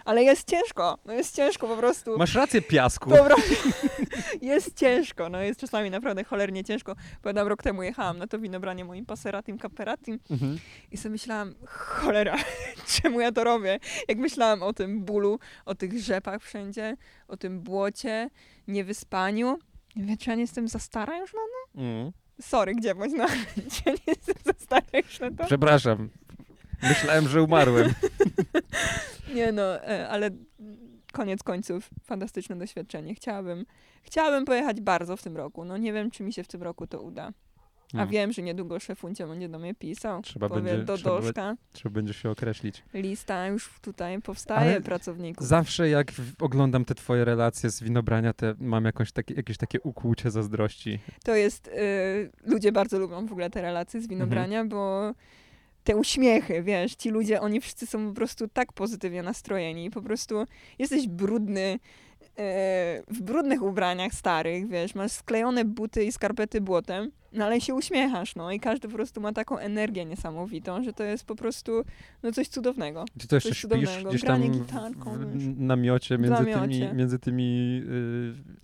[0.05, 2.17] Ale jest ciężko, no jest ciężko po prostu.
[2.17, 3.09] Masz rację, piasku.
[3.09, 3.35] Dobra,
[4.41, 6.95] jest ciężko, no jest czasami naprawdę cholernie ciężko.
[7.21, 10.59] Pamiętam, rok temu jechałam na to winobranie moim Passeratim Caperatim Mhm.
[10.91, 12.35] i sobie myślałam, cholera,
[13.01, 13.79] czemu ja to robię?
[14.07, 16.97] Jak myślałam o tym bólu, o tych rzepach wszędzie,
[17.27, 18.29] o tym błocie,
[18.67, 19.57] niewyspaniu.
[19.95, 21.81] Nie wiem, czy ja nie jestem za stara już na to?
[21.81, 22.11] Mm.
[22.41, 23.25] Sorry, gdzie bądź, no.
[23.85, 25.45] Ja nie jestem za stara już na to?
[25.45, 26.09] Przepraszam.
[26.83, 27.93] Myślałem, że umarłem.
[29.35, 30.29] Nie no, e, ale
[31.13, 33.15] koniec końców fantastyczne doświadczenie.
[33.15, 33.65] Chciałabym,
[34.03, 35.65] chciałabym pojechać bardzo w tym roku.
[35.65, 37.31] No nie wiem, czy mi się w tym roku to uda.
[37.93, 38.09] A Mm.
[38.09, 40.21] wiem, że niedługo szefuncie będzie do mnie pisał.
[40.21, 41.55] Trzeba Powie będzie- do trzeba doszka.
[41.73, 42.83] Trzeba będzie się określić.
[42.93, 45.47] Lista już tutaj powstaje Ale pracowników.
[45.47, 50.99] Zawsze jak oglądam te twoje relacje z winobrania, to mam takie, jakieś takie ukłucie zazdrości.
[51.23, 51.71] To jest, y,
[52.45, 55.13] ludzie bardzo lubią w ogóle te relacje z winobrania, bo
[55.83, 59.91] te uśmiechy, wiesz, ci ludzie, oni wszyscy są po prostu tak pozytywnie nastrojeni.
[59.91, 60.45] Po prostu
[60.79, 61.79] jesteś brudny,
[62.37, 67.75] e, w brudnych ubraniach starych, wiesz, masz sklejone buty i skarpety błotem, no ale się
[67.75, 71.83] uśmiechasz, no i każdy po prostu ma taką energię niesamowitą, że to jest po prostu,
[72.23, 73.05] no coś cudownego.
[73.15, 73.61] Gdzie to jeszcze Coś śpisz?
[73.71, 74.09] cudownego.
[74.09, 76.61] Gdzieś Granie tam gitarką, w namiocie między namiocie.
[76.61, 77.81] tymi, między tymi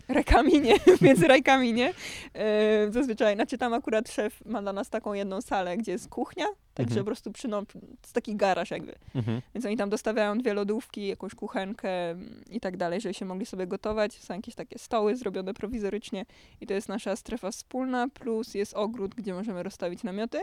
[0.10, 0.74] y, Rekami, nie?
[1.02, 1.94] Między rajkami, nie?
[2.34, 6.46] E, zazwyczaj, znaczy tam akurat szef ma dla nas taką jedną salę, gdzie jest kuchnia,
[6.74, 7.06] także Mhm.
[7.06, 7.64] po prostu przy, no,
[8.02, 8.96] jest taki garaż jakby.
[9.16, 9.42] mhm.
[9.56, 13.46] Więc oni tam dostawiają dwie lodówki, jakąś kuchenkę mm, i tak dalej, żeby się mogli
[13.46, 14.14] sobie gotować.
[14.14, 16.26] Są jakieś takie stoły zrobione prowizorycznie
[16.62, 20.40] i to jest nasza strefa wspólna, plus jest ogród, gdzie możemy rozstawić namioty.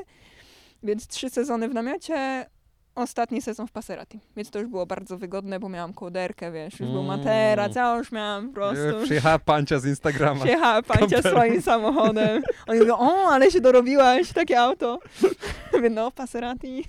[0.82, 2.46] Więc trzy sezony w namiocie,
[2.94, 4.20] ostatni sezon w Passerati.
[4.36, 7.06] Więc to już było bardzo wygodne, bo miałam kołderkę, wiesz, już był Mm.
[7.18, 8.82] materac, ja już miałam po prostu...
[9.00, 10.40] Y, Przyjechała pancia z Instagrama.
[10.40, 11.32] Przyjechała pancia Kamperem.
[11.38, 12.42] swoim samochodem.
[12.66, 14.98] Oni mówią, o, ale się dorobiłaś, takie auto.
[15.72, 16.84] Mówię, no, Passerati,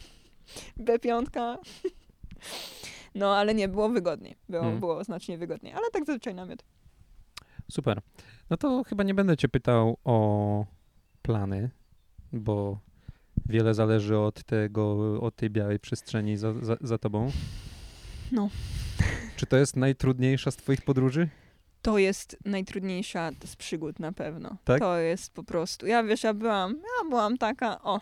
[0.80, 1.26] B5.
[3.16, 4.36] No, ale nie, było wygodniej.
[4.50, 4.80] Było, Mm.
[4.80, 5.74] było znacznie wygodniej.
[5.74, 6.64] Ale tak zazwyczaj namiot.
[7.72, 8.02] Super.
[8.50, 10.66] No to chyba nie będę cię pytał o
[11.26, 11.70] plany,
[12.34, 12.80] bo
[13.46, 17.32] wiele zależy od tego, od tej białej przestrzeni za, za, za tobą.
[18.32, 18.50] No.
[19.36, 21.30] Czy to jest najtrudniejsza z twoich podróży?
[21.82, 24.58] To jest najtrudniejsza z przygód na pewno.
[24.64, 24.80] Tak?
[24.80, 25.88] To jest po prostu.
[25.88, 28.02] Ja wiesz, ja byłam, ja byłam taka, o,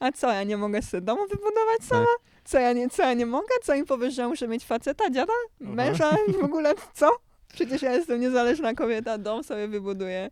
[0.00, 2.06] a co, ja nie mogę sobie domu wybudować sama?
[2.44, 3.54] Co ja nie, co ja nie mogę?
[3.62, 7.10] Co im powiesz, że muszę mieć faceta, dziada, męża w ogóle co?
[7.52, 10.30] Przecież ja jestem niezależna kobieta, dom sobie wybuduję,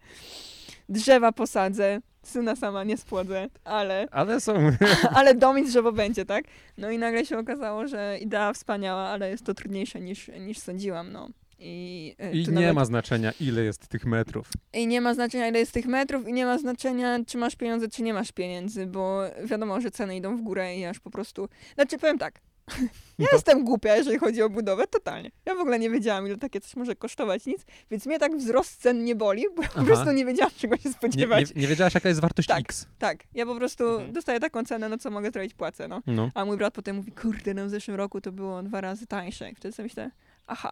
[0.88, 4.54] drzewa posadzę, syna sama nie spłodzę, ale, Ale są.
[5.18, 6.44] ale dom i drzewo będzie, tak?
[6.78, 11.12] No i nagle się okazało, że idea wspaniała, ale jest to trudniejsze niż, niż sądziłam,
[11.12, 11.28] no.
[11.58, 14.48] I, e, I nie nawet- ma znaczenia, ile jest tych metrów.
[14.72, 17.88] i nie ma znaczenia, ile jest tych metrów, i nie ma znaczenia, czy masz pieniądze,
[17.88, 21.48] czy nie masz pieniędzy, bo wiadomo, że ceny idą w górę i aż po prostu.
[21.74, 22.40] Znaczy, powiem tak.
[23.18, 25.30] Ja jestem głupia, jeżeli chodzi o budowę, totalnie.
[25.46, 28.82] Ja w ogóle nie wiedziałam, ile takie coś może kosztować, nic, więc mnie tak wzrost
[28.82, 31.54] cen nie boli, bo ja po prostu nie wiedziałam, czego się Nie, spodziewać.
[31.54, 32.60] nie, nie wiedziałaś, jaka jest wartość Tak.
[32.60, 32.86] X.
[32.98, 34.12] Tak, ja po prostu Mhm.
[34.12, 36.02] dostaję taką cenę, no co mogę zrobić, płacę, no.
[36.06, 36.30] No.
[36.34, 39.50] A mój brat potem mówi, kurde, no w zeszłym roku to było dwa razy tańsze.
[39.50, 40.10] I wtedy sobie myślę,
[40.46, 40.70] aha,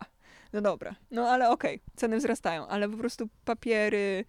[0.52, 4.24] no dobra, no ale okej, ceny wzrastają, ale po prostu papiery,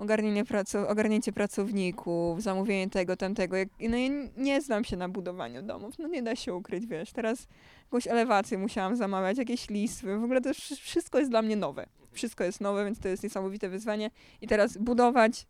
[0.00, 3.56] ogarnienie praco- ogarnięcie pracowników, zamówienie tego, tamtego.
[3.56, 7.12] Jak, no ja nie znam się na budowaniu domów, no nie da się ukryć, wiesz.
[7.12, 7.46] Teraz
[7.84, 11.86] jakąś elewację musiałam zamawiać, jakieś listwy, w ogóle to wszy- wszystko jest dla mnie nowe.
[12.12, 14.10] Wszystko jest nowe, więc to jest niesamowite wyzwanie.
[14.40, 15.46] I teraz budować,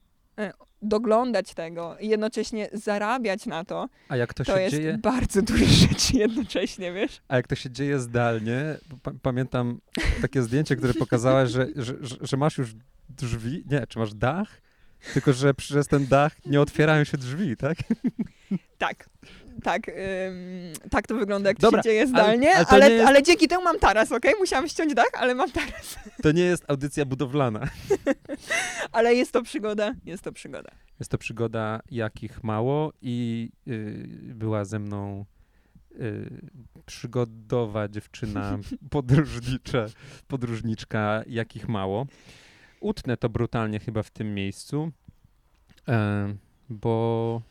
[0.82, 4.98] doglądać tego i jednocześnie zarabiać na to, A jak to, to się jest dzieje?
[4.98, 7.20] bardzo dużo rzeczy jednocześnie, wiesz?
[7.28, 8.62] A jak to się dzieje zdalnie,
[9.02, 9.80] pa- pamiętam
[10.22, 12.74] takie zdjęcie, które pokazałaś, że, że, że masz już
[13.08, 14.60] drzwi, nie, czy masz dach,
[15.14, 17.78] tylko że przez ten dach nie otwierają się drzwi, tak?
[18.78, 19.08] Tak.
[19.62, 19.94] Tak, ym,
[20.90, 23.48] tak to wygląda, jak Dobra, to się dzieje ale- zdalnie, ale ale, ale, jest- dzięki
[23.48, 24.34] temu mam taras, okej?
[24.38, 25.98] Musiałam ściąć dach, ale mam taras.
[26.22, 27.60] To nie jest audycja budowlana.
[28.92, 30.70] Ale jest to przygoda, jest to przygoda.
[30.98, 35.24] Jest to przygoda jakich mało i y, była ze mną
[36.00, 36.30] y,
[36.86, 38.58] przygodowa dziewczyna
[38.90, 39.86] podróżnicza,
[40.28, 42.06] podróżniczka jakich mało.
[42.80, 44.92] Utnę to brutalnie chyba w tym miejscu,
[45.88, 46.34] e,
[46.68, 47.42] bo,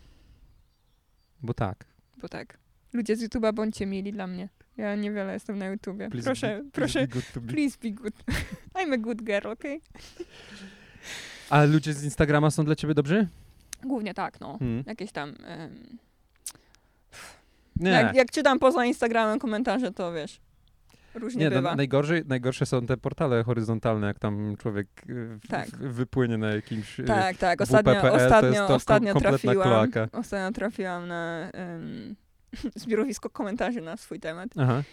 [1.42, 1.86] bo tak.
[2.22, 2.58] Bo tak.
[2.94, 4.50] Ludzie z YouTube'a bądźcie mieli dla mnie.
[4.78, 6.10] Ja niewiele jestem na YouTubie.
[6.10, 7.54] Please proszę, be- please proszę, be good to be.
[7.54, 8.14] please be good.
[8.76, 9.82] I'm a good girl, okej?
[11.50, 13.28] A ludzie z Instagrama są dla ciebie dobrzy?
[13.84, 14.58] Głównie tak, no.
[14.58, 14.84] Hmm.
[14.88, 15.36] Jakieś tam...
[17.76, 17.92] Nie.
[17.92, 20.40] jak, jak czytam poza Instagramem komentarze, to wiesz.
[21.16, 21.76] Różnie Nie, no, bywa.
[21.76, 25.70] najgorzej, najgorsze są te portale horyzontalne, jak tam człowiek y, Tak.
[25.70, 27.00] wypłynie na jakimś...
[27.00, 27.62] y, Tak, tak.
[27.62, 29.68] Ostatnio, WP.pl ostatnio, to ostatnio kom- trafiłam.
[29.68, 30.08] kloaka.
[30.20, 32.16] Ostatnio trafiłam na um,
[32.82, 34.50] zbiorowisko komentarzy na swój temat.
[34.60, 34.84] Aha,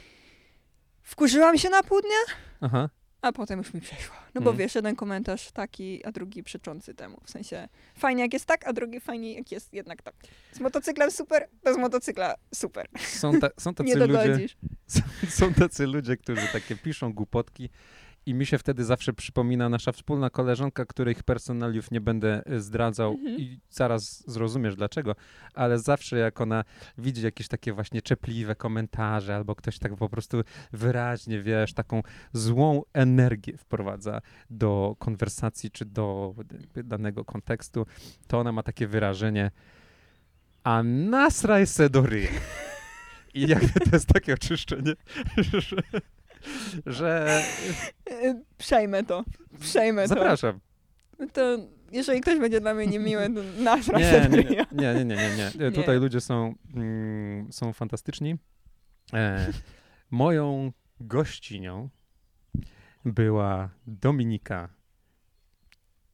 [1.02, 2.88] Wkurzyłam się na pół dnia, aha.
[3.26, 4.14] A potem już mi przeszło.
[4.34, 4.58] No bo Mm.
[4.58, 7.20] wiesz, jeden komentarz taki, a drugi przeczący temu.
[7.24, 10.14] W sensie fajnie jak jest tak, a drugi fajnie jak jest jednak tak.
[10.52, 12.86] Z motocyklem super, bez motocykla super.
[12.98, 14.46] Są, ta, są tacy Nie ludzie,
[14.86, 15.00] są,
[15.38, 17.70] są tacy ludzie, którzy takie piszą głupotki
[18.26, 23.12] i mi się wtedy zawsze przypomina nasza wspólna koleżanka, których personaliów nie będę y, zdradzał
[23.12, 23.38] Mhm.
[23.40, 25.14] i zaraz zrozumiesz dlaczego,
[25.54, 26.64] ale zawsze jak ona
[26.98, 30.42] widzi jakieś takie właśnie czepliwe komentarze albo ktoś tak po prostu
[30.72, 34.20] wyraźnie, wiesz, taką złą energię wprowadza
[34.50, 36.34] do konwersacji czy do
[36.84, 37.86] danego kontekstu,
[38.26, 39.50] to ona ma takie wyrażenie
[40.66, 42.30] a nasraj se do ryja.
[43.34, 44.92] I jakby to jest takie oczyszczenie,
[45.66, 45.76] że,
[46.86, 47.40] że
[48.10, 49.24] Y, Przejmę to.
[49.60, 50.60] Przejmę zapraszam.
[51.18, 51.26] to.
[51.32, 51.58] To
[51.92, 55.36] jeżeli ktoś będzie dla mnie niemiły, to nasra Nie, nie, nie, nie, nie, nie, nie,
[55.36, 55.50] nie.
[55.64, 55.72] Nie.
[55.72, 58.36] Tutaj ludzie są, mm, są fantastyczni.
[59.12, 59.52] E,
[60.10, 61.88] moją gościnią
[63.04, 64.68] była Dominika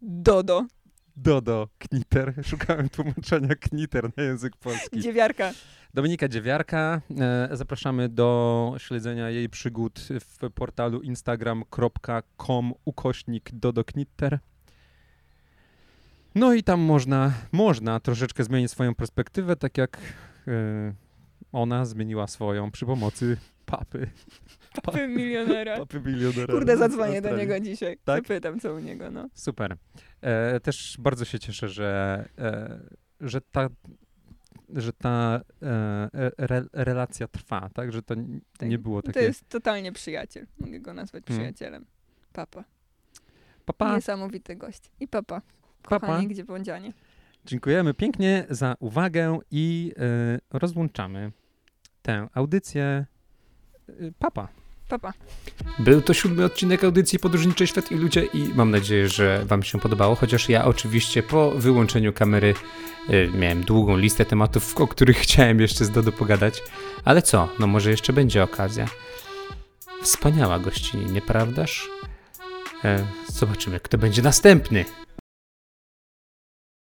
[0.03, 0.67] Dodo.
[1.17, 2.35] Dodo Kniter.
[2.51, 5.01] Szukałem tłumaczenia Kniter na język polski.
[5.01, 5.53] Dziewiarka.
[5.95, 7.01] Dominika Dziewiarka.
[7.21, 14.39] E, zapraszamy do śledzenia jej przygód w portalu instagram.com ukośnik dodoknitter.
[16.35, 19.99] No i tam można, można troszeczkę zmienić swoją perspektywę, tak jak
[20.49, 20.95] e,
[21.53, 23.37] ona zmieniła swoją przy pomocy
[23.67, 24.11] papy.
[24.83, 25.79] Papy milionera.
[25.79, 26.55] Papy milionera.
[26.55, 27.99] Kurde, zadzwonię do niego dzisiaj.
[28.05, 28.23] Tak?
[28.23, 29.29] Zapytam, co u niego, no.
[29.35, 29.77] Super.
[30.21, 32.81] E, też bardzo się cieszę, że, e,
[33.21, 33.69] że ta,
[34.69, 37.93] że ta e, re, relacja trwa, tak?
[37.93, 38.15] Że to
[38.59, 38.69] Tak.
[38.69, 40.47] nie było To takie jest totalnie przyjaciel.
[40.59, 41.39] Mogę go nazwać Mm.
[41.41, 41.87] przyjacielem.
[42.33, 42.65] Papa.
[43.65, 43.95] papa.
[43.95, 44.91] Niesamowity gość.
[45.01, 45.43] I papa.
[45.83, 46.07] Papa.
[46.07, 46.93] Kochanie, gdzie błądzianie.
[47.47, 51.33] Dziękujemy pięknie za uwagę i e, rozłączamy
[52.03, 53.07] tę audycję.
[53.89, 54.49] E, papa.
[54.93, 55.13] Papa.
[55.79, 59.81] Był to siódmy odcinek audycji Podróżniczej Świat i Ludzie i mam nadzieję, że Wam się
[59.81, 62.55] podobało, chociaż ja oczywiście po wyłączeniu kamery
[63.11, 66.63] y, miałem długą listę tematów, o których chciałem jeszcze z Dodo pogadać,
[67.05, 68.87] ale co, no może jeszcze będzie okazja.
[70.03, 71.91] Wspaniała gościni, nieprawdaż?
[72.85, 74.85] E, zobaczymy, kto będzie następny.